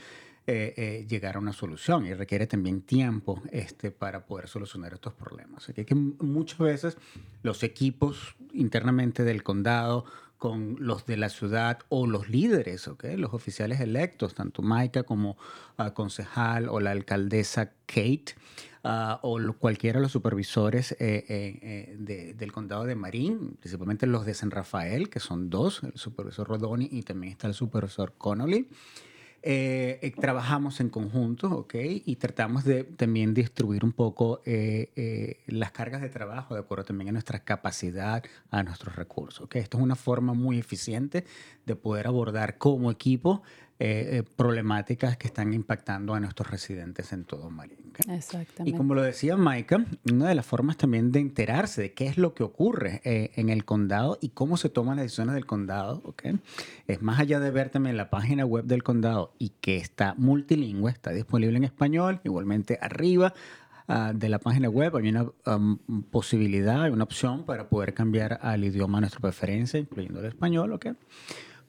eh, 0.48 0.74
eh, 0.76 1.06
llegar 1.08 1.36
a 1.36 1.38
una 1.38 1.52
solución 1.52 2.06
y 2.06 2.14
requiere 2.14 2.46
también 2.46 2.80
tiempo 2.80 3.42
este, 3.52 3.90
para 3.90 4.24
poder 4.24 4.48
solucionar 4.48 4.94
estos 4.94 5.12
problemas. 5.12 5.68
Así 5.68 5.84
que 5.84 5.94
muchas 5.94 6.58
veces 6.58 6.96
los 7.42 7.62
equipos 7.62 8.34
internamente 8.52 9.24
del 9.24 9.42
condado 9.42 10.06
con 10.38 10.76
los 10.78 11.04
de 11.04 11.16
la 11.16 11.28
ciudad 11.28 11.80
o 11.88 12.06
los 12.06 12.30
líderes, 12.30 12.88
¿okay? 12.88 13.16
los 13.16 13.34
oficiales 13.34 13.80
electos, 13.80 14.34
tanto 14.34 14.62
Maika 14.62 15.02
como 15.02 15.36
uh, 15.78 15.92
concejal 15.92 16.68
o 16.68 16.80
la 16.80 16.92
alcaldesa 16.92 17.72
Kate, 17.86 18.34
uh, 18.84 19.18
o 19.22 19.52
cualquiera 19.54 19.98
de 19.98 20.02
los 20.04 20.12
supervisores 20.12 20.92
eh, 20.92 21.24
eh, 21.28 21.96
eh, 22.08 22.34
del 22.36 22.52
condado 22.52 22.84
de 22.84 22.94
Marín, 22.94 23.56
principalmente 23.58 24.06
los 24.06 24.24
de 24.24 24.34
San 24.34 24.52
Rafael, 24.52 25.10
que 25.10 25.18
son 25.20 25.50
dos, 25.50 25.82
el 25.82 25.98
supervisor 25.98 26.48
Rodoni 26.48 26.88
y 26.90 27.02
también 27.02 27.32
está 27.32 27.48
el 27.48 27.54
supervisor 27.54 28.14
Connolly. 28.16 28.68
Eh, 29.42 30.00
eh, 30.02 30.10
trabajamos 30.10 30.80
en 30.80 30.88
conjunto, 30.88 31.48
¿ok? 31.50 31.74
Y 32.04 32.16
tratamos 32.16 32.64
de 32.64 32.84
también 32.84 33.34
distribuir 33.34 33.84
un 33.84 33.92
poco 33.92 34.42
eh, 34.44 35.40
las 35.46 35.70
cargas 35.70 36.00
de 36.00 36.08
trabajo 36.08 36.54
de 36.54 36.60
acuerdo 36.60 36.84
también 36.84 37.10
a 37.10 37.12
nuestra 37.12 37.44
capacidad, 37.44 38.24
a 38.50 38.62
nuestros 38.62 38.96
recursos, 38.96 39.44
¿ok? 39.44 39.56
Esto 39.56 39.78
es 39.78 39.84
una 39.84 39.94
forma 39.94 40.34
muy 40.34 40.58
eficiente 40.58 41.24
de 41.66 41.76
poder 41.76 42.08
abordar 42.08 42.58
como 42.58 42.90
equipo 42.90 43.42
eh, 43.80 44.18
eh, 44.18 44.22
problemáticas 44.24 45.16
que 45.16 45.28
están 45.28 45.52
impactando 45.52 46.12
a 46.12 46.18
nuestros 46.18 46.50
residentes 46.50 47.12
en 47.12 47.22
todo 47.22 47.48
Marín. 47.48 47.92
Exactamente. 48.08 48.70
Y 48.70 48.72
como 48.76 48.96
lo 48.96 49.02
decía 49.02 49.36
Maika, 49.36 49.84
una 50.10 50.28
de 50.28 50.34
las 50.34 50.44
formas 50.44 50.76
también 50.76 51.12
de 51.12 51.20
enterarse 51.20 51.82
de 51.82 51.92
qué 51.92 52.08
es 52.08 52.18
lo 52.18 52.34
que 52.34 52.42
ocurre 52.42 53.00
eh, 53.04 53.30
en 53.36 53.50
el 53.50 53.64
condado 53.64 54.18
y 54.20 54.30
cómo 54.30 54.56
se 54.56 54.68
toman 54.68 54.96
las 54.96 55.04
decisiones 55.04 55.36
del 55.36 55.46
condado, 55.46 56.02
¿okay? 56.04 56.40
es 56.88 57.02
más 57.02 57.20
allá 57.20 57.38
de 57.38 57.52
ver 57.52 57.70
también 57.70 57.96
la 57.96 58.10
página 58.10 58.44
web 58.44 58.64
del 58.64 58.82
condado 58.82 59.32
y 59.38 59.50
que 59.60 59.76
está 59.76 60.16
multilingüe, 60.18 60.90
está 60.90 61.12
disponible 61.12 61.56
en 61.56 61.62
español, 61.62 62.20
igualmente 62.24 62.80
arriba 62.82 63.32
ah, 63.86 64.12
de 64.12 64.28
la 64.28 64.40
página 64.40 64.68
web 64.68 64.96
hay 64.96 65.08
una 65.08 65.30
um, 65.46 65.78
posibilidad, 66.10 66.90
una 66.90 67.04
opción 67.04 67.46
para 67.46 67.68
poder 67.68 67.94
cambiar 67.94 68.40
al 68.42 68.64
idioma 68.64 68.98
a 68.98 69.02
nuestra 69.02 69.20
preferencia, 69.20 69.78
incluyendo 69.78 70.18
el 70.18 70.26
español, 70.26 70.72
¿ok? 70.72 70.86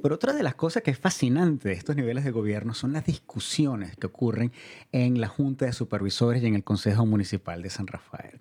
Pero 0.01 0.15
otra 0.15 0.33
de 0.33 0.43
las 0.43 0.55
cosas 0.55 0.81
que 0.81 0.91
es 0.91 0.97
fascinante 0.97 1.69
de 1.69 1.75
estos 1.75 1.95
niveles 1.95 2.23
de 2.23 2.31
gobierno 2.31 2.73
son 2.73 2.93
las 2.93 3.05
discusiones 3.05 3.97
que 3.97 4.07
ocurren 4.07 4.51
en 4.91 5.19
la 5.19 5.27
Junta 5.27 5.65
de 5.65 5.73
Supervisores 5.73 6.41
y 6.41 6.47
en 6.47 6.55
el 6.55 6.63
Consejo 6.63 7.05
Municipal 7.05 7.62
de 7.62 7.69
San 7.69 7.85
Rafael. 7.88 8.39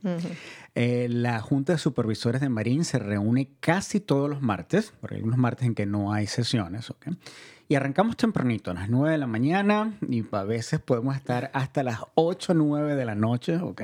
Eh, 0.75 1.09
la 1.11 1.41
Junta 1.41 1.73
de 1.73 1.79
Supervisores 1.79 2.41
de 2.41 2.49
Marín 2.49 2.85
se 2.85 2.99
reúne 2.99 3.51
casi 3.59 3.99
todos 3.99 4.31
los 4.31 4.41
martes, 4.41 4.93
porque 5.01 5.17
hay 5.17 5.23
unos 5.23 5.39
martes 5.39 5.67
en 5.67 5.75
que 5.75 5.87
no 5.87 6.13
hay 6.13 6.29
sesiones, 6.29 6.91
¿ok? 6.91 7.09
Y 7.71 7.75
arrancamos 7.75 8.17
tempranito, 8.17 8.71
a 8.71 8.75
las 8.75 8.89
9 8.89 9.11
de 9.11 9.19
la 9.19 9.27
mañana, 9.27 9.99
y 10.09 10.25
a 10.31 10.45
veces 10.45 10.81
podemos 10.81 11.17
estar 11.17 11.51
hasta 11.53 11.83
las 11.83 12.01
8 12.15 12.53
o 12.53 12.55
9 12.55 12.95
de 12.95 13.05
la 13.05 13.15
noche, 13.15 13.57
¿ok? 13.59 13.83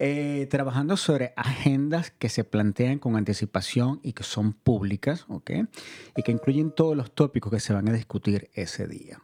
Eh, 0.00 0.46
trabajando 0.48 0.96
sobre 0.96 1.32
agendas 1.34 2.12
que 2.12 2.28
se 2.28 2.44
plantean 2.44 3.00
con 3.00 3.16
anticipación 3.16 3.98
y 4.04 4.12
que 4.12 4.22
son 4.22 4.52
públicas, 4.52 5.24
¿ok? 5.28 5.50
Y 6.16 6.22
que 6.22 6.30
incluyen 6.30 6.70
todos 6.70 6.96
los 6.96 7.10
tópicos 7.12 7.50
que 7.50 7.58
se 7.58 7.72
van 7.72 7.88
a 7.88 7.92
discutir 7.92 8.48
ese 8.54 8.86
día. 8.86 9.20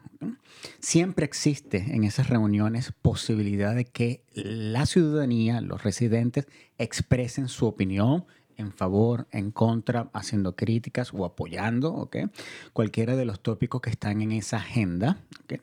Siempre 0.81 1.27
existe 1.27 1.95
en 1.95 2.03
esas 2.03 2.29
reuniones 2.29 2.93
posibilidad 3.03 3.75
de 3.75 3.85
que 3.85 4.25
la 4.33 4.87
ciudadanía, 4.87 5.61
los 5.61 5.85
residentes, 5.85 6.49
expresen 6.77 7.49
su 7.49 7.67
opinión 7.67 8.25
en 8.57 8.73
favor, 8.73 9.29
en 9.31 9.53
contra, 9.53 10.11
haciendo 10.13 10.57
críticas 10.57 11.13
o 11.15 11.25
apoyando, 11.25 11.95
¿ok? 11.95 12.17
Cualquiera 12.73 13.15
de 13.15 13.25
los 13.25 13.41
tópicos 13.41 13.81
que 13.81 13.91
están 13.91 14.23
en 14.23 14.33
esa 14.33 14.57
agenda, 14.57 15.19
¿ok? 15.45 15.61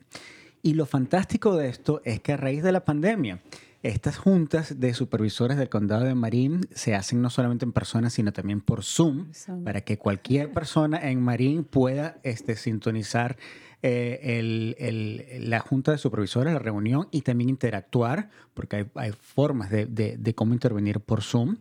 Y 0.62 0.74
lo 0.74 0.86
fantástico 0.86 1.56
de 1.56 1.68
esto 1.68 2.00
es 2.04 2.20
que 2.20 2.32
a 2.32 2.36
raíz 2.36 2.62
de 2.62 2.72
la 2.72 2.84
pandemia, 2.84 3.40
estas 3.82 4.16
juntas 4.16 4.78
de 4.78 4.94
supervisores 4.94 5.56
del 5.56 5.68
condado 5.68 6.04
de 6.04 6.14
Marín 6.14 6.60
se 6.72 6.94
hacen 6.94 7.20
no 7.20 7.30
solamente 7.30 7.64
en 7.64 7.72
persona, 7.72 8.10
sino 8.10 8.32
también 8.32 8.60
por 8.60 8.84
Zoom, 8.84 9.32
para 9.64 9.80
que 9.80 9.98
cualquier 9.98 10.52
persona 10.52 10.98
en 11.10 11.20
Marín 11.20 11.64
pueda 11.64 12.18
este, 12.22 12.54
sintonizar 12.54 13.36
eh, 13.82 15.40
la 15.40 15.58
junta 15.58 15.90
de 15.90 15.98
supervisores, 15.98 16.52
la 16.52 16.60
reunión 16.60 17.08
y 17.10 17.22
también 17.22 17.50
interactuar, 17.50 18.30
porque 18.54 18.86
hay, 18.94 19.12
formas 19.20 19.70
de, 19.70 20.32
cómo 20.36 20.54
intervenir 20.54 21.00
por 21.00 21.22
Zoom. 21.22 21.56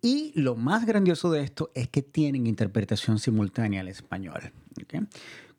Y 0.00 0.32
lo 0.34 0.56
más 0.56 0.86
grandioso 0.86 1.30
de 1.30 1.42
esto 1.42 1.70
es 1.74 1.88
que 1.88 2.02
tienen 2.02 2.46
interpretación 2.46 3.18
simultánea 3.18 3.82
al 3.82 3.88
español. 3.88 4.40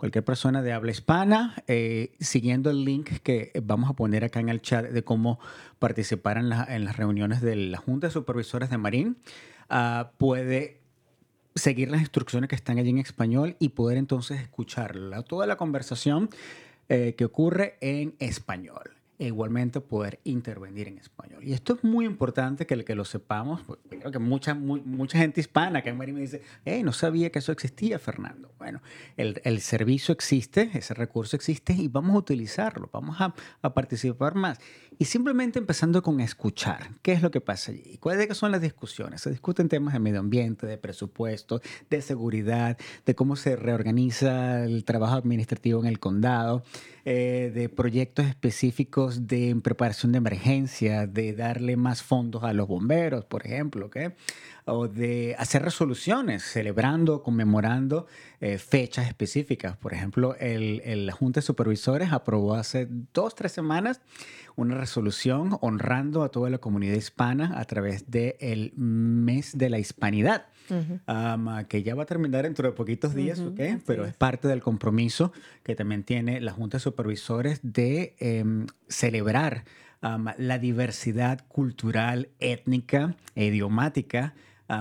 Cualquier 0.03 0.25
persona 0.25 0.61
de 0.61 0.73
habla 0.73 0.91
hispana, 0.91 1.63
eh, 1.65 2.11
siguiendo 2.19 2.69
el 2.69 2.83
link 2.83 3.19
que 3.23 3.53
vamos 3.63 3.89
a 3.89 3.93
poner 3.93 4.25
acá 4.25 4.41
en 4.41 4.49
el 4.49 4.61
chat 4.61 4.87
de 4.87 5.03
cómo 5.05 5.39
participar 5.79 6.37
en, 6.37 6.49
las 6.49 6.97
reuniones 6.97 7.39
de 7.39 7.55
la 7.55 7.77
Junta 7.77 8.07
de 8.07 8.11
Supervisores 8.11 8.69
de 8.69 8.77
Marín, 8.77 9.15
ah, 9.69 10.11
puede 10.17 10.81
seguir 11.55 11.89
las 11.89 12.01
instrucciones 12.01 12.49
que 12.49 12.55
están 12.57 12.79
allí 12.79 12.89
en 12.89 12.97
español 12.97 13.55
y 13.59 13.69
poder 13.69 13.97
entonces 13.97 14.41
escuchar 14.41 14.97
toda 15.25 15.47
la 15.47 15.55
conversación 15.55 16.29
eh, 16.89 17.15
que 17.17 17.23
ocurre 17.23 17.77
en 17.79 18.13
español. 18.19 18.92
E 19.19 19.27
igualmente 19.27 19.79
poder 19.79 20.19
intervenir 20.23 20.87
en 20.87 20.97
español. 20.97 21.43
Y 21.43 21.53
esto 21.53 21.75
es 21.75 21.83
muy 21.83 22.05
importante 22.05 22.65
que, 22.65 22.83
que 22.83 22.95
lo 22.95 23.05
sepamos, 23.05 23.61
porque 23.61 23.99
creo 23.99 24.11
que 24.11 24.19
mucha, 24.19 24.53
mucha 24.53 25.17
gente 25.17 25.39
hispana 25.39 25.81
que 25.81 25.93
me 25.93 26.05
dice, 26.05 26.41
hey, 26.65 26.83
no 26.83 26.93
sabía 26.93 27.31
que 27.31 27.39
eso 27.39 27.51
existía, 27.51 27.99
Fernando. 27.99 28.51
Bueno, 28.57 28.81
el, 29.17 29.41
el, 29.43 29.61
servicio 29.61 30.13
existe, 30.13 30.71
ese 30.73 30.93
recurso 30.93 31.35
existe 31.35 31.73
y 31.73 31.87
vamos 31.87 32.15
a 32.15 32.19
utilizarlo, 32.19 32.89
vamos 32.91 33.19
a, 33.19 33.33
a, 33.61 33.73
participar 33.73 34.35
más. 34.35 34.59
Simplemente 35.05 35.59
empezando 35.59 36.01
con 36.01 36.19
escuchar, 36.19 36.89
¿qué 37.01 37.13
es 37.13 37.21
lo 37.21 37.31
que 37.31 37.41
pasa 37.41 37.71
allí? 37.71 37.97
¿Cuáles 37.97 38.37
son 38.37 38.51
las 38.51 38.61
discusiones? 38.61 39.21
Se 39.21 39.29
discuten 39.29 39.69
temas 39.69 39.93
de 39.93 39.99
medio 39.99 40.19
ambiente, 40.19 40.67
de 40.67 40.77
presupuesto, 40.77 41.61
de 41.89 42.01
seguridad, 42.01 42.77
de 43.05 43.15
cómo 43.15 43.35
se 43.35 43.55
reorganiza 43.55 44.63
el 44.65 44.85
trabajo 44.85 45.15
administrativo 45.15 45.79
en 45.81 45.87
el 45.87 45.99
condado. 45.99 46.63
Eh, 47.05 47.51
de 47.53 47.67
proyectos 47.67 48.25
específicos 48.27 49.27
de 49.27 49.53
preparación 49.61 50.13
de 50.13 50.19
emergencia, 50.19 51.05
de 51.05 51.33
darle 51.33 51.75
más 51.75 52.01
fondos 52.01 52.45
a 52.45 52.53
los 52.53 52.65
bomberos, 52.65 53.25
por 53.25 53.45
ejemplo, 53.45 53.89
o 54.63 54.87
de 54.87 55.35
hacer 55.37 55.63
resoluciones 55.63 56.43
celebrando, 56.43 57.21
conmemorando 57.21 58.07
eh, 58.39 58.57
fechas 58.57 59.05
específicas. 59.07 59.75
Por 59.75 59.93
ejemplo, 59.93 60.37
el, 60.39 60.81
el, 60.85 61.11
Junta 61.11 61.41
de 61.41 61.45
Supervisores 61.45 62.13
aprobó 62.13 62.53
hace 62.55 62.87
dos, 63.13 63.35
tres 63.35 63.51
semanas 63.51 63.99
una 64.55 64.75
resolución 64.75 65.57
honrando 65.61 66.23
a 66.23 66.29
toda 66.29 66.49
la 66.49 66.57
comunidad 66.57 66.95
hispana 66.95 67.59
a 67.59 67.65
través 67.65 68.09
del 68.09 68.73
mes 68.75 69.57
de 69.57 69.69
la 69.69 69.79
hispanidad 69.79 70.45
que 71.67 71.83
ya 71.83 71.95
va 71.95 72.03
a 72.03 72.05
terminar 72.05 72.43
dentro 72.43 72.67
de 72.67 72.73
poquitos 72.73 73.13
días, 73.13 73.41
pero 73.85 74.05
es. 74.05 74.13
parte 74.15 74.47
del 74.47 74.61
compromiso 74.61 75.31
que 75.63 75.75
también 75.75 76.03
tiene 76.03 76.41
la 76.41 76.51
Junta 76.51 76.77
de 76.77 76.81
Supervisores 76.81 77.59
de 77.63 78.15
em, 78.19 78.67
celebrar 78.87 79.65
la 80.37 80.59
diversidad 80.59 81.45
cultural, 81.47 82.29
étnica 82.39 83.15
e 83.35 83.45
idiomática 83.45 84.33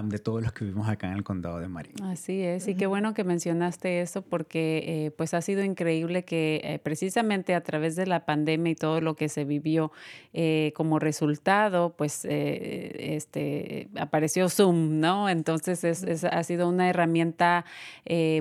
de 0.05 0.19
todos 0.19 0.43
los 0.43 0.53
que 0.53 0.65
vivimos 0.65 0.89
acá 0.89 1.09
en 1.09 1.15
el 1.15 1.25
condado 1.25 1.59
de 1.59 1.69
Marín. 1.69 1.95
Así 2.03 2.41
es, 2.41 2.69
y 2.69 2.75
qué 2.75 2.87
bueno 2.87 3.15
que 3.15 3.25
mencionaste 3.25 4.01
eso 4.01 4.23
porque 4.23 4.85
eh, 4.87 5.11
pues 5.11 5.35
ha 5.35 5.43
sido 5.43 5.65
increíble 5.65 6.25
que 6.25 6.61
eh, 6.65 6.79
precisamente 6.79 7.55
a 7.55 7.63
través 7.63 7.97
de 7.97 8.07
la 8.07 8.25
pandemia 8.25 8.73
y 8.73 8.75
todo 8.75 9.01
lo 9.01 9.17
que 9.17 9.29
se 9.29 9.45
vivió 9.45 9.93
eh, 10.33 10.73
como 10.77 10.99
resultado, 10.99 11.95
pues 11.97 12.25
este, 12.25 13.89
apareció 13.99 14.49
Zoom, 14.49 15.01
¿no? 15.01 15.29
Entonces 15.29 15.85
es, 15.85 16.25
ha 16.25 16.43
sido 16.45 16.69
una 16.69 16.89
herramienta 16.89 17.65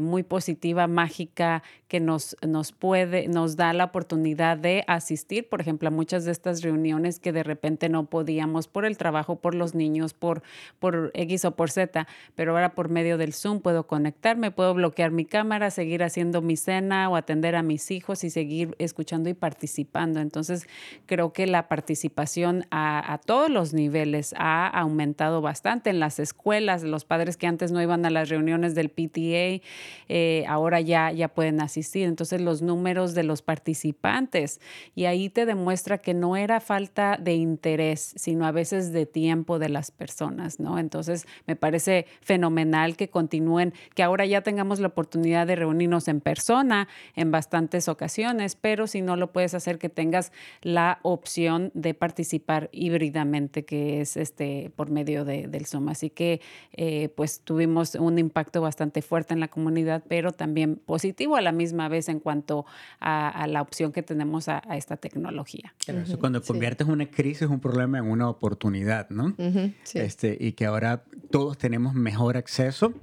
muy 0.02 0.24
positiva, 0.24 0.88
mágica, 0.88 1.64
que 1.92 2.00
nos, 2.00 2.38
nos 2.42 2.72
puede, 2.72 3.28
nos 3.28 3.58
da 3.58 3.74
la 3.74 3.84
oportunidad 3.84 4.58
de 4.58 4.86
asistir, 4.88 5.50
por 5.50 5.60
ejemplo, 5.60 5.90
a 5.90 5.92
muchas 5.92 6.24
de 6.24 6.32
estas 6.32 6.62
reuniones 6.62 7.20
que 7.20 7.34
de 7.34 7.44
repente 7.44 7.90
no 7.90 8.06
podíamos 8.06 8.70
por 8.70 8.86
el 8.86 8.98
trabajo, 8.98 9.42
por 9.42 9.56
los 9.56 9.76
niños, 9.76 10.14
por, 10.14 10.42
por 10.80 11.12
X 11.14 11.41
o 11.46 11.56
por 11.56 11.72
Z, 11.72 12.08
pero 12.36 12.52
ahora 12.52 12.74
por 12.76 12.90
medio 12.90 13.18
del 13.18 13.34
Zoom 13.34 13.62
puedo 13.62 13.88
conectarme, 13.88 14.52
puedo 14.52 14.74
bloquear 14.74 15.12
mi 15.12 15.26
cámara, 15.26 15.72
seguir 15.72 16.04
haciendo 16.04 16.42
mi 16.42 16.58
cena 16.58 17.10
o 17.10 17.16
atender 17.16 17.56
a 17.56 17.64
mis 17.64 17.92
hijos 17.92 18.24
y 18.24 18.30
seguir 18.30 18.76
escuchando 18.80 19.30
y 19.30 19.34
participando. 19.34 20.20
Entonces, 20.20 20.68
creo 21.06 21.34
que 21.34 21.48
la 21.48 21.68
participación 21.68 22.66
a, 22.72 23.20
todos 23.26 23.50
los 23.50 23.74
niveles 23.74 24.34
ha 24.38 24.68
aumentado 24.68 25.42
bastante 25.42 25.90
en 25.90 26.00
las 26.00 26.20
escuelas. 26.20 26.84
Los 26.84 27.06
padres 27.06 27.38
que 27.38 27.48
antes 27.48 27.72
no 27.72 27.82
iban 27.82 28.06
a 28.06 28.10
las 28.10 28.30
reuniones 28.30 28.76
del 28.76 28.90
PTA, 28.90 29.64
eh, 30.10 30.46
ahora 30.48 30.82
ya, 30.82 31.12
ya 31.12 31.28
pueden 31.28 31.62
asistir. 31.62 32.08
Entonces, 32.08 32.42
los 32.42 32.62
números 32.62 33.14
de 33.14 33.24
los 33.24 33.42
participantes 33.42 34.60
y 34.96 35.06
ahí 35.06 35.30
te 35.30 35.46
demuestra 35.46 36.00
que 36.00 36.14
no 36.14 36.36
era 36.36 36.60
falta 36.60 37.18
de 37.18 37.34
interés, 37.34 38.14
sino 38.16 38.46
a 38.46 38.52
veces 38.52 38.92
de 38.92 39.06
tiempo 39.06 39.60
de 39.60 39.70
las 39.70 39.92
personas, 39.92 40.60
¿no? 40.60 40.78
Entonces, 40.78 41.21
me 41.48 41.56
parece 41.56 42.06
fenomenal 42.22 42.96
que 42.96 43.10
continúen, 43.10 43.74
que 43.96 44.04
ahora 44.04 44.26
ya 44.26 44.42
tengamos 44.42 44.80
la 44.80 44.88
oportunidad 44.88 45.48
de 45.48 45.56
reunirnos 45.56 46.08
en 46.08 46.22
persona 46.22 46.88
en 47.16 47.32
bastantes 47.32 47.88
ocasiones, 47.88 48.56
pero 48.56 48.88
si 48.88 49.02
no 49.02 49.16
lo 49.16 49.32
puedes 49.32 49.54
hacer, 49.54 49.78
que 49.78 49.90
tengas 49.90 50.32
la 50.62 51.00
opción 51.04 51.72
de 51.74 51.94
participar 51.94 52.70
híbridamente, 52.72 53.66
que 53.66 54.02
es 54.02 54.18
este 54.18 54.72
por 54.76 54.90
medio 54.90 55.26
de, 55.26 55.48
del 55.48 55.66
Zoom. 55.66 55.90
Así 55.90 56.10
que 56.10 56.42
eh, 56.74 57.10
pues 57.16 57.42
tuvimos 57.42 57.96
un 57.96 58.20
impacto 58.20 58.62
bastante 58.62 59.02
fuerte 59.02 59.34
en 59.34 59.40
la 59.40 59.48
comunidad, 59.48 60.04
pero 60.08 60.32
también 60.32 60.76
positivo 60.76 61.36
a 61.36 61.42
la 61.42 61.52
misma 61.52 61.90
vez 61.90 62.10
en 62.10 62.20
cuanto 62.20 62.66
a, 63.00 63.48
la 63.48 63.62
opción 63.62 63.92
que 63.92 64.04
tenemos 64.04 64.48
a, 64.48 64.62
esta 64.72 64.98
tecnología. 64.98 65.74
eso 65.88 66.20
cuando 66.20 66.42
conviertes 66.42 66.88
una 66.88 67.06
crisis, 67.06 67.48
un 67.48 67.60
problema 67.60 67.98
en 67.98 68.06
una 68.06 68.30
oportunidad, 68.30 69.10
¿no? 69.10 69.36
este, 69.94 70.38
y 70.40 70.54
que 70.54 70.66
ahora 70.66 71.04
todos 71.30 71.58
tenemos 71.58 71.94
mejor 71.94 72.38
acceso 72.38 72.94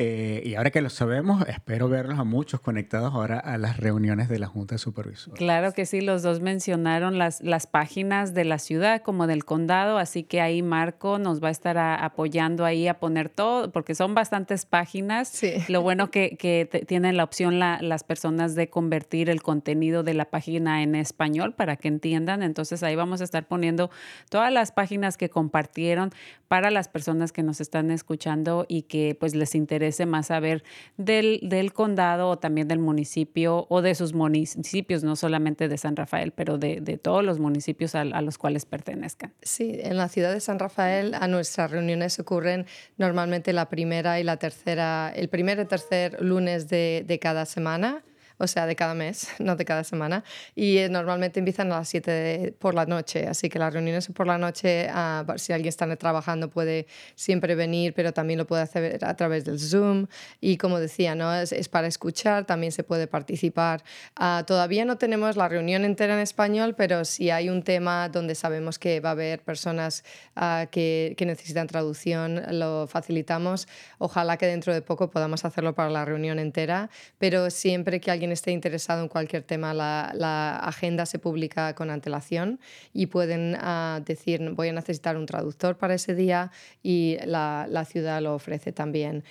eh, 0.00 0.42
y 0.44 0.54
ahora 0.54 0.70
que 0.70 0.80
lo 0.80 0.90
sabemos, 0.90 1.44
espero 1.48 1.88
verlos 1.88 2.20
a 2.20 2.24
muchos 2.24 2.60
conectados 2.60 3.12
ahora 3.14 3.40
a 3.40 3.58
las 3.58 3.78
reuniones 3.78 4.28
de 4.28 4.38
la 4.38 4.46
Junta 4.46 4.76
de 4.76 4.78
Supervisores. 4.78 5.36
Claro 5.36 5.72
que 5.72 5.86
sí, 5.86 6.00
los 6.00 6.22
dos 6.22 6.38
mencionaron 6.38 7.18
las, 7.18 7.40
las 7.40 7.66
páginas 7.66 8.32
de 8.32 8.44
la 8.44 8.60
ciudad 8.60 9.02
como 9.02 9.26
del 9.26 9.44
condado, 9.44 9.98
así 9.98 10.22
que 10.22 10.40
ahí 10.40 10.62
Marco 10.62 11.18
nos 11.18 11.42
va 11.42 11.48
a 11.48 11.50
estar 11.50 11.76
apoyando 11.78 12.64
ahí 12.64 12.86
a 12.86 13.00
poner 13.00 13.28
todo, 13.28 13.72
porque 13.72 13.96
son 13.96 14.14
bastantes 14.14 14.66
páginas. 14.66 15.30
Sí. 15.30 15.54
Lo 15.66 15.82
bueno 15.82 16.12
que, 16.12 16.36
que 16.36 16.84
tienen 16.86 17.16
la 17.16 17.24
opción 17.24 17.58
las 17.58 18.04
personas 18.04 18.54
de 18.54 18.70
convertir 18.70 19.28
el 19.28 19.42
contenido 19.42 20.04
de 20.04 20.14
la 20.14 20.26
página 20.26 20.84
en 20.84 20.94
español 20.94 21.54
para 21.54 21.74
que 21.74 21.88
entiendan. 21.88 22.44
Entonces 22.44 22.84
ahí 22.84 22.94
vamos 22.94 23.20
a 23.20 23.24
estar 23.24 23.48
poniendo 23.48 23.90
todas 24.30 24.52
las 24.52 24.70
páginas 24.70 25.16
que 25.16 25.28
compartieron 25.28 26.12
para 26.46 26.70
las 26.70 26.88
personas 26.88 27.32
que 27.32 27.42
nos 27.42 27.60
están 27.60 27.90
escuchando 27.90 28.64
y 28.68 28.82
que 28.82 29.16
pues 29.18 29.34
les 29.34 29.56
interesa 29.56 29.87
más 30.06 30.26
saber 30.28 30.62
del, 30.96 31.40
del 31.42 31.72
condado 31.72 32.28
o 32.28 32.38
también 32.38 32.68
del 32.68 32.78
municipio 32.78 33.66
o 33.68 33.82
de 33.82 33.94
sus 33.94 34.14
municipios, 34.14 35.04
no 35.04 35.16
solamente 35.16 35.68
de 35.68 35.78
San 35.78 35.96
Rafael, 35.96 36.32
pero 36.32 36.58
de, 36.58 36.80
de 36.80 36.98
todos 36.98 37.24
los 37.24 37.38
municipios 37.38 37.94
a, 37.94 38.00
a, 38.00 38.22
los 38.22 38.38
cuales 38.38 38.64
pertenezcan. 38.66 39.32
Sí, 39.42 39.78
en 39.82 39.96
la 39.96 40.08
ciudad 40.08 40.32
de 40.32 40.40
San 40.40 40.58
Rafael 40.58 41.14
a 41.14 41.28
nuestras 41.28 41.70
reuniones 41.70 42.18
ocurren 42.18 42.66
normalmente 42.96 43.52
la 43.52 43.68
primera 43.68 44.20
y 44.20 44.24
la 44.24 44.36
tercera, 44.36 45.12
el 45.14 45.28
primer 45.28 45.58
y 45.60 45.64
tercer 45.64 46.22
lunes 46.22 46.68
de, 46.68 47.04
de 47.06 47.18
cada 47.18 47.46
semana 47.46 48.02
o 48.38 48.46
sea, 48.46 48.66
de 48.66 48.76
cada 48.76 48.94
mes, 48.94 49.28
no 49.38 49.56
de 49.56 49.64
cada 49.64 49.84
semana. 49.84 50.24
Y 50.54 50.78
eh, 50.78 50.88
normalmente 50.88 51.40
empiezan 51.40 51.72
a 51.72 51.78
las 51.78 51.88
7 51.88 52.54
por 52.58 52.74
la 52.74 52.86
noche, 52.86 53.26
así 53.26 53.48
que 53.48 53.58
las 53.58 53.72
reuniones 53.72 54.08
por 54.08 54.26
la 54.26 54.38
noche, 54.38 54.88
ah, 54.90 55.24
si 55.36 55.52
alguien 55.52 55.68
está 55.68 55.94
trabajando 55.96 56.48
puede 56.48 56.86
siempre 57.14 57.54
venir, 57.54 57.94
pero 57.94 58.12
también 58.12 58.38
lo 58.38 58.46
puede 58.46 58.62
hacer 58.62 59.04
a 59.04 59.14
través 59.16 59.44
del 59.44 59.58
Zoom. 59.58 60.06
Y 60.40 60.56
como 60.56 60.78
decía, 60.78 61.14
¿no? 61.14 61.34
es, 61.34 61.68
para 61.68 61.86
escuchar, 61.88 62.44
también 62.44 62.72
se 62.72 62.84
puede 62.84 63.06
participar. 63.06 63.82
Ah, 64.16 64.44
todavía 64.46 64.84
no 64.84 64.96
tenemos 64.96 65.36
la 65.36 65.48
reunión 65.48 65.84
entera 65.84 66.14
en 66.14 66.20
español, 66.20 66.74
pero 66.76 67.04
si 67.04 67.30
hay 67.30 67.48
un 67.48 67.62
tema 67.62 68.08
donde 68.08 68.34
sabemos 68.34 68.78
que 68.78 69.00
va 69.00 69.10
a 69.10 69.12
haber 69.12 69.42
personas 69.42 70.04
ah, 70.36 70.66
que, 70.70 71.14
que 71.16 71.26
necesitan 71.26 71.66
traducción, 71.66 72.42
lo 72.50 72.86
facilitamos. 72.86 73.66
Ojalá 73.98 74.36
que 74.36 74.46
dentro 74.46 74.72
de 74.72 74.82
poco 74.82 75.10
podamos 75.10 75.44
hacerlo 75.44 75.74
para 75.74 75.90
la 75.90 76.04
reunión 76.04 76.38
entera, 76.38 76.90
pero 77.18 77.50
siempre 77.50 78.00
que 78.00 78.10
alguien 78.10 78.27
esté 78.32 78.50
interesado 78.52 79.02
en 79.02 79.08
cualquier 79.08 79.42
tema, 79.42 79.74
la, 79.74 80.56
agenda 80.58 81.06
se 81.06 81.18
publica 81.18 81.74
con 81.74 81.90
antelación 81.90 82.60
y 82.92 83.06
pueden 83.06 83.56
ah, 83.60 84.00
decir 84.04 84.50
voy 84.50 84.68
a 84.68 84.72
necesitar 84.72 85.16
un 85.16 85.26
traductor 85.26 85.76
para 85.76 85.94
ese 85.94 86.14
día 86.14 86.50
y 86.82 87.16
la 87.24 87.84
ciudad 87.84 88.20
lo 88.20 88.34
ofrece 88.34 88.72
también 88.72 89.24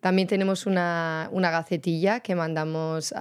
también 0.00 0.28
tenemos 0.28 0.64
una, 0.64 1.28
una, 1.30 1.50
gacetilla 1.50 2.20
que 2.20 2.34
mandamos 2.34 3.12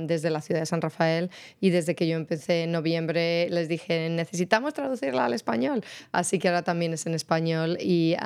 desde 0.00 0.30
la 0.30 0.40
ciudad 0.40 0.60
de 0.60 0.66
San 0.66 0.80
Rafael 0.80 1.30
y 1.60 1.70
desde 1.70 1.94
que 1.94 2.08
yo 2.08 2.16
empecé 2.16 2.64
en 2.64 2.72
noviembre 2.72 3.48
les 3.50 3.68
dije 3.68 4.08
necesitamos 4.10 4.74
traducirla 4.74 5.26
al 5.26 5.32
español, 5.32 5.84
así 6.10 6.40
que 6.40 6.48
ahora 6.48 6.62
también 6.62 6.92
es 6.92 7.06
en 7.06 7.14
español 7.14 7.78
y 7.80 8.16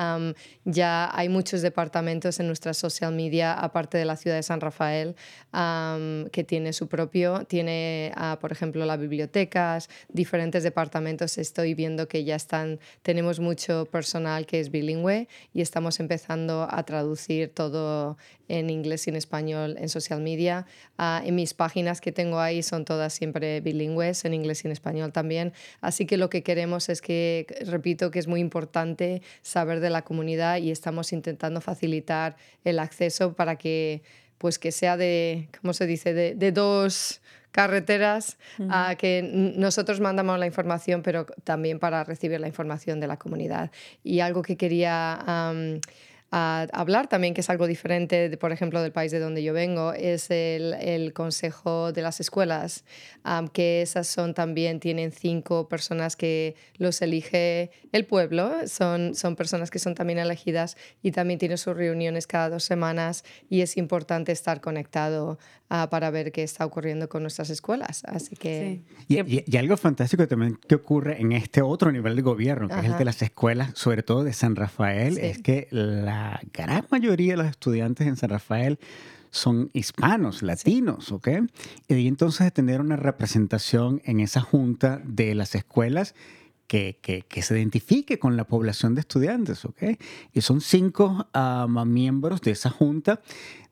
ya 0.64 1.11
hay 1.12 1.29
muchos 1.29 1.61
departamentos 1.61 2.41
en 2.41 2.47
nuestra 2.47 2.73
social 2.73 3.12
media 3.12 3.53
aparte 3.53 3.99
de 3.99 4.07
la 4.07 4.17
ciudad 4.17 4.37
de 4.37 4.43
San 4.43 4.61
Rafael 4.61 5.14
que 5.53 6.45
tiene 6.45 6.73
su 6.73 6.88
propio, 6.88 7.45
tiene 7.45 8.12
ah, 8.17 8.38
por 8.41 8.53
ejemplo 8.53 8.87
las 8.87 8.99
bibliotecas, 8.99 9.91
diferentes 10.09 10.62
departamentos, 10.62 11.37
estoy 11.37 11.75
viendo 11.75 12.09
que 12.09 12.25
ya 12.25 12.37
están, 12.37 12.81
tenemos 13.03 13.38
mucho 13.38 13.87
personal 13.87 14.47
que 14.47 14.61
es 14.61 14.71
bilingüe 14.71 15.29
y 15.53 15.61
estamos 15.61 16.01
empezando 16.01 16.67
a 16.71 16.83
traducir 16.85 17.17
todo 17.54 18.16
en 18.48 18.70
inglés 18.70 19.07
y 19.07 19.11
en 19.11 19.16
español 19.16 19.76
en 19.78 19.88
social 19.88 20.20
media. 20.20 20.66
Ah, 20.96 21.22
en 21.24 21.35
mis 21.35 21.54
páginas 21.54 22.00
que 22.00 22.12
tengo 22.12 22.38
ahí 22.38 22.62
son 22.62 22.85
todas 22.85 23.12
siempre 23.12 23.61
bilingües, 23.61 24.24
en 24.24 24.35
inglés 24.35 24.64
y 24.64 24.68
en 24.68 24.72
español 24.72 25.12
también. 25.12 25.52
Así 25.81 26.07
que 26.07 26.16
lo 26.16 26.31
que 26.31 26.42
queremos 26.42 26.88
es 26.88 27.00
que, 27.00 27.46
repito, 27.66 28.11
que 28.11 28.18
es 28.18 28.26
muy 28.26 28.40
importante 28.40 29.22
saber 29.42 29.81
de 29.81 29.90
la 29.90 30.02
comunidad 30.02 30.59
y 30.59 30.70
estamos 30.70 31.12
intentando 31.12 31.61
facilitar 31.61 32.37
el 32.64 32.78
acceso 32.78 33.35
para 33.35 33.57
que, 33.57 34.02
pues 34.38 34.59
que 34.59 34.72
sea 34.72 34.96
de, 34.96 35.48
¿cómo 35.61 35.72
se 35.72 35.87
dice?, 35.87 36.14
de, 36.14 36.35
de 36.35 36.52
dos 36.52 37.20
carreteras, 37.50 38.38
a 38.70 38.94
que 38.96 39.22
nosotros 39.22 40.00
mandamos 40.00 40.38
la 40.38 40.46
información, 40.46 41.02
pero 41.02 41.26
también 41.44 41.78
para 41.78 42.04
recibir 42.04 42.38
la 42.40 42.46
información 42.46 43.00
de 43.00 43.07
la 43.07 43.16
comunidad. 43.16 43.73
Y 44.04 44.21
algo 44.21 44.42
que 44.42 44.56
quería 44.56 45.19
a 46.31 46.66
hablar 46.72 47.08
también, 47.08 47.33
que 47.33 47.40
es 47.40 47.48
algo 47.48 47.66
diferente, 47.66 48.37
por 48.37 48.52
ejemplo, 48.52 48.83
del 48.83 48.92
país 48.92 49.10
de 49.12 49.18
donde 49.18 49.42
yo 49.42 49.54
vengo, 49.54 49.92
es 49.94 50.31
el, 50.31 50.74
el 50.74 51.12
Consejo 51.12 51.92
de 51.92 52.02
las 52.02 52.20
Escuelas, 52.20 52.85
que 53.52 53.83
esas 53.83 54.06
son 54.06 54.35
también, 54.35 54.81
tienen 54.81 55.12
cinco 55.12 55.68
personas 55.68 56.16
que 56.16 56.54
los 56.76 57.00
elige 57.02 57.70
el 57.92 58.04
pueblo, 58.04 58.66
son, 58.66 59.14
son 59.14 59.37
personas 59.37 59.70
que 59.70 59.79
son 59.79 59.94
también 59.94 60.18
elegidas 60.18 60.76
y 61.02 61.12
también 61.12 61.38
tienen 61.38 61.58
sus 61.58 61.76
reuniones 61.76 62.26
cada 62.26 62.50
dos 62.50 62.64
semanas 62.64 63.24
y 63.48 63.62
es 63.62 63.76
importante 63.76 64.33
estar 64.33 64.60
conectado 64.60 65.38
uh, 65.71 65.88
para 65.88 66.10
ver 66.10 66.33
qué 66.33 66.42
está 66.42 66.64
ocurriendo 66.64 67.08
con 67.08 67.23
nuestras 67.23 67.50
escuelas. 67.50 68.02
Así 68.04 68.37
que... 68.37 68.83
Y, 69.08 69.19
y, 69.21 69.44
y, 69.46 69.56
algo 69.56 69.77
fantástico 69.77 70.27
también 70.27 70.58
que 70.66 70.75
ocurre 70.75 71.21
en 71.21 71.33
este 71.33 71.62
otro 71.62 71.92
nivel 71.92 72.16
de 72.16 72.23
gobierno, 72.23 72.69
que 72.69 72.75
Ajá. 72.75 72.87
es 72.87 72.92
el 72.92 72.98
de 72.98 73.04
las 73.04 73.23
escuelas, 73.23 73.73
sobre 73.75 74.02
todo 74.02 74.25
de 74.25 74.33
San 74.33 74.56
Rafael, 74.56 75.14
sí. 75.14 75.21
es 75.23 75.38
que 75.38 75.69
la 75.71 76.40
gran 76.52 76.87
mayoría 76.90 77.33
de 77.33 77.38
los 77.38 77.46
estudiantes 77.46 78.06
en 78.06 78.16
San 78.16 78.31
Rafael 78.31 78.79
son 79.31 79.71
hispanos, 79.73 80.42
latinos, 80.42 81.12
¿ok? 81.12 81.29
Y 81.88 82.08
entonces 82.08 82.52
tener 82.52 82.81
una 82.81 82.96
representación 82.96 84.00
en 84.04 84.21
esa 84.21 84.40
junta 84.40 85.00
de 85.04 85.35
las 85.35 85.54
escuelas 85.54 86.14
que, 86.69 86.98
que, 87.00 87.23
que, 87.23 87.42
se 87.42 87.58
identifique 87.58 88.19
con 88.19 88.37
la 88.37 88.44
población 88.44 88.94
de 88.94 89.00
estudiantes, 89.00 89.64
¿ok? 89.64 89.83
Y 90.35 90.42
son 90.42 90.60
cinco 90.60 91.27
um, 91.35 91.85
miembros 91.88 92.42
de 92.42 92.50
esa 92.50 92.69
junta, 92.69 93.23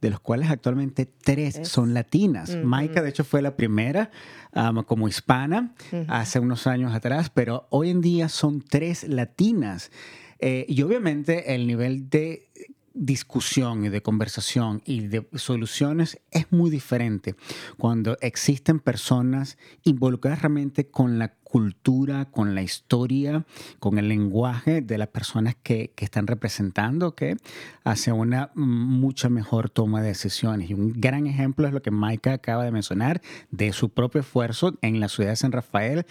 de 0.01 0.11
los 0.11 0.19
cuales 0.19 0.51
actualmente 0.51 1.05
tres 1.07 1.57
es. 1.57 1.69
son 1.69 1.93
latinas. 1.93 2.51
Uh 2.51 2.55
-huh. 2.55 2.65
Maika, 2.65 3.03
de 3.03 3.11
hecho, 3.11 3.23
fue 3.23 3.43
la 3.43 3.55
primera 3.55 4.11
um, 4.55 4.83
como 4.83 5.09
hispana 5.09 5.75
uh 5.93 5.97
-huh. 5.97 6.07
hace 6.09 6.41
unos 6.41 6.67
años 6.67 6.95
atrás, 6.95 7.31
pero 7.31 7.67
hoy 7.71 7.91
en 7.91 8.01
día 8.01 8.29
son 8.31 8.63
tres 8.63 9.05
latinas. 9.05 9.91
Eh, 10.39 10.65
y 10.69 10.83
obviamente 10.83 11.55
el 11.55 11.67
nivel 11.67 12.09
de 12.09 12.49
discusión 12.97 13.85
y 13.85 13.91
de 13.91 14.01
conversación 14.01 14.81
y 14.87 15.07
de 15.07 15.27
soluciones 15.35 16.19
es 16.31 16.51
muy 16.51 16.71
diferente 16.71 17.35
cuando 17.77 18.17
existen 18.23 18.81
personas 18.81 19.59
involucradas 19.85 20.41
realmente 20.41 20.89
con 20.89 21.19
la 21.19 21.35
cultura, 21.57 22.27
con 22.27 22.55
la 22.55 22.61
historia, 22.61 23.47
con 23.79 23.97
el 23.97 24.09
lenguaje 24.09 24.83
de 24.83 24.99
las 24.99 25.09
personas 25.09 25.57
que, 25.63 25.91
están 25.97 26.27
representando, 26.27 27.15
que 27.15 27.39
hace 27.83 28.13
una 28.13 28.51
mucha 28.55 29.31
mejor 29.31 29.71
toma 29.71 30.03
de 30.03 30.09
decisiones. 30.09 30.69
Y 30.69 30.75
un 30.75 30.93
gran 30.93 31.27
ejemplo 31.27 31.67
es 31.67 31.73
lo 31.73 31.81
que 31.81 31.91
Maika 31.91 32.35
acaba 32.35 32.63
de 32.63 32.73
mencionar 32.73 33.23
de 33.51 33.73
su 33.73 33.89
propio 33.89 34.21
esfuerzo 34.21 34.75
en 34.83 35.01
la 35.01 35.09
ciudad 35.09 35.31
de 35.31 35.37
San 35.37 35.51
Rafael 35.51 36.05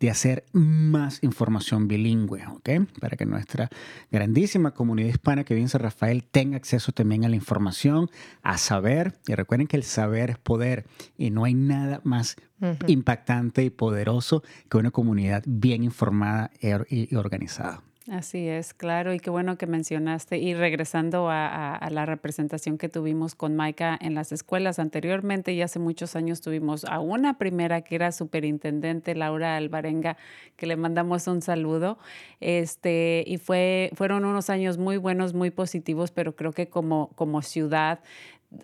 de 0.00 0.10
hacer 0.10 0.44
más 0.52 1.22
información 1.22 1.88
bilingüe, 1.88 2.46
¿ok? 2.46 2.70
Para 3.00 3.16
que 3.16 3.24
nuestra 3.24 3.70
grandísima 4.10 4.72
comunidad 4.72 5.08
hispana 5.08 5.44
que 5.44 5.54
vive 5.54 5.64
en 5.64 5.68
San 5.70 5.82
Rafael 5.82 6.24
tenga 6.24 6.56
acceso 6.56 6.92
también 6.92 7.24
a 7.24 7.28
la 7.28 7.36
información, 7.36 8.10
a 8.42 8.58
saber. 8.58 9.18
Y 9.26 9.34
recuerden 9.34 9.66
que 9.66 9.76
el 9.76 9.84
saber 9.84 10.30
es 10.30 10.38
poder 10.38 10.86
y 11.16 11.30
no 11.30 11.44
hay 11.44 11.54
nada 11.54 12.00
más 12.04 12.36
uh 12.60 12.66
-huh. 12.66 12.90
impactante 12.90 13.62
y 13.64 13.70
poderoso 13.70 14.42
que 14.68 14.78
una 14.78 14.90
comunidad 14.90 15.42
bien 15.46 15.82
informada 15.84 16.50
y 16.88 17.14
organizada. 17.14 17.82
Así 18.10 18.48
es, 18.48 18.74
claro, 18.74 19.14
y 19.14 19.20
qué 19.20 19.30
bueno 19.30 19.56
que 19.56 19.68
mencionaste. 19.68 20.38
Y 20.38 20.54
regresando 20.54 21.30
a, 21.30 21.46
a, 21.46 21.76
a, 21.76 21.90
la 21.90 22.06
representación 22.06 22.76
que 22.76 22.88
tuvimos 22.88 23.36
con 23.36 23.54
Maika 23.54 23.96
en 24.00 24.14
las 24.14 24.32
escuelas 24.32 24.80
anteriormente, 24.80 25.52
y 25.52 25.62
hace 25.62 25.78
muchos 25.78 26.16
años 26.16 26.40
tuvimos 26.40 26.84
a 26.86 26.98
una 26.98 27.38
primera 27.38 27.82
que 27.82 27.94
era 27.94 28.10
superintendente, 28.10 29.14
Laura 29.14 29.56
Alvarenga, 29.56 30.16
que 30.56 30.66
le 30.66 30.76
mandamos 30.76 31.28
un 31.28 31.40
saludo. 31.40 31.98
Este, 32.40 33.22
y 33.28 33.36
fue, 33.36 33.92
fueron 33.94 34.24
unos 34.24 34.50
años 34.50 34.76
muy 34.76 34.96
buenos, 34.96 35.32
muy 35.32 35.50
positivos, 35.50 36.10
pero 36.10 36.34
creo 36.34 36.52
que 36.52 36.68
como, 36.68 37.10
como 37.14 37.42
ciudad 37.42 38.00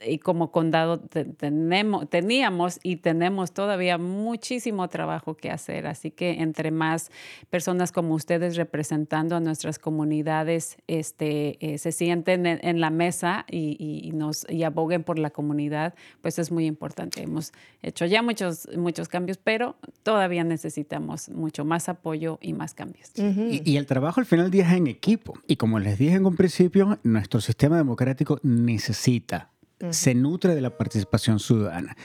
y 0.05 0.18
como 0.18 0.51
condado 0.51 0.99
tenemos, 0.99 2.09
teníamos 2.11 2.80
y 2.82 2.97
tenemos 2.97 3.53
todavía 3.53 3.99
muchísimo 3.99 4.89
trabajo 4.89 5.37
que 5.37 5.51
hacer. 5.51 5.87
Así 5.87 6.11
que 6.11 6.43
entre 6.43 6.70
más 6.70 7.11
personas 7.51 7.93
como 7.93 8.14
ustedes 8.14 8.57
representando 8.57 9.37
a 9.37 9.41
nuestras 9.41 9.78
comunidades 9.78 10.76
este, 10.89 11.57
eh, 11.61 11.78
se 11.78 11.93
sienten 11.93 12.47
en, 12.47 12.59
en 12.62 12.80
la 12.80 12.91
mesa 12.91 13.47
y, 13.49 13.76
y, 13.78 14.11
nos, 14.12 14.47
y 14.51 14.64
aboguen 14.64 15.05
por 15.05 15.18
la 15.18 15.30
comunidad, 15.30 15.95
pues 16.20 16.39
es 16.39 16.51
muy 16.51 16.66
importante. 16.66 17.22
Hemos 17.22 17.53
hecho 17.82 18.07
ya 18.07 18.22
muchos, 18.22 18.68
muchos 18.76 19.09
cambios, 19.09 19.39
pero 19.39 19.76
todavía 20.03 20.43
necesitamos 20.43 21.28
mucho 21.28 21.64
más 21.64 21.89
apoyo 21.89 22.39
y 22.41 22.53
más 22.55 22.74
cambios. 22.74 23.12
Uh 23.18 23.22
-huh. 23.22 23.62
y, 23.64 23.70
y 23.70 23.76
el 23.76 23.87
trabajo 23.87 24.20
al 24.20 24.26
final 24.26 24.47
del 24.47 24.53
día 24.53 24.68
es 24.68 24.76
en 24.76 24.89
equipo. 24.89 25.34
Y 25.47 25.57
como 25.57 25.78
les 25.78 25.99
dije 25.99 26.16
en 26.16 26.26
un 26.26 26.34
principio, 26.37 26.99
nuestro 27.05 27.41
sistema 27.41 27.76
democrático 27.76 28.41
necesita 28.43 29.51
Uh 29.79 29.87
-huh. 29.87 29.93
se 29.93 30.14
nutre 30.14 30.55
de 30.55 30.61
la 30.61 30.77
participación 30.77 31.39
ciudadana. 31.39 31.97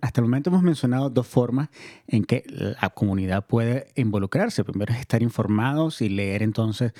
Hasta 0.00 0.20
el 0.20 0.22
momento 0.22 0.50
hemos 0.50 0.62
mencionado 0.62 1.10
dos 1.10 1.26
formas 1.26 1.68
en 2.06 2.24
que 2.24 2.44
la 2.46 2.90
comunidad 2.90 3.46
puede 3.46 3.88
involucrarse. 3.94 4.64
Primero 4.64 4.92
es 4.92 5.00
estar 5.00 5.22
informados 5.22 6.02
y 6.02 6.08
leer 6.08 6.42
entonces 6.42 6.92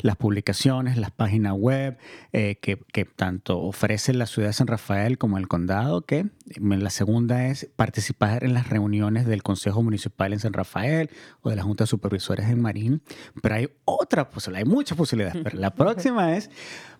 las 0.00 0.16
publicaciones, 0.16 0.96
las 0.96 1.10
páginas 1.10 1.54
web 1.56 1.96
eh, 2.32 2.56
que, 2.60 2.78
que, 2.92 3.04
tanto 3.04 3.60
ofrece 3.60 4.12
la 4.12 4.26
ciudad 4.26 4.48
de 4.48 4.52
San 4.52 4.66
Rafael 4.66 5.16
como 5.16 5.38
el 5.38 5.48
condado. 5.48 6.02
Que 6.02 6.26
la 6.60 6.90
segunda 6.90 7.46
es 7.46 7.68
participar 7.76 8.44
en 8.44 8.52
las 8.52 8.68
reuniones 8.68 9.26
del 9.26 9.42
Consejo 9.42 9.82
Municipal 9.82 10.32
en 10.32 10.40
San 10.40 10.52
Rafael 10.52 11.08
o 11.40 11.50
de 11.50 11.56
la 11.56 11.62
Junta 11.62 11.84
de 11.84 11.88
Supervisores 11.88 12.48
en 12.48 12.60
Marín. 12.60 13.02
Pero 13.40 13.54
hay 13.54 13.68
otra 13.84 14.28
posibilidad, 14.28 14.66
hay 14.66 14.70
muchas 14.74 14.98
posibilidades. 14.98 15.40
Pero 15.42 15.58
la 15.58 15.70
próxima 15.74 16.36
es 16.36 16.50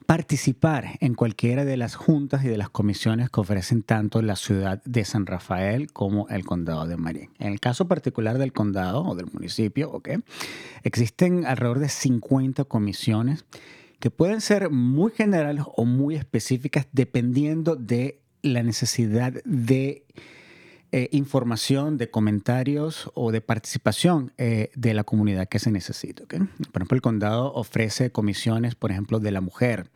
participar 0.07 0.97
en 1.01 1.15
cualquiera 1.15 1.65
de 1.65 1.77
las 1.77 1.95
juntas 1.95 2.45
y 2.45 2.49
de 2.49 2.57
las 2.57 2.71
comisiones 2.71 3.31
que 3.31 3.41
ofrecen 3.41 3.83
tanto 3.83 4.23
la 4.23 4.37
ciudad 4.37 4.83
de 4.85 5.05
San 5.05 5.27
Rafael 5.27 5.93
como 5.93 6.29
el 6.29 6.45
condado 6.45 6.87
de 6.87 6.97
Marín. 6.97 7.31
En 7.39 7.53
el 7.53 7.61
caso 7.61 7.89
particular 7.89 8.39
del 8.39 8.53
condado 8.53 9.05
o 9.05 9.15
del 9.15 9.27
municipio, 9.33 10.03
existen 10.83 11.47
alrededor 11.47 11.79
de 11.79 11.89
50 11.89 12.65
comisiones 12.65 13.45
que 14.01 14.11
pueden 14.11 14.41
ser 14.41 14.71
muy 14.71 15.13
generales 15.13 15.65
o 15.77 15.85
muy 15.85 16.17
específicas 16.17 16.89
dependiendo 16.93 17.77
de 17.77 18.21
la 18.43 18.63
necesidad 18.63 19.33
de 19.45 20.05
eh, 20.95 21.09
información, 21.11 21.97
de 21.97 22.11
comentarios 22.11 23.11
o 23.15 23.33
de 23.33 23.41
participación 23.41 24.31
eh, 24.37 24.71
de 24.75 24.93
la 24.93 25.05
comunidad 25.05 25.49
que 25.49 25.59
se 25.59 25.71
necesita. 25.71 26.25
Por 26.27 26.37
ejemplo, 26.83 26.97
el 26.97 27.01
condado 27.01 27.51
ofrece 27.55 28.13
comisiones, 28.13 28.75
por 28.75 28.91
ejemplo, 28.91 29.19
de 29.19 29.31
la 29.31 29.41
mujer, 29.41 29.89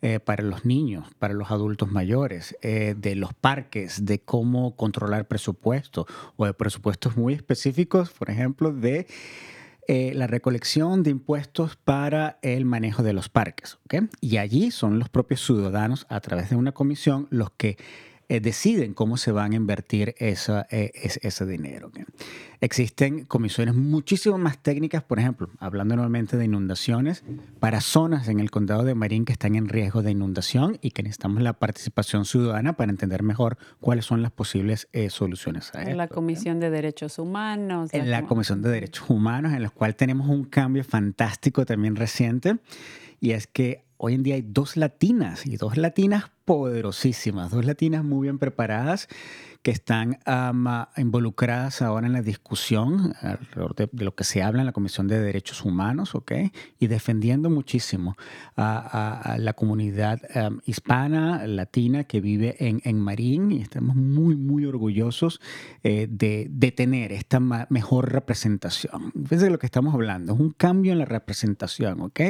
eh, 0.00 0.20
para 0.20 0.42
los 0.42 0.64
niños, 0.64 1.06
para 1.18 1.34
los 1.34 1.50
adultos 1.50 1.92
mayores, 1.92 2.56
de 2.62 3.14
los 3.14 3.34
parques, 3.34 4.06
de 4.06 4.20
cómo 4.20 4.74
controlar 4.74 5.28
presupuestos 5.28 6.06
o 6.36 6.46
de 6.46 6.54
presupuestos 6.54 7.18
muy 7.18 7.34
específicos, 7.34 8.10
por 8.12 8.30
ejemplo, 8.30 8.72
de 8.72 9.06
la 9.86 10.26
recolección 10.26 11.02
de 11.02 11.10
impuestos 11.10 11.76
para 11.76 12.38
el 12.40 12.64
manejo 12.64 13.02
de 13.02 13.12
los 13.12 13.28
parques. 13.28 13.76
Y 14.22 14.38
allí 14.38 14.70
son 14.70 14.98
los 14.98 15.10
propios 15.10 15.44
ciudadanos, 15.44 16.06
a 16.08 16.20
través 16.20 16.48
de 16.48 16.56
una 16.56 16.72
comisión, 16.72 17.26
los 17.30 17.50
que 17.50 17.76
eh, 18.30 18.40
deciden 18.40 18.92
cómo 18.92 19.16
se 19.16 19.32
van 19.32 19.52
a 19.52 19.56
invertir 19.56 20.14
esa, 20.18 20.66
eh, 20.70 20.92
ese, 20.94 21.20
ese, 21.22 21.46
dinero. 21.46 21.88
¿okay? 21.88 22.04
Existen 22.60 23.24
comisiones 23.24 23.74
muchísimo 23.74 24.36
más 24.36 24.58
técnicas, 24.58 25.02
por 25.02 25.18
ejemplo, 25.18 25.48
hablando 25.60 25.96
nuevamente 25.96 26.36
de 26.36 26.44
inundaciones, 26.44 27.24
para 27.58 27.80
zonas 27.80 28.28
en 28.28 28.40
el 28.40 28.50
condado 28.50 28.84
de 28.84 28.94
Marín 28.94 29.24
que 29.24 29.32
están 29.32 29.54
en 29.54 29.68
riesgo 29.68 30.02
de 30.02 30.10
inundación 30.10 30.78
y 30.82 30.90
que 30.90 31.02
necesitamos 31.02 31.42
la 31.42 31.54
participación 31.54 32.26
ciudadana 32.26 32.74
para 32.74 32.90
entender 32.90 33.22
mejor 33.22 33.56
cuáles 33.80 34.04
son 34.04 34.20
las 34.20 34.30
posibles 34.30 34.88
eh, 34.92 35.08
soluciones 35.08 35.74
a 35.74 35.82
En 35.82 35.96
la 35.96 36.08
Comisión 36.08 36.60
de 36.60 36.68
Derechos 36.68 37.18
Humanos. 37.18 37.94
En 37.94 38.10
la 38.10 38.26
Comisión 38.26 38.60
de 38.60 38.68
Derechos 38.68 39.08
Humanos, 39.08 39.54
en 39.54 39.62
la 39.62 39.70
cual 39.70 39.96
tenemos 39.96 40.28
un 40.28 40.44
cambio 40.44 40.84
fantástico 40.84 41.64
también 41.64 41.96
reciente, 41.96 42.58
y 43.20 43.30
es 43.30 43.46
que 43.46 43.84
hoy 43.96 44.14
en 44.14 44.22
día 44.22 44.34
hay 44.34 44.44
dos 44.46 44.76
latinas 44.76 45.46
y 45.46 45.56
dos 45.56 45.76
latinas 45.76 46.30
poderosísimas, 46.48 47.50
dos 47.50 47.66
latinas 47.66 48.02
muy 48.02 48.22
bien 48.22 48.38
preparadas 48.38 49.06
que 49.68 49.72
están 49.72 50.18
um, 50.26 50.66
involucradas 50.96 51.82
ahora 51.82 52.06
en 52.06 52.14
la 52.14 52.22
discusión 52.22 53.12
alrededor 53.20 53.74
de, 53.74 53.90
de, 53.92 54.02
lo 54.02 54.14
que 54.14 54.24
se 54.24 54.42
habla 54.42 54.62
en 54.62 54.66
la 54.66 54.72
Comisión 54.72 55.08
de 55.08 55.20
Derechos 55.20 55.62
Humanos, 55.62 56.14
¿ok? 56.14 56.32
Y 56.78 56.86
defendiendo 56.86 57.50
muchísimo 57.50 58.16
a, 58.56 58.78
a, 58.78 59.34
a 59.34 59.36
la 59.36 59.52
comunidad 59.52 60.22
um, 60.34 60.60
hispana, 60.64 61.46
latina 61.46 62.04
que 62.04 62.22
vive 62.22 62.56
en, 62.60 62.80
en, 62.82 62.98
Marín 62.98 63.52
y 63.52 63.60
estamos 63.60 63.94
muy, 63.94 64.36
muy 64.36 64.64
orgullosos 64.64 65.38
eh, 65.82 66.06
de, 66.10 66.46
de, 66.50 66.72
tener 66.72 67.12
esta 67.12 67.38
mejor 67.38 68.10
representación. 68.10 69.12
Fíjense 69.12 69.44
de 69.44 69.50
lo 69.50 69.58
que 69.58 69.66
estamos 69.66 69.92
hablando, 69.92 70.32
es 70.32 70.40
un 70.40 70.52
cambio 70.52 70.92
en 70.92 70.98
la 71.00 71.04
representación, 71.04 72.00
¿ok? 72.00 72.20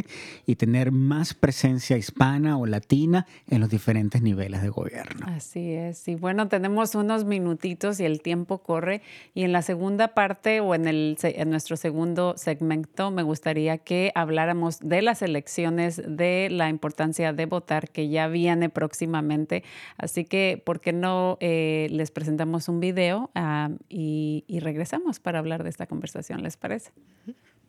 Y 0.44 0.56
tener 0.56 0.90
más 0.90 1.34
presencia 1.34 1.96
hispana 1.96 2.58
o 2.58 2.66
latina 2.66 3.26
en 3.46 3.60
los 3.60 3.70
diferentes 3.70 4.22
niveles 4.22 4.60
de 4.60 4.70
gobierno. 4.70 5.26
Así 5.28 5.70
es. 5.70 6.08
Y 6.08 6.16
bueno, 6.16 6.48
tenemos 6.48 6.96
unos 6.96 7.27
minutitos 7.28 8.00
y 8.00 8.04
el 8.04 8.20
tiempo 8.22 8.58
corre. 8.58 9.02
Y 9.34 9.44
en 9.44 9.52
la 9.52 9.62
segunda 9.62 10.08
parte 10.08 10.60
o 10.60 10.74
en, 10.74 10.88
el, 10.88 11.16
en 11.22 11.50
nuestro 11.50 11.76
segundo 11.76 12.34
segmento 12.36 13.10
me 13.10 13.22
gustaría 13.22 13.78
que 13.78 14.10
habláramos 14.14 14.80
de 14.80 15.02
las 15.02 15.22
elecciones, 15.22 16.02
de 16.04 16.48
la 16.50 16.68
importancia 16.68 17.32
de 17.32 17.46
votar 17.46 17.90
que 17.90 18.08
ya 18.08 18.26
viene 18.28 18.70
próximamente. 18.70 19.62
Así 19.96 20.24
que, 20.24 20.60
¿por 20.64 20.80
qué 20.80 20.92
no 20.92 21.36
eh, 21.40 21.88
les 21.90 22.10
presentamos 22.10 22.68
un 22.68 22.80
video 22.80 23.30
ah, 23.34 23.70
y, 23.88 24.44
y 24.48 24.60
regresamos 24.60 25.20
para 25.20 25.38
hablar 25.38 25.62
de 25.62 25.70
esta 25.70 25.86
conversación? 25.86 26.42
¿Les 26.42 26.56
parece? 26.56 26.90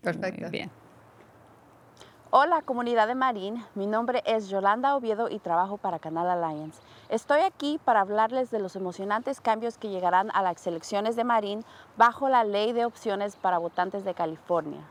Perfecto. 0.02 0.42
Muy 0.42 0.52
bien. 0.52 0.89
Hola 2.32 2.62
comunidad 2.62 3.08
de 3.08 3.16
Marín, 3.16 3.66
mi 3.74 3.88
nombre 3.88 4.22
es 4.24 4.50
Yolanda 4.50 4.96
Oviedo 4.96 5.30
y 5.30 5.40
trabajo 5.40 5.78
para 5.78 5.98
Canal 5.98 6.30
Alliance. 6.30 6.80
Estoy 7.10 7.40
aquí 7.40 7.80
para 7.84 8.02
hablarles 8.02 8.52
de 8.52 8.60
los 8.60 8.76
emocionantes 8.76 9.42
cambios 9.42 9.80
que 9.80 9.90
llegarán 9.90 10.30
a 10.36 10.44
las 10.44 10.68
elecciones 10.68 11.16
de 11.16 11.24
Marín 11.24 11.66
bajo 11.98 12.30
la 12.30 12.44
ley 12.44 12.72
de 12.72 12.86
opciones 12.86 13.36
para 13.36 13.58
votantes 13.58 14.06
de 14.06 14.14
California. 14.14 14.82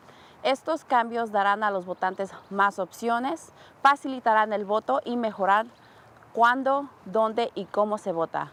Estos 0.42 0.84
cambios 0.84 1.30
darán 1.30 1.62
a 1.62 1.70
los 1.70 1.86
votantes 1.86 2.32
más 2.50 2.80
opciones, 2.80 3.52
facilitarán 3.82 4.52
el 4.52 4.64
voto 4.64 5.00
y 5.04 5.16
mejorar 5.16 5.66
cuándo, 6.32 6.88
dónde 7.04 7.52
y 7.54 7.66
cómo 7.66 7.98
se 7.98 8.10
vota. 8.10 8.50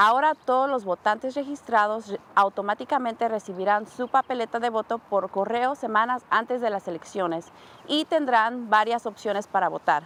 Ahora 0.00 0.36
todos 0.36 0.70
los 0.70 0.84
votantes 0.84 1.34
registrados 1.34 2.14
automáticamente 2.36 3.26
recibirán 3.26 3.88
su 3.88 4.06
papeleta 4.06 4.60
de 4.60 4.70
voto 4.70 4.98
por 4.98 5.28
correo 5.28 5.74
semanas 5.74 6.22
antes 6.30 6.60
de 6.60 6.70
las 6.70 6.86
elecciones 6.86 7.46
y 7.88 8.04
tendrán 8.04 8.70
varias 8.70 9.06
opciones 9.06 9.48
para 9.48 9.68
votar. 9.68 10.04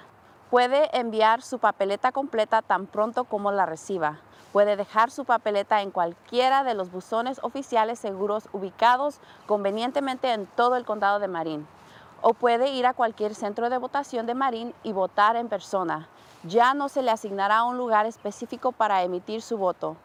Puede 0.50 0.88
enviar 0.98 1.42
su 1.42 1.58
papeleta 1.58 2.10
completa 2.10 2.62
tan 2.62 2.86
pronto 2.86 3.24
como 3.24 3.52
la 3.52 3.66
reciba. 3.66 4.20
Puede 4.50 4.76
dejar 4.76 5.10
su 5.10 5.26
papeleta 5.26 5.82
en 5.82 5.90
cualquiera 5.90 6.64
de 6.64 6.72
los 6.72 6.90
buzones 6.90 7.38
oficiales 7.42 7.98
seguros 7.98 8.48
ubicados 8.54 9.20
convenientemente 9.46 10.32
en 10.32 10.46
todo 10.46 10.76
el 10.76 10.86
condado 10.86 11.18
de 11.18 11.28
Marín. 11.28 11.68
O 12.22 12.32
puede 12.32 12.70
ir 12.70 12.86
a 12.86 12.94
cualquier 12.94 13.34
centro 13.34 13.68
de 13.68 13.76
votación 13.76 14.24
de 14.24 14.34
Marín 14.34 14.72
y 14.84 14.94
votar 14.94 15.36
en 15.36 15.50
persona 15.50 16.08
ya 16.44 16.74
no 16.74 16.88
se 16.88 17.02
le 17.02 17.10
asignará 17.10 17.64
un 17.64 17.76
lugar 17.76 18.06
específico 18.06 18.72
para 18.72 19.02
emitir 19.02 19.42
su 19.42 19.58
voto. 19.58 19.96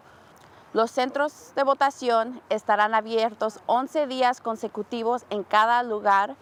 Los 0.74 0.92
centros 0.92 1.54
de 1.56 1.64
votación 1.64 2.42
estarán 2.50 2.94
abiertos 2.94 3.60
11 3.66 4.06
días 4.08 4.42
consecutivos 4.42 5.26
en 5.30 5.44
cada 5.44 5.82
lugar. 5.82 6.36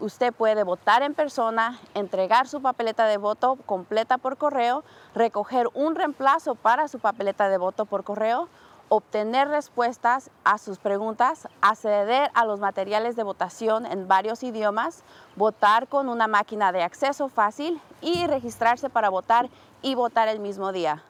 Usted 0.00 0.32
puede 0.32 0.62
votar 0.62 1.02
en 1.02 1.14
persona, 1.14 1.78
entregar 1.94 2.48
su 2.48 2.62
papeleta 2.62 3.06
de 3.06 3.18
voto 3.18 3.56
completa 3.66 4.18
por 4.18 4.36
correo, 4.36 4.84
recoger 5.14 5.68
un 5.74 5.94
reemplazo 5.94 6.54
para 6.54 6.88
su 6.88 7.00
papeleta 7.00 7.48
de 7.48 7.58
voto 7.58 7.84
por 7.84 8.04
correo 8.04 8.48
obtener 8.94 9.48
respuestas 9.48 10.30
a 10.44 10.58
sus 10.58 10.76
preguntas, 10.76 11.48
acceder 11.62 12.30
a 12.34 12.44
los 12.44 12.60
materiales 12.60 13.16
de 13.16 13.22
votación 13.22 13.86
en 13.86 14.06
varios 14.06 14.42
idiomas, 14.42 15.02
votar 15.34 15.88
con 15.88 16.10
una 16.10 16.28
máquina 16.28 16.72
de 16.72 16.82
acceso 16.82 17.30
fácil 17.30 17.80
y 18.02 18.26
registrarse 18.26 18.90
para 18.90 19.08
votar 19.08 19.48
y 19.80 19.94
votar 19.94 20.28
el 20.28 20.40
mismo 20.40 20.72
día. 20.72 21.02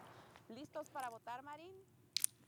¿Listos 0.49 0.91
para 0.91 1.11
votar, 1.11 1.43
Marín? 1.43 1.82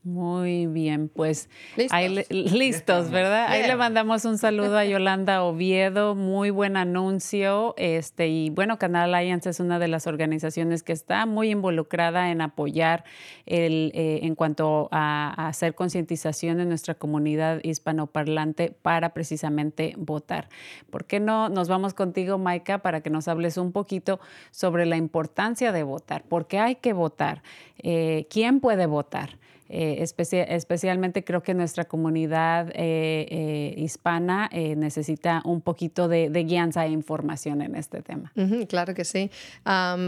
Muy 0.07 0.67
bien, 0.67 1.09
pues 1.09 1.49
Listos. 1.79 1.95
ahí 1.97 2.11
le- 2.11 2.27
listos, 2.29 3.11
¿verdad? 3.11 3.47
Ahí 3.49 3.67
le 3.67 3.75
mandamos 3.75 4.27
un 4.27 4.37
saludo 4.37 4.77
a 4.77 4.85
Yolanda 4.85 5.43
Oviedo, 5.43 6.15
muy 6.15 6.51
buen 6.51 6.77
anuncio. 6.77 7.73
Este, 7.79 8.29
y 8.29 8.51
bueno, 8.51 8.79
Canal 8.79 9.15
Alliance 9.15 9.49
es 9.49 9.61
una 9.61 9.79
de 9.79 9.89
las 9.89 10.07
organizaciones 10.07 10.83
que 10.83 10.93
está 10.93 11.25
muy 11.25 11.51
involucrada 11.51 12.31
en 12.31 12.43
apoyar 12.43 13.05
el, 13.47 13.93
eh, 13.95 14.21
en 14.25 14.35
cuanto 14.35 14.91
a, 14.93 15.33
a 15.43 15.49
hacer 15.49 15.75
concientización 15.75 16.61
en 16.61 16.69
nuestra 16.69 16.95
comunidad 16.95 17.61
hispanoparlante 17.63 18.77
para 18.83 19.15
precisamente 19.15 19.95
votar. 19.97 20.51
¿Por 20.91 21.07
qué 21.07 21.19
no 21.19 21.49
nos 21.49 21.69
vamos 21.69 21.95
contigo, 21.95 22.37
Maika, 22.37 22.79
para 22.81 23.01
que 23.01 23.09
nos 23.09 23.27
hables 23.27 23.57
un 23.57 23.73
poquito 23.73 24.21
sobre 24.51 24.85
la 24.85 24.99
importancia 24.99 25.73
de 25.73 25.83
votar? 25.83 26.25
¿Por 26.25 26.47
qué 26.47 26.59
hay 26.59 26.75
que 26.75 26.93
votar? 26.93 27.43
Eh, 27.79 28.27
¿Quién 28.29 28.61
puede 28.61 28.85
votar? 28.85 29.39
Eh, 29.69 30.03
especia- 30.03 30.45
especialmente 30.45 31.25
creo 31.25 31.43
que 31.43 31.55
nuestra 31.55 31.87
comunidad 31.87 32.69
eh, 32.75 33.27
eh, 33.31 33.75
hispana 33.79 34.51
necesita 34.53 35.41
un 35.45 35.61
poquito 35.63 36.07
de, 36.09 36.29
de 36.29 36.45
guianza 36.45 36.85
e 36.85 36.91
información 36.91 37.63
en 37.63 37.75
este 37.75 38.03
tema. 38.03 38.33
Claro 38.69 38.93
que 38.95 39.05
sí. 39.05 39.31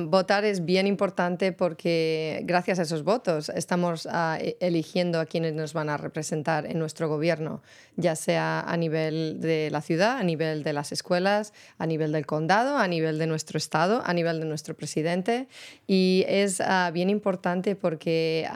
Votar 0.09 0.45
es 0.45 0.65
bien 0.65 0.87
importante 0.87 1.53
porque 1.53 2.43
gracias 2.45 2.79
a 2.79 2.83
esos 2.83 3.03
votos 3.03 3.49
estamos 3.49 4.07
ah, 4.11 4.39
e- 4.41 4.57
eligiendo 4.61 5.21
a 5.21 5.27
quienes 5.27 5.55
nos 5.55 5.73
van 5.73 5.89
a 5.89 5.97
representar 5.97 6.67
en 6.67 6.79
nuestro 6.79 7.09
gobierno, 7.09 7.63
ya 7.97 8.15
sea 8.17 8.61
a 8.61 8.77
nivel 8.77 9.41
de 9.41 9.71
la 9.71 9.81
ciudad, 9.81 10.19
a 10.19 10.23
nivel 10.23 10.63
de 10.65 10.73
las 10.73 10.93
escuelas, 10.93 11.53
a 11.79 11.87
nivel 11.87 12.13
del 12.13 12.27
condado, 12.27 12.77
a 12.79 12.87
nivel 12.89 13.19
de 13.19 13.27
nuestro 13.27 13.57
estado, 13.59 14.03
a 14.05 14.13
nivel 14.13 14.41
de 14.41 14.47
nuestro 14.47 14.75
presidente. 14.75 15.49
Y 15.87 16.25
es 16.29 16.61
ah, 16.61 16.91
bien 16.93 17.09
importante 17.11 17.75
porque 17.77 18.47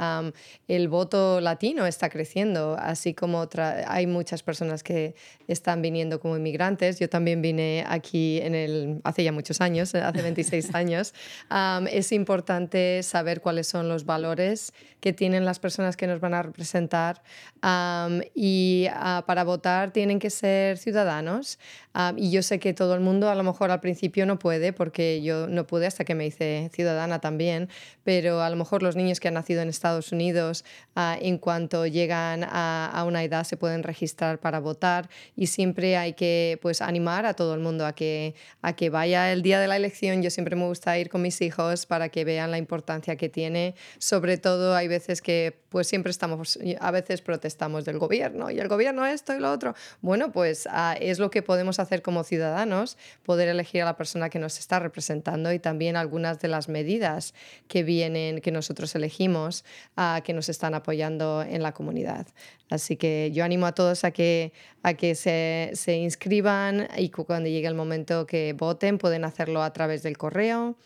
el 0.69 0.89
voto 0.91 1.41
latino 1.41 1.87
está 1.87 2.11
creciendo, 2.11 2.77
así 2.79 3.15
como 3.15 3.49
hay 3.87 4.07
muchas 4.07 4.43
personas 4.43 4.83
que 4.83 5.15
están 5.49 5.81
viniendo 5.81 6.21
como 6.21 6.37
inmigrantes. 6.37 6.99
Yo 6.99 7.09
también 7.09 7.41
vine 7.41 7.85
aquí 7.89 8.41
en 8.43 8.55
el, 8.55 9.01
hace 9.05 9.25
ya 9.25 9.33
muchos 9.33 9.61
años, 9.61 9.95
eh, 9.95 10.03
hace 10.03 10.23
26 10.23 10.75
años. 10.75 11.15
Am, 11.49 11.87
es 11.87 12.13
importante 12.13 13.03
saber 13.03 13.41
cuáles 13.41 13.67
son 13.67 13.89
los 13.89 14.05
valores 14.05 14.73
que 15.01 15.13
tienen 15.13 15.45
las 15.45 15.59
personas 15.59 15.97
que 15.97 16.07
nos 16.07 16.21
van 16.21 16.35
a 16.35 16.43
representar 16.43 17.23
am, 17.63 18.21
y 18.35 18.87
ah, 18.93 19.25
para 19.27 19.45
votar 19.45 19.93
tienen 19.93 20.19
que 20.19 20.31
ser 20.31 20.77
ciudadanos. 20.77 21.59
Am, 21.93 22.19
y 22.19 22.31
yo 22.31 22.43
sé 22.43 22.59
que 22.59 22.75
todo 22.75 22.95
el 22.95 23.01
mundo 23.01 23.31
a 23.31 23.35
lo 23.35 23.43
mejor 23.43 23.71
al 23.71 23.81
principio 23.81 24.27
no 24.27 24.39
puede, 24.39 24.73
porque 24.73 25.23
yo 25.23 25.47
no 25.47 25.67
pude 25.67 25.87
hasta 25.87 26.05
que 26.05 26.15
me 26.15 26.27
hice 26.27 26.71
ciudadana 26.73 27.21
también, 27.21 27.69
pero 28.05 28.43
a 28.43 28.51
lo 28.51 28.57
mejor 28.57 28.83
los 28.83 28.97
niños 28.97 29.21
que 29.21 29.29
han 29.29 29.35
nacido 29.35 29.63
en 29.63 29.69
Estados 29.69 30.13
Unidos, 30.13 30.65
ah, 30.95 31.17
en 31.21 31.39
cuanto 31.39 31.87
llegan 31.87 32.45
a, 32.45 32.91
a 32.93 33.05
una 33.05 33.23
edad, 33.25 33.45
se 33.45 33.57
pueden 33.57 33.83
registrar 33.83 34.41
para 34.41 34.61
votar 34.61 35.09
y 35.37 35.47
siempre 35.47 35.97
hay 35.97 36.15
que 36.15 36.59
pues, 36.63 36.83
animar 36.83 37.27
a 37.27 37.35
todo 37.35 37.55
el 37.55 37.61
mundo 37.61 37.87
a 37.87 37.95
que, 37.95 38.35
a 38.63 38.75
que 38.75 38.91
vaya 38.91 39.33
el 39.33 39.43
día 39.43 39.61
de 39.61 39.69
la 39.69 39.77
elección. 39.77 40.23
Yo 40.23 40.31
siempre 40.31 40.57
me 40.57 40.67
gusta 40.67 40.99
ir 40.99 41.09
con 41.09 41.23
mis 41.23 41.41
hijos 41.41 41.87
para 41.87 42.09
que 42.09 42.25
vean 42.25 42.51
la 42.51 42.59
importancia 42.59 43.17
que 43.17 43.29
tiene. 43.29 43.75
Sobre 43.99 44.39
todo 44.39 44.75
hay 44.75 44.89
veces 44.89 45.23
que 45.23 45.61
pues 45.71 45.87
siempre 45.87 46.11
estamos, 46.11 46.59
a 46.81 46.91
veces 46.91 47.23
protestamos 47.23 47.85
del 47.85 47.99
gobierno 47.99 48.51
y 48.51 48.59
el 48.59 48.69
gobierno 48.69 49.07
esto 49.07 49.35
y 49.35 49.39
lo 49.39 49.51
otro. 49.53 49.75
Bueno, 50.03 50.33
pues 50.33 50.69
ah, 50.71 50.97
es 51.01 51.19
lo 51.19 51.31
que 51.31 51.43
podemos 51.43 51.79
hacer 51.79 52.03
como 52.03 52.25
ciudadanos, 52.25 52.99
poder 53.23 53.49
elegir 53.49 53.83
a 53.83 53.85
la 53.85 53.97
persona 53.97 54.29
que 54.31 54.41
nos 54.41 54.59
está 54.59 54.81
representando 54.81 55.53
y 55.53 55.59
también 55.59 55.97
algunas 55.97 56.41
de 56.41 56.49
las 56.49 56.69
medidas 56.69 57.35
que 57.69 57.85
vienen, 57.85 58.41
que 58.41 58.51
nosotros 58.51 58.95
elegimos, 58.97 59.65
ah, 59.97 60.21
que 60.25 60.33
nos 60.33 60.49
están 60.49 60.70
apoyando 60.75 61.43
en 61.43 61.63
la 61.63 61.73
comunidad. 61.73 62.27
Así 62.71 62.97
que 62.97 63.31
yo 63.33 63.45
animo 63.45 63.67
a 63.67 63.73
todos 63.73 64.05
a 64.05 64.11
que, 64.11 64.53
a 64.83 64.95
que 64.95 65.15
se, 65.15 65.71
se 65.75 65.97
inscriban 65.97 66.89
y 66.97 67.11
cu- 67.11 67.25
cuando 67.25 67.49
llegue 67.49 67.67
el 67.69 67.75
momento 67.75 68.27
que 68.27 68.53
voten 68.53 68.99
pueden 68.99 69.25
hacerlo 69.25 69.63
a 69.63 69.73
través 69.73 70.03
del 70.03 70.17
correo 70.17 70.77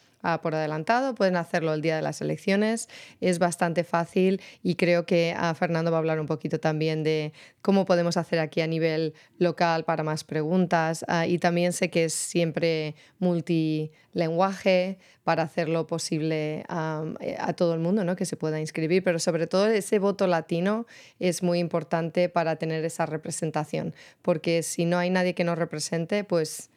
por 0.42 0.54
adelantado, 0.54 1.14
pueden 1.14 1.36
hacerlo 1.36 1.74
el 1.74 1.82
día 1.82 1.96
de 1.96 2.02
las 2.02 2.20
elecciones. 2.20 2.88
Es 3.20 3.38
bastante 3.38 3.84
fácil 3.84 4.40
y 4.62 4.76
creo 4.76 5.04
que 5.04 5.36
Fernando 5.56 5.90
va 5.90 5.98
a 5.98 6.00
hablar 6.00 6.20
un 6.20 6.26
poquito 6.26 6.58
también 6.58 7.04
de 7.04 7.32
cómo 7.60 7.84
podemos 7.84 8.16
hacer 8.16 8.38
aquí 8.38 8.60
a 8.60 8.66
nivel 8.66 9.14
local 9.38 9.84
para 9.84 10.02
más 10.02 10.24
preguntas. 10.24 11.04
ah, 11.08 11.26
y 11.26 11.38
también 11.38 11.72
sé 11.72 11.90
que 11.90 12.04
es 12.04 12.14
siempre 12.14 12.94
multilenguaje 13.18 14.98
para 15.24 15.42
hacerlo 15.42 15.86
posible 15.86 16.64
a 16.68 17.52
todo 17.56 17.74
el 17.74 17.80
mundo 17.80 18.04
¿no? 18.04 18.16
que 18.16 18.26
se 18.26 18.36
pueda 18.36 18.60
inscribir, 18.60 19.02
pero 19.02 19.18
sobre 19.18 19.46
todo 19.46 19.66
ese 19.66 19.98
voto 19.98 20.26
latino 20.26 20.86
es 21.18 21.42
muy 21.42 21.58
importante 21.58 22.28
para 22.28 22.56
tener 22.56 22.84
esa 22.84 23.06
representación, 23.06 23.94
porque 24.22 24.62
si 24.62 24.84
no 24.84 24.98
hay 24.98 25.10
nadie 25.10 25.34
que 25.34 25.44
nos 25.44 25.58
represente, 25.58 26.24
pues 26.24 26.70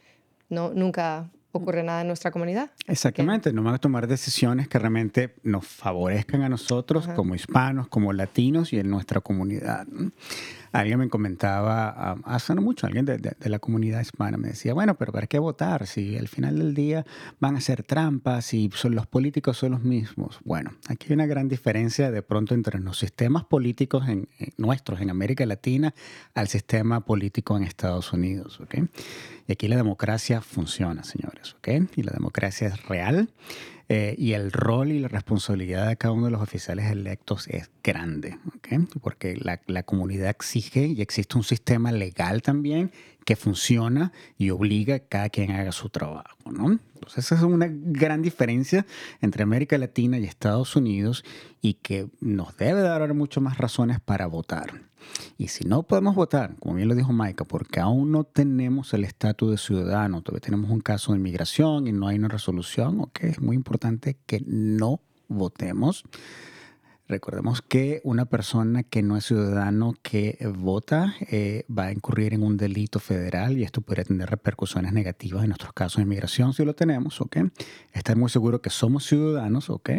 no, 0.49 0.71
nunca 0.73 1.29
ocurre 1.57 1.83
nada 1.83 2.01
en 2.01 2.07
nuestra 2.07 2.31
comunidad. 2.31 2.71
Exactamente, 2.87 3.51
nos 3.53 3.65
van 3.65 3.75
a 3.75 3.77
tomar 3.77 4.07
decisiones 4.07 4.67
que 4.67 4.79
realmente 4.79 5.35
nos 5.43 5.65
favorezcan 5.65 6.43
a 6.43 6.49
nosotros 6.49 7.05
Ajá. 7.05 7.15
como 7.15 7.35
hispanos, 7.35 7.87
como 7.87 8.13
latinos 8.13 8.73
y 8.73 8.79
en 8.79 8.89
nuestra 8.89 9.21
comunidad. 9.21 9.85
Alguien 10.71 10.99
me 10.99 11.09
comentaba 11.09 11.89
ah, 11.89 12.15
hace 12.25 12.53
no 12.55 12.61
mucho, 12.61 12.87
alguien 12.87 13.05
de, 13.05 13.17
de- 13.17 13.35
de 13.39 13.49
la 13.49 13.59
comunidad 13.59 14.01
hispana 14.01 14.37
me 14.37 14.49
decía, 14.49 14.73
bueno, 14.73 14.95
pero 14.95 15.11
¿para 15.11 15.27
qué 15.27 15.39
votar 15.39 15.87
si 15.87 16.17
al 16.17 16.27
final 16.27 16.57
del 16.59 16.73
día 16.73 17.05
van 17.39 17.55
a 17.55 17.57
hacer 17.59 17.83
trampas 17.83 18.53
y 18.53 18.69
son, 18.73 18.95
los 18.95 19.07
políticos 19.07 19.57
son 19.57 19.71
los 19.71 19.83
mismos? 19.83 20.39
Bueno, 20.43 20.71
aquí 20.87 21.07
hay 21.09 21.13
una 21.13 21.25
gran 21.25 21.47
diferencia 21.47 22.11
de 22.11 22.21
pronto 22.21 22.53
entre 22.53 22.79
los 22.79 22.97
sistemas 22.99 23.43
políticos 23.45 24.07
en, 24.07 24.27
en 24.39 24.53
nuestros 24.57 25.01
en 25.01 25.09
América 25.09 25.45
Latina 25.45 25.93
al 26.33 26.47
sistema 26.47 27.01
político 27.01 27.55
en 27.57 27.63
Estados 27.63 28.13
Unidos. 28.13 28.59
¿ok? 28.59 28.75
Y 29.47 29.51
aquí 29.51 29.67
la 29.67 29.75
democracia 29.77 30.41
funciona, 30.41 31.03
señores, 31.03 31.55
¿ok? 31.59 31.67
Y 31.95 32.03
la 32.03 32.11
democracia 32.11 32.67
es 32.67 32.85
real. 32.87 33.29
Eh, 33.89 34.15
y 34.17 34.33
el 34.33 34.51
rol 34.51 34.91
y 34.91 34.99
la 34.99 35.07
responsabilidad 35.07 35.87
de 35.87 35.95
cada 35.95 36.13
uno 36.13 36.25
de 36.25 36.31
los 36.31 36.41
oficiales 36.41 36.91
electos 36.91 37.47
es 37.47 37.69
grande, 37.83 38.37
¿ok? 38.55 38.89
porque 39.01 39.37
la, 39.37 39.61
la 39.67 39.83
comunidad 39.83 40.29
exige 40.29 40.87
y 40.87 41.01
existe 41.01 41.37
un 41.37 41.43
sistema 41.43 41.91
legal 41.91 42.41
también 42.41 42.91
que 43.25 43.35
funciona 43.35 44.11
y 44.37 44.49
obliga 44.49 44.95
a 44.95 44.99
cada 44.99 45.29
quien 45.29 45.51
haga 45.51 45.71
su 45.71 45.89
trabajo, 45.89 46.51
¿no? 46.51 46.71
Entonces 46.71 47.25
esa 47.25 47.35
es 47.35 47.41
una 47.43 47.67
gran 47.69 48.21
diferencia 48.21 48.85
entre 49.21 49.43
América 49.43 49.77
Latina 49.77 50.17
y 50.17 50.23
Estados 50.23 50.75
Unidos 50.75 51.23
y 51.61 51.75
que 51.75 52.07
nos 52.19 52.55
debe 52.57 52.81
dar 52.81 53.13
mucho 53.13 53.41
más 53.41 53.57
razones 53.57 53.99
para 53.99 54.27
votar. 54.27 54.86
Y 55.37 55.49
si 55.49 55.65
no 55.65 55.83
podemos 55.83 56.15
votar, 56.15 56.55
como 56.59 56.75
bien 56.75 56.87
lo 56.87 56.95
dijo 56.95 57.13
Maika, 57.13 57.45
porque 57.45 57.79
aún 57.79 58.11
no 58.11 58.23
tenemos 58.23 58.93
el 58.93 59.03
estatus 59.03 59.51
de 59.51 59.57
ciudadano, 59.57 60.21
todavía 60.21 60.45
tenemos 60.45 60.69
un 60.69 60.81
caso 60.81 61.11
de 61.11 61.19
inmigración 61.19 61.87
y 61.87 61.91
no 61.91 62.07
hay 62.07 62.17
una 62.17 62.27
resolución, 62.27 62.99
ok, 63.01 63.23
es 63.23 63.41
muy 63.41 63.55
importante 63.55 64.17
que 64.25 64.43
no 64.45 65.01
votemos. 65.27 66.03
Recordemos 67.09 67.61
que 67.61 68.01
una 68.03 68.25
persona 68.25 68.83
que 68.83 69.01
no 69.01 69.15
es 69.15 69.25
ciudadano 69.25 69.93
que 70.01 70.37
vota 70.57 71.15
eh, 71.21 71.63
va 71.71 71.85
a 71.85 71.91
incurrir 71.93 72.33
en 72.33 72.43
un 72.43 72.57
delito 72.57 72.99
federal 72.99 73.57
y 73.57 73.63
esto 73.63 73.79
podría 73.79 74.03
tener 74.03 74.29
repercusiones 74.29 74.91
negativas 74.91 75.43
en 75.43 75.49
nuestros 75.49 75.71
casos 75.71 75.97
de 75.97 76.03
inmigración 76.03 76.51
si 76.53 76.65
lo 76.65 76.75
tenemos, 76.75 77.21
¿ok? 77.21 77.37
Estar 77.93 78.17
muy 78.17 78.29
seguro 78.29 78.61
que 78.61 78.69
somos 78.69 79.05
ciudadanos, 79.05 79.69
¿ok? 79.69 79.91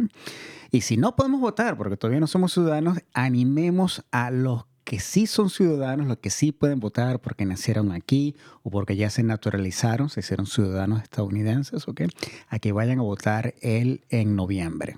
Y 0.70 0.82
si 0.82 0.98
no 0.98 1.16
podemos 1.16 1.40
votar 1.40 1.78
porque 1.78 1.96
todavía 1.96 2.20
no 2.20 2.26
somos 2.26 2.52
ciudadanos, 2.52 2.98
animemos 3.14 4.04
a 4.10 4.30
los 4.30 4.66
que 4.88 5.00
sí 5.00 5.26
son 5.26 5.50
ciudadanos, 5.50 6.06
los 6.06 6.16
que 6.16 6.30
sí 6.30 6.50
pueden 6.50 6.80
votar 6.80 7.20
porque 7.20 7.44
nacieron 7.44 7.92
aquí 7.92 8.34
o 8.62 8.70
porque 8.70 8.96
ya 8.96 9.10
se 9.10 9.22
naturalizaron, 9.22 10.08
se 10.08 10.20
hicieron 10.20 10.46
ciudadanos 10.46 11.02
estadounidenses, 11.02 11.86
¿ok? 11.88 12.04
A 12.48 12.58
que 12.58 12.72
vayan 12.72 13.00
a 13.00 13.02
votar 13.02 13.54
el 13.60 14.00
en 14.08 14.34
noviembre. 14.34 14.96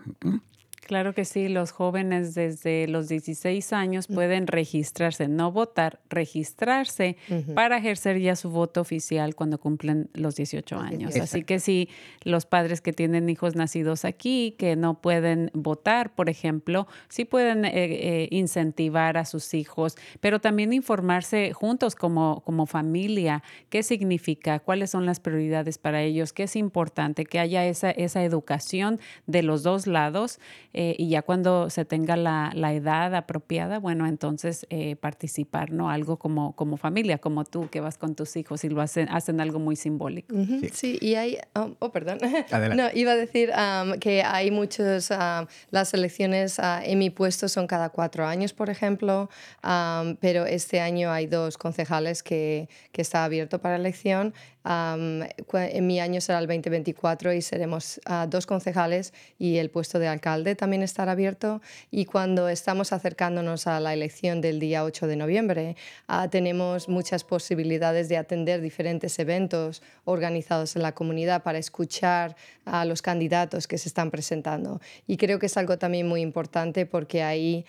Claro 0.90 1.14
que 1.14 1.24
sí, 1.24 1.48
los 1.48 1.70
jóvenes 1.70 2.34
desde 2.34 2.88
los 2.88 3.06
16 3.06 3.72
años 3.72 4.08
pueden 4.08 4.48
registrarse, 4.48 5.28
no 5.28 5.52
votar, 5.52 6.00
registrarse 6.10 7.16
para 7.54 7.78
ejercer 7.78 8.18
ya 8.18 8.34
su 8.34 8.50
voto 8.50 8.80
oficial 8.80 9.36
cuando 9.36 9.60
cumplen 9.60 10.10
los 10.14 10.34
18 10.34 10.80
años. 10.80 11.14
Así 11.14 11.44
que 11.44 11.60
si 11.60 11.88
los 12.24 12.44
padres 12.44 12.80
que 12.80 12.92
tienen 12.92 13.30
hijos 13.30 13.54
nacidos 13.54 14.04
aquí, 14.04 14.56
que 14.58 14.74
no 14.74 15.00
pueden 15.00 15.52
votar, 15.54 16.12
por 16.12 16.28
ejemplo, 16.28 16.88
sí 17.08 17.24
pueden 17.24 17.66
eh, 17.66 17.70
eh, 17.74 18.28
incentivar 18.32 19.16
a 19.16 19.26
sus 19.26 19.54
hijos, 19.54 19.94
pero 20.18 20.40
también 20.40 20.72
informarse 20.72 21.52
juntos 21.52 21.94
como, 21.94 22.42
como 22.44 22.66
familia, 22.66 23.44
qué 23.68 23.84
significa, 23.84 24.58
cuáles 24.58 24.90
son 24.90 25.06
las 25.06 25.20
prioridades 25.20 25.78
para 25.78 26.02
ellos, 26.02 26.32
qué 26.32 26.42
es 26.42 26.56
importante, 26.56 27.26
que 27.26 27.38
haya 27.38 27.64
esa, 27.64 27.92
esa 27.92 28.24
educación 28.24 28.98
de 29.28 29.44
los 29.44 29.62
dos 29.62 29.86
lados. 29.86 30.40
Eh, 30.72 30.79
y 30.98 31.08
ya 31.08 31.22
cuando 31.22 31.68
se 31.70 31.84
tenga 31.84 32.16
la, 32.16 32.52
la 32.54 32.72
edad 32.72 33.14
apropiada, 33.14 33.78
bueno, 33.78 34.06
entonces 34.06 34.66
eh, 34.70 34.96
participar, 34.96 35.72
¿no? 35.72 35.90
Algo 35.90 36.18
como, 36.18 36.54
como 36.56 36.76
familia, 36.76 37.18
como 37.18 37.44
tú 37.44 37.68
que 37.70 37.80
vas 37.80 37.98
con 37.98 38.14
tus 38.14 38.36
hijos 38.36 38.64
y 38.64 38.68
lo 38.68 38.80
hacen, 38.80 39.08
hacen 39.10 39.40
algo 39.40 39.58
muy 39.58 39.76
simbólico. 39.76 40.34
sí. 40.72 40.98
y 41.00 41.14
hay, 41.16 41.38
oh, 41.54 41.76
oh 41.78 41.92
perdón, 41.92 42.18
no, 42.76 42.88
iba 42.94 43.12
a 43.12 43.16
decir 43.16 43.50
que 44.00 44.22
hay 44.22 44.50
muchos, 44.50 45.10
las 45.70 45.94
elecciones 45.94 46.58
uh, 46.58 46.82
en 46.82 46.98
mi 46.98 47.10
puesto 47.10 47.48
son 47.48 47.66
cada 47.66 47.90
cuatro 47.90 48.26
años, 48.26 48.52
por 48.52 48.70
ejemplo, 48.70 49.28
pero 50.20 50.46
este 50.46 50.80
año 50.80 51.10
hay 51.10 51.26
dos 51.26 51.58
concejales 51.58 52.22
que, 52.22 52.68
que 52.92 53.02
está 53.02 53.24
abierto 53.24 53.60
para 53.60 53.76
elección 53.76 54.34
en 54.64 55.86
mi 55.86 56.00
año 56.00 56.20
será 56.20 56.38
el 56.38 56.46
2024 56.46 57.32
y 57.32 57.42
seremos 57.42 58.00
ah, 58.04 58.26
dos 58.28 58.46
concejales 58.46 59.14
y 59.38 59.56
el 59.56 59.70
puesto 59.70 59.98
de 59.98 60.08
alcalde 60.08 60.54
también 60.54 60.82
estará 60.82 61.12
abierto. 61.12 61.62
Y 61.90 62.04
cuando 62.04 62.48
estamos 62.48 62.92
acercándonos 62.92 63.66
a 63.66 63.80
la 63.80 63.94
elección 63.94 64.40
del 64.40 64.60
día 64.60 64.84
8 64.84 65.06
de 65.06 65.16
noviembre, 65.16 65.76
ah, 66.08 66.28
tenemos 66.28 66.88
muchas 66.88 67.24
posibilidades 67.24 68.08
de 68.08 68.18
atender 68.18 68.60
diferentes 68.60 69.18
eventos 69.18 69.82
organizados 70.04 70.76
en 70.76 70.82
la 70.82 70.92
comunidad 70.92 71.42
para 71.42 71.58
escuchar 71.58 72.36
a 72.64 72.84
los 72.84 73.02
candidatos 73.02 73.66
que 73.66 73.78
se 73.78 73.88
están 73.88 74.10
presentando. 74.10 74.80
Y 75.06 75.16
creo 75.16 75.38
que 75.38 75.46
es 75.46 75.56
algo 75.56 75.78
también 75.78 76.06
muy 76.06 76.20
importante 76.20 76.86
porque 76.86 77.22
ahí 77.22 77.64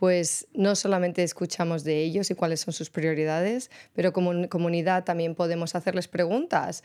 pues 0.00 0.46
no 0.54 0.76
solamente 0.76 1.22
escuchamos 1.22 1.84
de 1.84 2.02
ellos 2.02 2.30
y 2.30 2.34
cuáles 2.34 2.60
son 2.60 2.72
sus 2.72 2.88
prioridades, 2.88 3.70
pero 3.92 4.14
como 4.14 4.48
comunidad 4.48 5.04
también 5.04 5.34
podemos 5.34 5.59
hacerles 5.74 6.08
preguntas. 6.08 6.82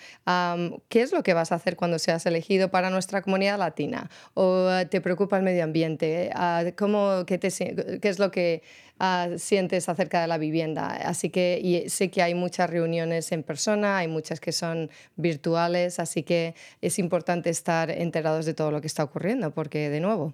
¿Qué 0.89 1.01
es 1.01 1.11
lo 1.11 1.23
que 1.23 1.33
vas 1.33 1.51
a 1.51 1.55
hacer 1.55 1.75
cuando 1.75 1.99
seas 1.99 2.25
elegido 2.25 2.69
para 2.69 2.89
nuestra 2.89 3.21
comunidad 3.21 3.57
latina? 3.57 4.09
¿O 4.33 4.69
te 4.89 5.01
preocupa 5.01 5.37
el 5.37 5.43
medio 5.43 5.63
ambiente? 5.63 6.29
Ah, 6.33 6.63
¿Cómo, 6.77 7.25
qué, 7.25 7.37
te, 7.37 7.49
¿Qué 7.49 8.09
es 8.09 8.19
lo 8.19 8.31
que 8.31 8.63
ah, 8.99 9.29
sientes 9.37 9.89
acerca 9.89 10.21
de 10.21 10.27
la 10.27 10.37
vivienda? 10.37 10.87
Así 10.87 11.29
que 11.29 11.85
sé 11.89 12.09
que 12.09 12.21
hay 12.21 12.33
muchas 12.35 12.69
reuniones 12.69 13.31
en 13.31 13.43
persona, 13.43 13.97
hay 13.97 14.07
muchas 14.07 14.39
que 14.39 14.51
son 14.51 14.89
virtuales, 15.15 15.99
así 15.99 16.23
que 16.23 16.55
es 16.81 16.99
importante 16.99 17.49
estar 17.49 17.89
enterados 17.91 18.45
de 18.45 18.53
todo 18.53 18.71
lo 18.71 18.81
que 18.81 18.87
está 18.87 19.03
ocurriendo, 19.03 19.51
porque 19.51 19.89
de 19.89 19.99
nuevo, 19.99 20.33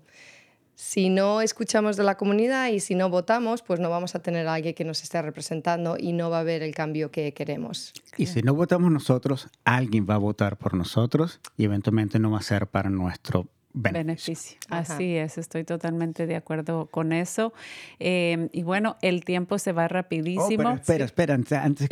si 0.82 1.10
no 1.10 1.42
escuchamos 1.42 1.96
de 1.96 2.04
la 2.04 2.18
comunidad 2.18 2.70
y 2.70 2.80
si 2.80 2.96
no 2.96 3.08
votamos, 3.08 3.62
pues 3.62 3.80
no 3.80 3.92
vamos 3.92 4.16
a 4.16 4.20
tener 4.24 4.48
a 4.48 4.56
alguien 4.56 4.74
que 4.74 4.84
nos 4.84 5.04
esté 5.04 5.22
representando 5.22 5.96
y 5.96 6.12
no 6.12 6.32
va 6.32 6.38
a 6.38 6.40
haber 6.40 6.64
el 6.64 6.74
cambio 6.74 7.12
que 7.12 7.36
queremos. 7.36 7.94
Y 8.18 8.26
si 8.26 8.42
no 8.42 8.56
votamos 8.56 8.92
nosotros, 8.92 9.48
alguien 9.64 10.08
va 10.10 10.16
a 10.16 10.18
votar 10.18 10.58
por 10.58 10.74
nosotros 10.74 11.40
y 11.56 11.66
eventualmente 11.66 12.18
no 12.18 12.32
va 12.32 12.40
a 12.40 12.42
ser 12.42 12.66
para 12.66 12.90
nuestro 12.90 13.46
beneficio. 13.74 14.58
Así 14.70 15.16
es, 15.16 15.38
estoy 15.38 15.64
totalmente 15.64 16.28
de 16.28 16.36
acuerdo 16.36 16.88
con 16.88 17.14
eso. 17.14 17.54
Em, 18.00 18.50
y 18.52 18.64
bueno, 18.64 18.98
el 19.02 19.24
tiempo 19.26 19.58
se 19.58 19.72
va 19.72 19.88
rapidísimo. 19.88 20.70
Oh, 20.70 20.76
espera, 20.76 21.06
espera, 21.06 21.34
antes, 21.36 21.58
antes, 21.58 21.90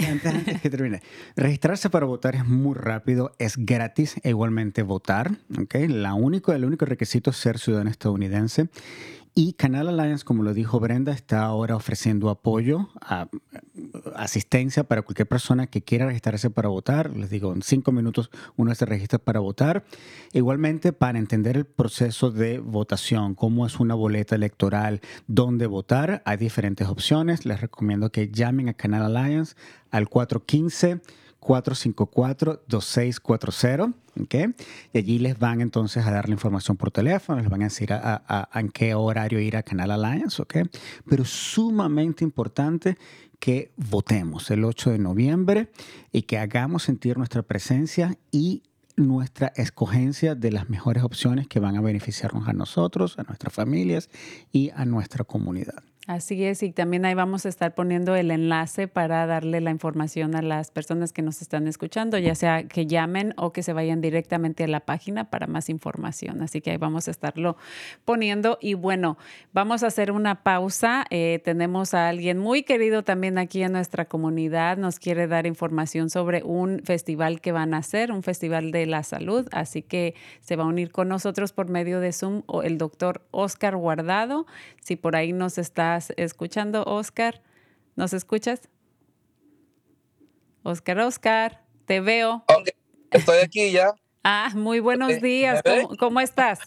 que 0.61 0.69
termine. 0.69 1.01
Registrarse 1.36 1.89
para 1.89 2.05
votar 2.05 2.36
es 2.36 2.45
muy 2.45 2.75
rápido, 2.75 3.32
es 3.39 3.57
gratis 3.57 4.19
e 4.23 4.30
igualmente 4.30 4.84
votar. 4.84 5.32
¿okay? 5.61 5.88
La 5.88 6.13
único, 6.13 6.53
el 6.53 6.65
único 6.65 6.86
requisito 6.86 7.32
es 7.32 7.38
ser 7.38 7.59
ciudadano 7.59 7.89
estadounidense. 7.89 8.69
Y 9.41 9.53
Canal 9.53 9.87
Alliance, 9.87 10.25
como 10.25 10.43
lo 10.43 10.53
dijo 10.53 10.81
Brenda, 10.81 11.13
está 11.13 11.43
ahora 11.43 11.77
ofreciendo 11.77 12.29
apoyo, 12.29 12.89
asistencia 14.13 14.83
para 14.83 15.01
cualquier 15.01 15.29
persona 15.29 15.67
que 15.67 15.81
quiera 15.81 16.07
registrarse 16.07 16.49
para 16.49 16.67
votar. 16.67 17.15
Les 17.15 17.29
digo, 17.29 17.53
en 17.53 17.61
cinco 17.61 17.93
minutos 17.93 18.31
uno 18.57 18.75
se 18.75 18.85
registra 18.85 19.17
para 19.17 19.39
votar. 19.39 19.85
Igualmente, 20.33 20.91
para 20.91 21.19
entender 21.19 21.55
el 21.55 21.63
proceso 21.63 22.31
de 22.31 22.59
votación, 22.59 23.33
cómo 23.33 23.65
es 23.65 23.79
una 23.79 23.95
boleta 23.95 24.35
electoral, 24.35 24.99
dónde 25.27 25.67
votar, 25.67 26.21
hay 26.25 26.35
diferentes 26.35 26.89
opciones. 26.89 27.45
Les 27.45 27.61
recomiendo 27.61 28.11
que 28.11 28.29
llamen 28.29 28.67
a 28.67 28.73
Canal 28.73 29.15
Alliance 29.15 29.55
al 29.89 30.09
415. 30.09 30.99
454-2640, 31.41 33.93
¿ok? 34.21 34.35
Y 34.93 34.97
allí 34.97 35.19
les 35.19 35.37
van 35.39 35.61
entonces 35.61 36.05
a 36.05 36.11
dar 36.11 36.27
la 36.27 36.33
información 36.33 36.75
por 36.77 36.91
teléfono, 36.91 37.41
les 37.41 37.49
van 37.49 37.61
a 37.61 37.65
decir 37.65 37.93
a, 37.93 38.49
en 38.53 38.69
qué 38.69 38.93
horario 38.93 39.39
ir 39.39 39.57
a 39.57 39.63
Canal 39.63 39.91
Alliance, 39.91 40.41
¿ok? 40.41 40.57
Pero 41.07 41.25
sumamente 41.25 42.23
importante 42.23 42.97
que 43.39 43.71
votemos 43.77 44.51
el 44.51 44.65
8 44.65 44.91
de 44.91 44.99
noviembre 44.99 45.71
y 46.11 46.23
que 46.23 46.37
hagamos 46.37 46.83
sentir 46.83 47.17
nuestra 47.17 47.41
presencia 47.41 48.17
y 48.31 48.63
nuestra 48.97 49.53
escogencia 49.55 50.35
de 50.35 50.51
las 50.51 50.69
mejores 50.69 51.03
opciones 51.03 51.47
que 51.47 51.59
van 51.59 51.77
a 51.77 51.81
beneficiarnos 51.81 52.49
a 52.49 52.53
nosotros, 52.53 53.17
a 53.17 53.23
nuestras 53.23 53.53
familias 53.53 54.09
y 54.51 54.71
a 54.75 54.85
nuestra 54.85 55.23
comunidad. 55.23 55.83
Así 56.10 56.43
es, 56.43 56.64
y 56.64 56.72
también 56.72 57.05
ahí 57.05 57.14
vamos 57.14 57.45
a 57.45 57.49
estar 57.49 57.76
poniendo 57.76 58.16
el 58.16 58.32
enlace 58.32 58.88
para 58.88 59.28
darle 59.28 59.62
la 59.62 59.70
información 59.70 60.36
a 60.36 60.41
las 60.41 60.72
personas 60.72 61.14
que 61.14 61.22
nos 61.22 61.39
están 61.43 61.68
escuchando, 61.68 62.18
ya 62.18 62.34
sea 62.34 62.64
que 62.64 62.88
llamen 62.88 63.36
o 63.38 63.53
que 63.53 63.62
se 63.62 63.74
vayan 63.74 64.01
directamente 64.01 64.64
a 64.64 64.68
la 64.68 64.80
página 64.80 65.30
para 65.30 65.45
más 65.45 65.70
información. 65.70 66.41
Así 66.41 66.62
que 66.62 66.72
ahí 66.72 66.78
vamos 66.78 67.07
a 67.07 67.12
estarlo 67.12 67.57
poniendo. 68.05 68.57
Y 68.60 68.74
bueno, 68.74 69.20
vamos 69.53 69.84
a 69.84 69.88
hacer 69.88 70.12
una 70.12 70.41
pausa. 70.41 71.05
Eh, 71.12 71.41
tenemos 71.45 71.93
a 71.93 72.10
alguien 72.10 72.39
muy 72.39 72.64
querido 72.64 73.03
también 73.03 73.38
aquí 73.38 73.62
en 73.62 73.74
nuestra 73.74 74.05
comunidad. 74.05 74.78
Nos 74.78 74.97
quiere 74.97 75.28
dar 75.28 75.45
información 75.45 76.10
sobre 76.10 76.41
un 76.41 76.82
festival 76.86 77.39
que 77.39 77.51
van 77.51 77.76
a 77.76 77.78
hacer, 77.78 78.12
un 78.12 78.24
festival 78.24 78.72
de 78.72 78.88
la 78.88 79.03
salud. 79.03 79.47
Así 79.51 79.84
que 79.84 80.16
se 80.41 80.55
va 80.55 80.64
a 80.64 80.68
unir 80.68 80.91
con 80.91 81.07
nosotros 81.07 81.53
por 81.53 81.70
medio 81.70 81.99
de 81.99 82.14
Zoom 82.14 82.41
el 82.64 82.80
doctor 82.80 83.22
Oscar 83.30 83.76
Guardado. 83.76 84.47
Si 84.82 84.95
por 84.95 85.16
ahí 85.16 85.34
nos 85.34 85.60
está 85.60 85.98
escuchando, 86.17 86.83
Oscar? 86.83 87.41
¿Nos 87.95 88.13
escuchas? 88.13 88.69
Oscar, 90.63 90.99
Oscar, 90.99 91.61
te 91.85 92.01
veo. 92.01 92.43
Estoy 93.11 93.39
aquí 93.39 93.71
ya. 93.71 93.93
Ah, 94.23 94.51
muy 94.53 94.79
buenos 94.79 95.21
días. 95.21 95.61
¿Cómo, 95.97 96.19
estás? 96.19 96.59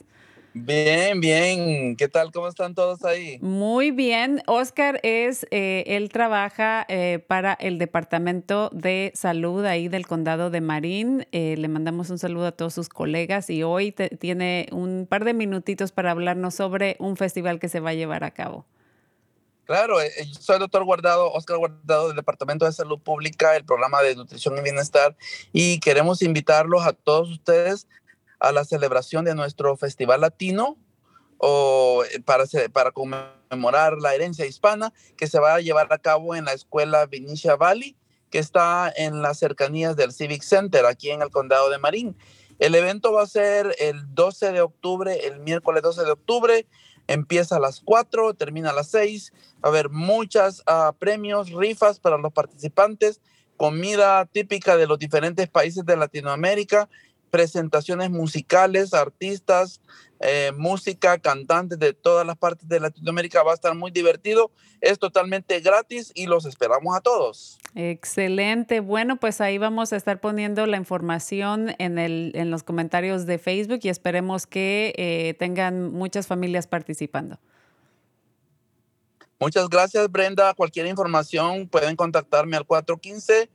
Bien, 0.54 1.20
bien. 1.20 1.96
¿Qué 1.96 2.08
tal? 2.08 2.32
¿Cómo 2.32 2.48
están 2.48 2.74
todos 2.74 3.04
ahí? 3.04 3.38
Muy 3.40 3.90
bien. 3.90 4.42
Oscar 4.46 5.00
es, 5.02 5.46
eh, 5.50 5.84
él 5.86 6.08
trabaja 6.08 6.84
eh, 6.88 7.24
para 7.26 7.52
el 7.54 7.78
Departamento 7.78 8.70
de 8.72 9.12
Salud 9.14 9.64
ahí 9.64 9.88
del 9.88 10.06
Condado 10.06 10.50
de 10.50 10.60
Marín. 10.60 11.26
Eh, 11.32 11.56
le 11.56 11.68
mandamos 11.68 12.10
un 12.10 12.18
saludo 12.18 12.46
a 12.46 12.52
todos 12.52 12.74
sus 12.74 12.88
colegas 12.88 13.48
y 13.50 13.62
hoy 13.62 13.92
tiene 13.92 14.68
un 14.72 15.06
par 15.08 15.24
de 15.24 15.34
minutitos 15.34 15.92
para 15.92 16.10
hablarnos 16.10 16.54
sobre 16.54 16.96
un 16.98 17.16
festival 17.16 17.60
que 17.60 17.68
se 17.68 17.80
va 17.80 17.90
a 17.90 17.94
llevar 17.94 18.24
a 18.24 18.32
cabo. 18.32 18.66
Claro, 19.72 19.96
soy 20.38 20.56
el 20.56 20.60
doctor 20.60 20.84
Guardado, 20.84 21.32
Oscar 21.32 21.56
Guardado 21.56 22.08
del 22.08 22.16
Departamento 22.16 22.66
de 22.66 22.72
Salud 22.72 22.98
Pública, 23.00 23.56
el 23.56 23.64
programa 23.64 24.02
de 24.02 24.14
Nutrición 24.14 24.58
y 24.58 24.60
Bienestar, 24.60 25.16
y 25.50 25.80
queremos 25.80 26.20
invitarlos 26.20 26.84
a 26.84 26.92
todos 26.92 27.30
ustedes 27.30 27.88
a 28.38 28.52
la 28.52 28.66
celebración 28.66 29.24
de 29.24 29.34
nuestro 29.34 29.74
Festival 29.78 30.20
Latino 30.20 30.76
o 31.38 32.04
eh, 32.04 32.20
para, 32.20 32.44
para 32.70 32.90
conmemorar 32.90 33.96
la 33.96 34.14
herencia 34.14 34.44
hispana 34.44 34.92
que 35.16 35.26
se 35.26 35.38
va 35.38 35.54
a 35.54 35.60
llevar 35.60 35.90
a 35.90 35.96
cabo 35.96 36.34
en 36.34 36.44
la 36.44 36.52
escuela 36.52 37.06
Vinicia 37.06 37.56
Valley, 37.56 37.96
que 38.28 38.40
está 38.40 38.92
en 38.94 39.22
las 39.22 39.38
cercanías 39.38 39.96
del 39.96 40.12
Civic 40.12 40.42
Center 40.42 40.84
aquí 40.84 41.08
en 41.08 41.22
el 41.22 41.30
condado 41.30 41.70
de 41.70 41.78
Marín. 41.78 42.14
El 42.58 42.74
evento 42.74 43.10
va 43.14 43.22
a 43.22 43.26
ser 43.26 43.74
el 43.78 44.14
12 44.14 44.52
de 44.52 44.60
octubre, 44.60 45.26
el 45.26 45.40
miércoles 45.40 45.82
12 45.82 46.04
de 46.04 46.10
octubre. 46.10 46.66
Empieza 47.06 47.56
a 47.56 47.60
las 47.60 47.80
4, 47.80 48.34
termina 48.34 48.70
a 48.70 48.74
las 48.74 48.90
6. 48.90 49.32
Va 49.64 49.68
a 49.68 49.68
haber 49.68 49.90
muchos 49.90 50.62
ah, 50.66 50.94
premios, 50.98 51.50
rifas 51.50 51.98
para 51.98 52.18
los 52.18 52.32
participantes, 52.32 53.20
comida 53.56 54.26
típica 54.26 54.76
de 54.76 54.86
los 54.86 54.98
diferentes 54.98 55.48
países 55.48 55.84
de 55.84 55.96
Latinoamérica 55.96 56.88
presentaciones 57.32 58.10
musicales, 58.10 58.92
artistas, 58.92 59.80
eh, 60.20 60.52
música, 60.54 61.18
cantantes 61.18 61.78
de 61.78 61.94
todas 61.94 62.26
las 62.26 62.36
partes 62.36 62.68
de 62.68 62.78
Latinoamérica. 62.78 63.42
Va 63.42 63.52
a 63.52 63.54
estar 63.54 63.74
muy 63.74 63.90
divertido. 63.90 64.50
Es 64.82 64.98
totalmente 64.98 65.58
gratis 65.60 66.12
y 66.14 66.26
los 66.26 66.44
esperamos 66.44 66.94
a 66.94 67.00
todos. 67.00 67.58
Excelente. 67.74 68.80
Bueno, 68.80 69.16
pues 69.16 69.40
ahí 69.40 69.56
vamos 69.56 69.94
a 69.94 69.96
estar 69.96 70.20
poniendo 70.20 70.66
la 70.66 70.76
información 70.76 71.74
en, 71.78 71.98
el, 71.98 72.32
en 72.34 72.50
los 72.50 72.64
comentarios 72.64 73.24
de 73.24 73.38
Facebook 73.38 73.80
y 73.82 73.88
esperemos 73.88 74.46
que 74.46 74.92
eh, 74.98 75.34
tengan 75.38 75.90
muchas 75.90 76.26
familias 76.26 76.66
participando. 76.66 77.40
Muchas 79.40 79.70
gracias, 79.70 80.12
Brenda. 80.12 80.52
Cualquier 80.52 80.86
información 80.86 81.66
pueden 81.66 81.96
contactarme 81.96 82.58
al 82.58 82.66
415 82.66 83.48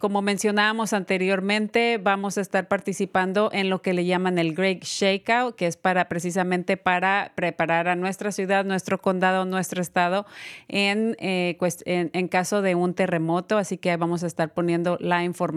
como 0.00 0.20
mencionábamos 0.20 0.92
anteriormente, 0.92 1.98
vamos 2.02 2.36
a 2.36 2.42
estar 2.42 2.68
participando 2.68 3.48
en 3.50 3.70
lo 3.70 3.80
que 3.80 3.94
le 3.94 4.04
llaman 4.04 4.38
el 4.38 4.54
Great 4.54 4.84
Shakeout, 4.84 5.56
que 5.56 5.66
es 5.66 5.78
para 5.78 6.10
precisamente 6.10 6.76
para 6.76 7.32
preparar 7.36 7.88
a 7.88 7.96
nuestra 7.96 8.32
ciudad, 8.32 8.66
nuestro 8.66 9.00
condado, 9.00 9.46
nuestro 9.46 9.80
estado 9.80 10.26
en, 10.68 11.16
en, 11.18 12.10
en 12.12 12.28
caso 12.28 12.60
de 12.60 12.74
un 12.74 12.92
terremoto. 12.92 13.56
Así 13.56 13.78
que 13.78 13.96
vamos 13.96 14.24
a 14.24 14.26
estar 14.26 14.52
poniendo 14.52 14.98
la 15.00 15.24
información 15.24 15.53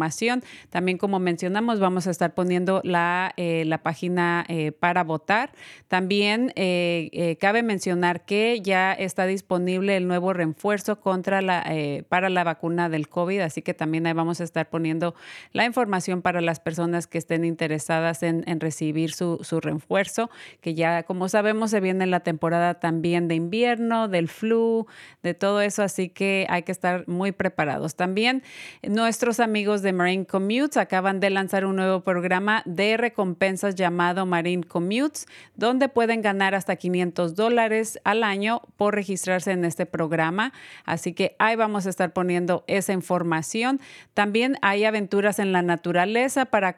también, 0.69 0.97
como 0.97 1.19
mencionamos, 1.19 1.79
vamos 1.79 2.07
a 2.07 2.11
estar 2.11 2.33
poniendo 2.33 2.81
la, 2.83 3.33
eh, 3.37 3.63
la 3.65 3.83
página 3.83 4.45
eh, 4.47 4.71
para 4.71 5.03
votar. 5.03 5.51
También 5.87 6.53
eh, 6.55 7.37
cabe 7.39 7.63
mencionar 7.63 8.25
que 8.25 8.61
ya 8.61 8.93
está 8.93 9.25
disponible 9.25 9.97
el 9.97 10.07
nuevo 10.07 10.33
refuerzo 10.33 10.99
contra 10.99 11.41
la, 11.41 11.65
para 12.09 12.29
la 12.29 12.43
vacuna 12.43 12.89
del 12.89 13.09
COVID, 13.09 13.41
así 13.41 13.61
que 13.61 13.73
también 13.73 14.07
ahí 14.07 14.13
vamos 14.13 14.41
a 14.41 14.43
estar 14.43 14.69
poniendo 14.69 15.15
la 15.51 15.65
información 15.65 16.21
para 16.21 16.41
las 16.41 16.59
personas 16.59 17.07
que 17.07 17.17
estén 17.17 17.45
interesadas 17.45 18.23
en, 18.23 18.43
en 18.47 18.59
recibir 18.59 19.11
su, 19.11 19.39
su 19.41 19.59
refuerzo, 19.59 20.29
que 20.61 20.73
ya, 20.73 21.03
como 21.03 21.29
sabemos, 21.29 21.71
se 21.71 21.79
viene 21.79 22.05
la 22.05 22.21
temporada 22.21 22.79
también 22.79 23.27
de 23.27 23.35
invierno, 23.35 24.07
del 24.07 24.27
flu, 24.27 24.87
de 25.23 25.33
todo 25.33 25.61
eso, 25.61 25.83
así 25.83 26.09
que 26.09 26.45
hay 26.49 26.63
que 26.63 26.71
estar 26.71 27.07
muy 27.07 27.31
preparados. 27.31 27.95
También 27.95 28.43
nuestros 28.83 29.39
amigos 29.39 29.81
de 29.81 29.86
Marine 29.93 30.25
Commutes 30.25 30.77
acaban 30.77 31.19
de 31.19 31.29
lanzar 31.29 31.65
un 31.65 31.75
nuevo 31.75 32.01
programa 32.01 32.63
de 32.65 32.97
recompensas 32.97 33.75
llamado 33.75 34.25
Marine 34.25 34.63
Commutes, 34.63 35.27
donde 35.55 35.89
pueden 35.89 36.21
ganar 36.21 36.55
hasta 36.55 36.75
500 36.75 37.35
dólares 37.35 37.99
al 38.03 38.23
año 38.23 38.61
por 38.77 38.95
registrarse 38.95 39.51
en 39.51 39.65
este 39.65 39.85
programa. 39.85 40.53
Así 40.85 41.13
que 41.13 41.35
ahí 41.39 41.55
vamos 41.55 41.85
a 41.85 41.89
estar 41.89 42.13
poniendo 42.13 42.63
esa 42.67 42.93
información. 42.93 43.79
También 44.13 44.57
hay 44.61 44.85
aventuras 44.85 45.39
en 45.39 45.51
la 45.51 45.61
naturaleza 45.61 46.45
para 46.45 46.75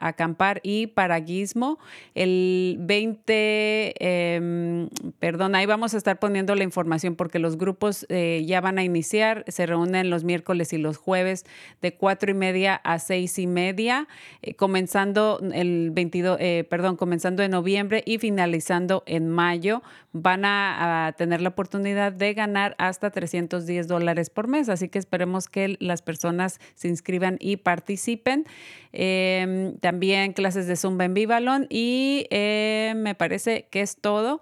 acampar 0.00 0.60
y 0.62 0.88
para 0.88 1.18
guismo. 1.20 1.78
El 2.14 2.76
20, 2.80 3.94
em, 3.98 4.88
perdón, 5.18 5.54
ahí 5.54 5.66
vamos 5.66 5.94
a 5.94 5.96
estar 5.96 6.18
poniendo 6.18 6.54
la 6.54 6.64
información 6.64 7.16
porque 7.16 7.38
los 7.38 7.56
grupos 7.56 8.06
eh, 8.08 8.44
ya 8.46 8.60
van 8.60 8.78
a 8.78 8.84
iniciar. 8.84 9.44
Se 9.48 9.66
reúnen 9.66 10.10
los 10.10 10.24
miércoles 10.24 10.72
y 10.72 10.78
los 10.78 10.96
jueves 10.96 11.44
de 11.80 11.94
4 11.94 12.30
y 12.30 12.34
media 12.34 12.49
a 12.82 12.98
seis 12.98 13.38
y 13.38 13.46
media, 13.46 14.08
eh, 14.42 14.54
comenzando 14.54 15.40
el 15.52 15.90
22, 15.92 16.38
eh, 16.40 16.64
perdón, 16.68 16.96
comenzando 16.96 17.42
en 17.42 17.52
noviembre 17.52 18.02
y 18.04 18.18
finalizando 18.18 19.02
en 19.06 19.28
mayo. 19.28 19.82
Van 20.12 20.44
a, 20.44 21.14
tener 21.16 21.40
la 21.40 21.50
oportunidad 21.50 22.12
de 22.12 22.34
ganar 22.34 22.74
hasta 22.78 23.10
310 23.10 23.86
dólares 23.86 24.28
por 24.28 24.48
mes, 24.48 24.68
así 24.68 24.88
que 24.88 24.98
esperemos 24.98 25.48
que 25.48 25.76
las 25.78 26.02
personas 26.02 26.60
se 26.74 26.88
inscriban 26.88 27.36
y 27.38 27.58
participen. 27.58 28.44
Em, 28.92 29.76
también 29.78 30.32
clases 30.32 30.66
de 30.66 30.74
Zumba 30.74 31.04
en 31.04 31.14
Vivalon 31.14 31.66
y 31.70 32.26
eh, 32.30 32.94
me 32.96 33.14
parece 33.14 33.68
que 33.70 33.82
es 33.82 33.96
todo. 33.96 34.40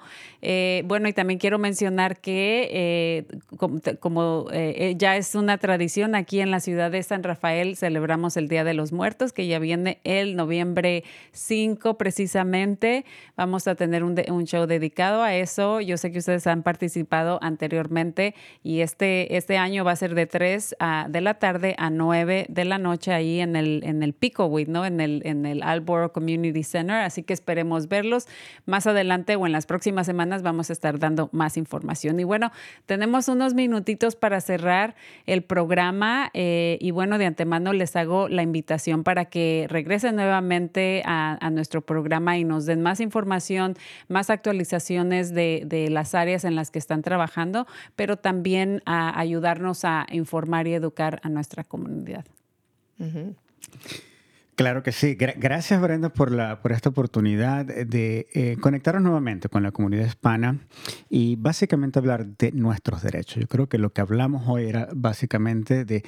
bueno, 0.85 1.09
y 1.09 1.13
también 1.13 1.39
quiero 1.39 1.59
mencionar 1.59 2.19
que 2.19 3.27
como, 3.59 3.81
como 4.01 4.47
ya 4.97 5.17
es 5.17 5.35
una 5.35 5.59
tradición 5.59 6.15
aquí 6.15 6.41
en 6.41 6.51
la 6.51 6.61
ciudad 6.61 6.91
de 6.91 7.03
San 7.03 7.23
Rafael, 7.23 7.77
se 7.77 7.91
celebramos 7.99 8.37
el 8.37 8.47
Día 8.47 8.63
de 8.63 8.75
los 8.75 8.93
Muertos, 8.93 9.33
que 9.33 9.49
ya 9.49 9.59
viene 9.59 9.99
el 10.05 10.37
noviembre 10.37 11.03
5 11.33 11.99
precisamente. 11.99 13.05
Vamos 13.37 13.67
a 13.67 13.75
tener 13.75 14.05
un, 14.05 14.15
un, 14.31 14.45
show 14.45 14.67
dedicado 14.67 15.25
a 15.25 15.35
eso. 15.35 15.81
Yo 15.81 15.97
sé 15.97 16.13
que 16.13 16.19
ustedes 16.19 16.47
han 16.47 16.63
participado 16.63 17.41
anteriormente 17.43 18.37
y 18.63 18.83
este, 18.83 19.37
este 19.37 19.57
año 19.57 19.85
va 19.85 19.91
a 19.91 19.97
ser 19.97 20.15
de 20.15 20.27
3 20.27 20.77
a, 20.79 21.09
de 21.11 21.21
la 21.21 21.41
tarde 21.41 21.75
a 21.77 21.91
9 21.91 22.47
de 22.49 22.65
la 22.65 22.79
noche 22.79 23.13
ahí 23.13 23.41
en 23.41 23.57
el, 23.57 23.83
en 23.83 24.05
el 24.05 24.13
Pickowit, 24.13 24.69
¿no? 24.69 24.87
En 24.87 25.01
el, 25.01 25.23
en 25.25 25.45
el 25.45 25.65
Alboro 25.65 26.13
Community 26.13 26.63
Center. 26.63 26.99
Así 26.99 27.25
que 27.25 27.33
esperemos 27.33 27.89
verlos. 27.89 28.29
Más 28.65 28.87
adelante 28.87 29.35
o 29.35 29.45
en 29.45 29.51
las 29.51 29.67
próximas 29.67 30.07
semanas 30.07 30.43
vamos 30.43 30.71
a 30.71 30.73
estar 30.73 31.01
dando 31.01 31.31
más 31.33 31.57
información. 31.57 32.21
Y 32.21 32.25
bueno, 32.25 32.53
tenemos 32.87 33.27
unos 33.27 33.55
minutitos 33.55 34.15
para 34.15 34.41
cerrar 34.41 34.95
el 35.27 35.43
programa 35.43 36.31
eh, 36.33 36.79
y 36.81 36.93
bueno, 36.93 37.19
de 37.19 37.27
antemano 37.27 37.73
les 37.73 37.88
hago 37.97 38.29
la 38.29 38.43
invitación 38.43 39.05
para 39.05 39.27
que 39.27 39.67
regresen 39.69 40.17
nuevamente 40.17 41.03
a, 41.05 41.39
nuestro 41.51 41.81
programa 41.81 42.37
y 42.37 42.45
nos 42.45 42.67
den 42.67 42.83
más 42.83 43.01
información, 43.01 43.75
más 44.09 44.31
actualizaciones 44.31 45.33
de, 45.35 45.89
las 45.91 46.15
áreas 46.15 46.45
en 46.45 46.55
las 46.55 46.71
que 46.71 46.79
están 46.79 47.03
trabajando, 47.03 47.67
pero 47.97 48.17
también 48.17 48.83
a 48.85 49.19
ayudarnos 49.19 49.85
a 49.85 50.07
informar 50.11 50.67
y 50.67 50.75
educar 50.75 51.21
a 51.23 51.29
nuestra 51.29 51.65
comunidad. 51.65 52.25
Claro 54.59 54.83
que 54.83 54.91
sí. 54.91 55.15
gracias, 55.15 55.81
Brenda, 55.81 56.09
por, 56.09 56.33
la, 56.33 56.61
por 56.61 56.73
esta 56.73 56.89
oportunidad 56.89 57.65
de 57.65 58.27
eh, 58.33 58.57
conectarnos 58.61 59.05
nuevamente 59.05 59.49
con 59.49 59.63
la 59.63 59.71
comunidad 59.71 60.05
hispana 60.05 60.59
y 61.09 61.37
básicamente 61.37 62.01
hablar 62.01 62.27
de 62.27 62.51
nuestros 62.51 63.05
derechos. 63.05 63.41
Yo 63.41 63.47
creo 63.47 63.69
que 63.69 63.79
lo 63.79 63.93
que 63.93 64.01
hablamos 64.01 64.49
hoy 64.49 64.65
era 64.65 64.89
básicamente 64.93 65.85
de 65.85 66.03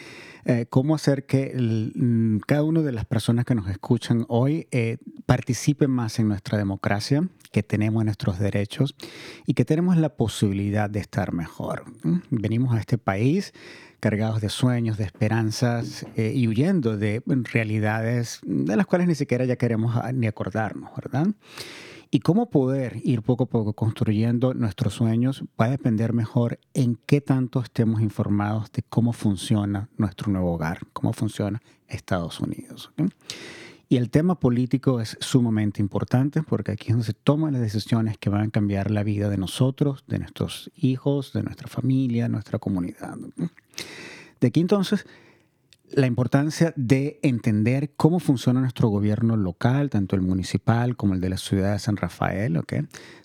eh, 0.46 0.66
cómo 0.68 0.96
hacer 0.96 1.26
que 1.26 1.54
mm, 1.94 2.38
cada 2.38 2.64
una 2.64 2.82
de 2.82 2.90
las 2.90 3.04
personas 3.04 3.44
que 3.44 3.54
nos 3.54 3.68
escuchan 3.68 4.24
hoy 4.26 4.66
eh, 4.72 4.98
participen 5.26 5.92
más 5.92 6.18
en 6.18 6.26
nuestra 6.26 6.58
democracia, 6.58 7.28
que 7.50 7.62
tenemos 7.62 8.04
nuestros 8.04 8.38
derechos 8.38 8.94
y 9.46 9.54
que 9.54 9.64
tenemos 9.64 9.96
la 9.96 10.10
posibilidad 10.10 10.88
de 10.88 11.00
estar 11.00 11.32
mejor. 11.32 11.84
Venimos 12.30 12.74
a 12.74 12.78
este 12.78 12.98
país 12.98 13.52
cargados 14.00 14.40
de 14.40 14.48
sueños, 14.48 14.96
de 14.96 15.04
esperanzas 15.04 16.06
eh, 16.16 16.32
y 16.34 16.48
huyendo 16.48 16.96
de 16.96 17.22
realidades 17.52 18.40
de 18.42 18.76
las 18.76 18.86
cuales 18.86 19.08
ni 19.08 19.14
siquiera 19.14 19.44
ya 19.44 19.56
queremos 19.56 19.94
ah, 19.96 20.12
ni 20.12 20.26
acordarnos, 20.26 20.90
¿verdad? 20.96 21.28
Y 22.12 22.20
cómo 22.20 22.50
poder 22.50 22.96
ir 23.04 23.22
poco 23.22 23.44
a 23.44 23.46
poco 23.46 23.72
construyendo 23.74 24.52
nuestros 24.52 24.94
sueños 24.94 25.44
va 25.60 25.66
a 25.66 25.70
depender 25.70 26.12
mejor 26.12 26.58
en 26.74 26.98
qué 27.06 27.20
tanto 27.20 27.60
estemos 27.60 28.00
informados 28.00 28.72
de 28.72 28.82
cómo 28.82 29.12
funciona 29.12 29.88
nuestro 29.96 30.32
nuevo 30.32 30.54
hogar, 30.54 30.80
cómo 30.92 31.12
funciona 31.12 31.62
Estados 31.86 32.40
Unidos. 32.40 32.90
Y 33.92 33.96
el 33.96 34.08
tema 34.08 34.38
político 34.38 35.00
es 35.00 35.16
sumamente 35.20 35.82
importante 35.82 36.44
porque 36.44 36.70
aquí 36.70 36.84
es 36.86 36.90
donde 36.90 37.06
se 37.06 37.12
toman 37.12 37.54
las 37.54 37.60
decisiones 37.60 38.16
que 38.18 38.30
van 38.30 38.42
a 38.42 38.50
cambiar 38.50 38.88
la 38.88 39.02
vida 39.02 39.28
de 39.28 39.36
nosotros, 39.36 40.04
de 40.06 40.20
nuestros 40.20 40.70
hijos, 40.76 41.32
de 41.32 41.42
nuestra 41.42 41.66
familia, 41.66 42.28
nuestra 42.28 42.60
comunidad. 42.60 43.16
De 44.40 44.46
aquí 44.46 44.60
entonces 44.60 45.06
la 45.92 46.06
importancia 46.06 46.72
de 46.76 47.18
entender 47.22 47.92
cómo 47.96 48.20
funciona 48.20 48.60
nuestro 48.60 48.88
gobierno 48.88 49.36
local, 49.36 49.90
tanto 49.90 50.16
el 50.16 50.22
municipal 50.22 50.96
como 50.96 51.14
el 51.14 51.20
de 51.20 51.28
la 51.30 51.36
ciudad 51.36 51.72
de 51.72 51.78
San 51.78 51.96
Rafael, 51.96 52.56
¿ok? 52.56 52.74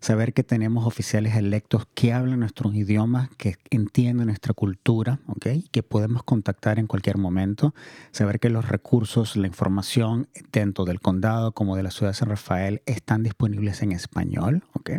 Saber 0.02 0.34
que 0.34 0.44
tenemos 0.44 0.86
oficiales 0.86 1.36
electos 1.36 1.88
que 1.94 2.14
hablan 2.14 2.40
nuestros 2.40 2.74
idiomas, 2.76 3.30
que 3.38 3.56
entienden 3.70 4.28
nuestra 4.28 4.54
cultura, 4.54 5.20
¿ok? 5.28 5.48
Que 5.72 5.84
podemos 5.84 6.24
contactar 6.24 6.80
en 6.80 6.88
cualquier 6.88 7.18
momento. 7.18 7.74
Saber 8.12 8.40
que 8.40 8.50
los 8.50 8.68
recursos, 8.68 9.36
la 9.36 9.48
información, 9.48 10.28
tanto 10.52 10.86
del 10.86 11.00
condado 11.00 11.52
como 11.52 11.76
de 11.76 11.84
la 11.84 11.92
ciudad 11.92 12.12
de 12.12 12.18
San 12.18 12.30
Rafael, 12.30 12.82
están 12.86 13.24
disponibles 13.24 13.82
en 13.82 13.92
español, 13.92 14.64
¿ok? 14.74 14.92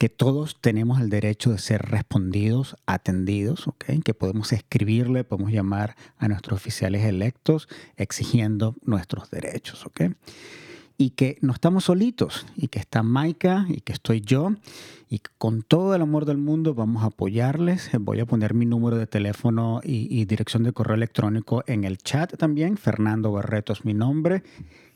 Que 0.00 0.08
todos 0.08 0.56
tenemos 0.58 0.98
el 0.98 1.10
derecho 1.10 1.50
de 1.50 1.58
ser 1.58 1.82
respondidos, 1.82 2.74
atendidos, 2.86 3.68
¿okay? 3.68 4.00
que 4.00 4.14
podemos 4.14 4.50
escribirle, 4.50 5.24
podemos 5.24 5.52
llamar 5.52 5.94
a 6.16 6.26
nuestros 6.26 6.58
oficiales 6.58 7.04
electos 7.04 7.68
exigiendo 7.98 8.74
nuestros 8.82 9.30
derechos. 9.30 9.84
¿okay? 9.84 10.14
Y 10.96 11.10
que 11.10 11.36
no 11.42 11.52
estamos 11.52 11.84
solitos, 11.84 12.46
y 12.56 12.68
que 12.68 12.78
está 12.78 13.02
Maika, 13.02 13.66
y 13.68 13.82
que 13.82 13.92
estoy 13.92 14.22
yo, 14.22 14.54
y 15.10 15.20
con 15.36 15.60
todo 15.60 15.94
el 15.94 16.00
amor 16.00 16.24
del 16.24 16.38
mundo 16.38 16.72
vamos 16.72 17.02
a 17.02 17.08
apoyarles. 17.08 17.90
Voy 18.00 18.20
a 18.20 18.26
poner 18.26 18.54
mi 18.54 18.64
número 18.64 18.96
de 18.96 19.06
teléfono 19.06 19.82
y, 19.84 20.08
y 20.18 20.24
dirección 20.24 20.62
de 20.62 20.72
correo 20.72 20.94
electrónico 20.94 21.62
en 21.66 21.84
el 21.84 21.98
chat 21.98 22.38
también. 22.38 22.78
Fernando 22.78 23.32
Barreto 23.32 23.74
es 23.74 23.84
mi 23.84 23.92
nombre 23.92 24.44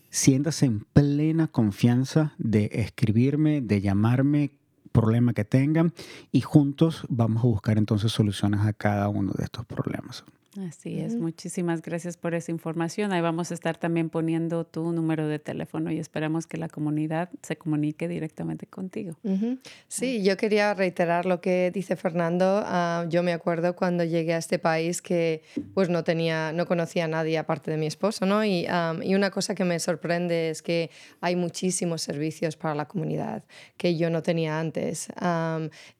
siéntase 0.08 0.66
en 0.66 0.86
plena 0.92 1.48
confianza 1.48 2.34
de 2.38 2.70
escribirme, 2.72 3.60
de 3.60 3.80
llamarme, 3.80 4.52
problema 4.94 5.34
que 5.34 5.44
tengan 5.44 5.92
y 6.32 6.40
juntos 6.40 7.04
vamos 7.10 7.42
a 7.44 7.48
buscar 7.48 7.76
entonces 7.76 8.12
soluciones 8.12 8.60
a 8.60 8.72
cada 8.72 9.08
uno 9.08 9.32
de 9.36 9.44
estos 9.44 9.66
problemas. 9.66 10.24
Así 10.60 11.00
es, 11.00 11.16
muchísimas 11.16 11.82
gracias 11.82 12.16
por 12.16 12.34
esa 12.34 12.52
información. 12.52 13.12
Ahí 13.12 13.20
vamos 13.20 13.50
a 13.50 13.54
estar 13.54 13.76
también 13.76 14.08
poniendo 14.08 14.64
tu 14.64 14.92
número 14.92 15.26
de 15.26 15.40
teléfono 15.40 15.90
y 15.90 15.98
esperamos 15.98 16.46
que 16.46 16.58
la 16.58 16.68
comunidad 16.68 17.28
se 17.42 17.56
comunique 17.56 18.06
directamente 18.06 18.66
contigo. 18.66 19.16
Sí, 19.88 20.22
yo 20.22 20.36
quería 20.36 20.72
reiterar 20.74 21.26
lo 21.26 21.40
que 21.40 21.72
dice 21.74 21.96
Fernando. 21.96 22.62
Ah, 22.66 23.04
yo 23.08 23.24
me 23.24 23.32
acuerdo 23.32 23.74
cuando 23.74 24.04
llegué 24.04 24.34
a 24.34 24.38
este 24.38 24.60
país 24.60 25.02
que 25.02 25.42
pues 25.74 25.88
no 25.88 26.04
tenía, 26.04 26.52
no 26.52 26.66
conocía 26.66 27.06
a 27.06 27.08
nadie 27.08 27.36
aparte 27.36 27.72
de 27.72 27.76
mi 27.76 27.86
esposo, 27.86 28.24
¿no? 28.24 28.44
Y, 28.44 28.66
y 29.02 29.14
una 29.14 29.30
cosa 29.30 29.56
que 29.56 29.64
me 29.64 29.80
sorprende 29.80 30.50
es 30.50 30.62
que 30.62 30.90
hay 31.20 31.34
muchísimos 31.34 32.02
servicios 32.02 32.56
para 32.56 32.76
la 32.76 32.86
comunidad 32.86 33.42
que 33.76 33.96
yo 33.96 34.08
no 34.08 34.22
tenía 34.22 34.60
antes. 34.60 35.08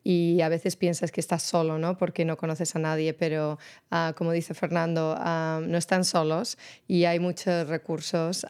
y 0.05 0.41
a 0.43 0.49
veces 0.49 0.77
piensas 0.77 1.11
que 1.11 1.21
estás 1.21 1.43
solo, 1.43 1.79
¿no? 1.79 1.97
Porque 1.97 2.25
no 2.25 2.37
conoces 2.37 2.77
a 2.77 2.79
nadie, 2.79 3.15
pero 3.15 3.59
uh, 3.91 4.15
como 4.15 4.31
dice 4.33 4.44
Fernando, 4.53 5.17
no 5.63 5.79
están 5.79 6.05
solos 6.05 6.59
y 6.87 7.05
hay 7.05 7.19
muchos 7.19 7.69
recursos. 7.69 8.45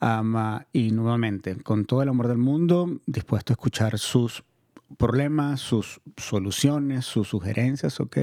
Um, 0.01 0.35
uh, 0.35 0.59
y 0.73 0.91
nuevamente, 0.91 1.55
con 1.63 1.85
todo 1.85 2.03
el 2.03 2.09
amor 2.09 2.27
del 2.27 2.37
mundo, 2.37 2.99
dispuesto 3.05 3.53
a 3.53 3.55
escuchar 3.55 3.97
sus 3.97 4.43
problemas, 4.97 5.59
sus 5.59 6.01
soluciones, 6.17 7.05
sus 7.05 7.27
sugerencias, 7.27 7.99
¿ok? 7.99 8.17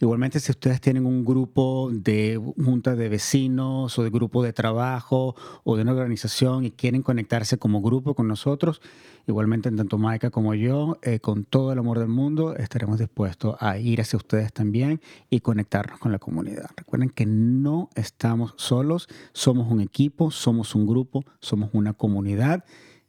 Igualmente, 0.00 0.40
si 0.40 0.50
ustedes 0.50 0.80
tienen 0.80 1.06
un 1.06 1.24
grupo 1.24 1.88
de 1.92 2.40
junta 2.62 2.96
de 2.96 3.08
vecinos 3.08 3.98
o 3.98 4.02
de 4.02 4.10
grupo 4.10 4.42
de 4.42 4.52
trabajo 4.52 5.34
o 5.64 5.76
de 5.76 5.82
una 5.82 5.92
organización 5.92 6.64
y 6.64 6.72
quieren 6.72 7.02
conectarse 7.02 7.58
como 7.58 7.80
grupo 7.80 8.14
con 8.14 8.28
nosotros, 8.28 8.82
igualmente 9.26 9.70
tanto 9.70 9.98
Maika 9.98 10.30
como 10.30 10.54
yo, 10.54 10.98
eh, 11.02 11.20
con 11.20 11.44
todo 11.44 11.72
el 11.72 11.78
amor 11.78 11.98
del 11.98 12.08
mundo, 12.08 12.56
estaremos 12.56 12.98
dispuestos 12.98 13.56
a 13.60 13.78
ir 13.78 14.00
hacia 14.00 14.16
ustedes 14.16 14.52
también 14.52 15.00
y 15.30 15.40
conectarnos 15.40 15.98
con 16.00 16.12
la 16.12 16.18
comunidad. 16.18 16.70
Recuerden 16.76 17.10
que 17.10 17.26
no 17.26 17.88
estamos 17.94 18.54
solos, 18.56 19.08
somos 19.32 19.70
un 19.70 19.80
equipo, 19.80 20.30
somos 20.30 20.74
un 20.74 20.86
grupo, 20.86 21.24
somos 21.40 21.70
una 21.72 21.92
comunidad 21.92 22.64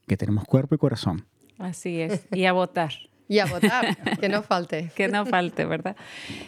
que 0.07 0.17
tenemos 0.17 0.45
cuerpo 0.45 0.75
y 0.75 0.77
corazón. 0.77 1.30
Así 1.61 2.01
es, 2.01 2.25
y 2.31 2.45
a 2.45 2.53
votar. 2.53 2.91
Y 3.31 3.39
a 3.39 3.45
votar, 3.45 3.95
que 4.19 4.27
no 4.27 4.43
falte. 4.43 4.91
que 4.95 5.07
no 5.07 5.25
falte, 5.25 5.63
¿verdad? 5.63 5.95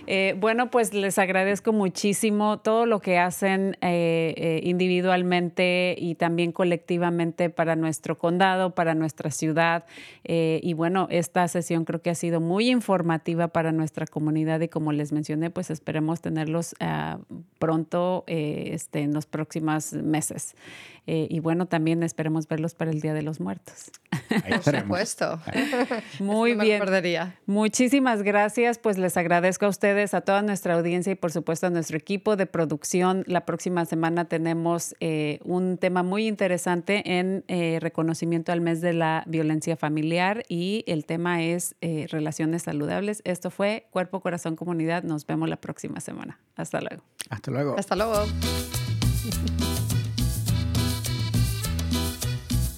Eh, 0.06 0.36
bueno, 0.38 0.70
pues 0.70 0.94
les 0.94 1.18
agradezco 1.18 1.72
muchísimo 1.72 2.60
todo 2.60 2.86
lo 2.86 3.00
que 3.00 3.18
hacen 3.18 3.78
eh, 3.80 4.34
eh, 4.36 4.60
individualmente 4.64 5.96
y 5.98 6.16
también 6.16 6.52
colectivamente 6.52 7.50
para 7.50 7.78
nuestro 7.78 8.18
condado, 8.18 8.76
para 8.76 8.96
nuestra 8.96 9.32
ciudad. 9.32 9.86
y 10.26 10.74
bueno, 10.74 11.08
esta 11.10 11.48
sesión 11.48 11.86
creo 11.86 12.02
que 12.02 12.10
ha 12.10 12.16
sido 12.16 12.42
muy 12.42 12.70
informativa 12.70 13.48
para 13.48 13.72
nuestra 13.72 14.06
comunidad 14.06 14.60
y 14.60 14.68
como 14.68 14.92
les 14.92 15.14
mencioné, 15.14 15.52
pues 15.52 15.70
esperemos 15.70 16.20
tenerlos 16.20 16.76
ah, 16.82 17.18
pronto 17.60 18.26
este, 18.28 19.04
en 19.04 19.14
los 19.14 19.26
próximos 19.26 19.94
meses. 19.94 20.54
y 21.06 21.40
bueno, 21.40 21.66
también 21.66 22.04
esperemos 22.04 22.46
verlos 22.50 22.76
para 22.76 22.92
el 22.92 23.00
Día 23.00 23.14
de 23.14 23.22
los 23.22 23.40
Muertos. 23.40 23.92
Por 24.64 24.80
supuesto. 24.82 25.40
Muy 26.20 26.56
bien. 26.56 26.73
Muchísimas 27.46 28.24
gracias. 28.24 28.78
Pues 28.78 28.98
les 28.98 29.18
agradezco 29.18 29.66
a 29.66 29.70
ustedes, 29.70 30.14
a 30.14 30.22
toda 30.22 30.42
nuestra 30.42 30.76
audiencia 30.76 31.12
y 31.12 31.16
por 31.16 31.32
supuesto 31.32 31.68
a 31.68 31.70
nuestro 31.70 31.98
equipo 31.98 32.36
de 32.36 32.46
producción. 32.46 33.24
La 33.28 33.46
próxima 33.46 33.86
semana 33.86 34.26
tenemos 34.26 34.96
eh, 35.00 35.40
un 35.44 35.78
tema 35.78 36.04
muy 36.04 36.28
interesante 36.28 37.20
en 37.20 37.44
eh, 37.48 37.80
reconocimiento 37.82 38.52
al 38.52 38.62
mes 38.62 38.82
de 38.82 38.94
la 38.94 39.24
violencia 39.28 39.76
familiar 39.76 40.44
y 40.48 40.84
el 40.88 41.06
tema 41.06 41.44
es 41.44 41.76
eh, 41.82 42.08
relaciones 42.10 42.64
saludables. 42.64 43.22
Esto 43.26 43.50
fue 43.52 43.88
Cuerpo, 43.92 44.22
Corazón, 44.22 44.56
Comunidad. 44.56 45.04
Nos 45.04 45.26
vemos 45.26 45.50
la 45.50 45.58
próxima 45.58 46.00
semana. 46.00 46.40
Hasta 46.56 46.82
luego. 46.82 47.04
Hasta 47.30 47.52
luego. 47.52 47.76
Hasta 47.78 47.96
luego. 47.96 48.26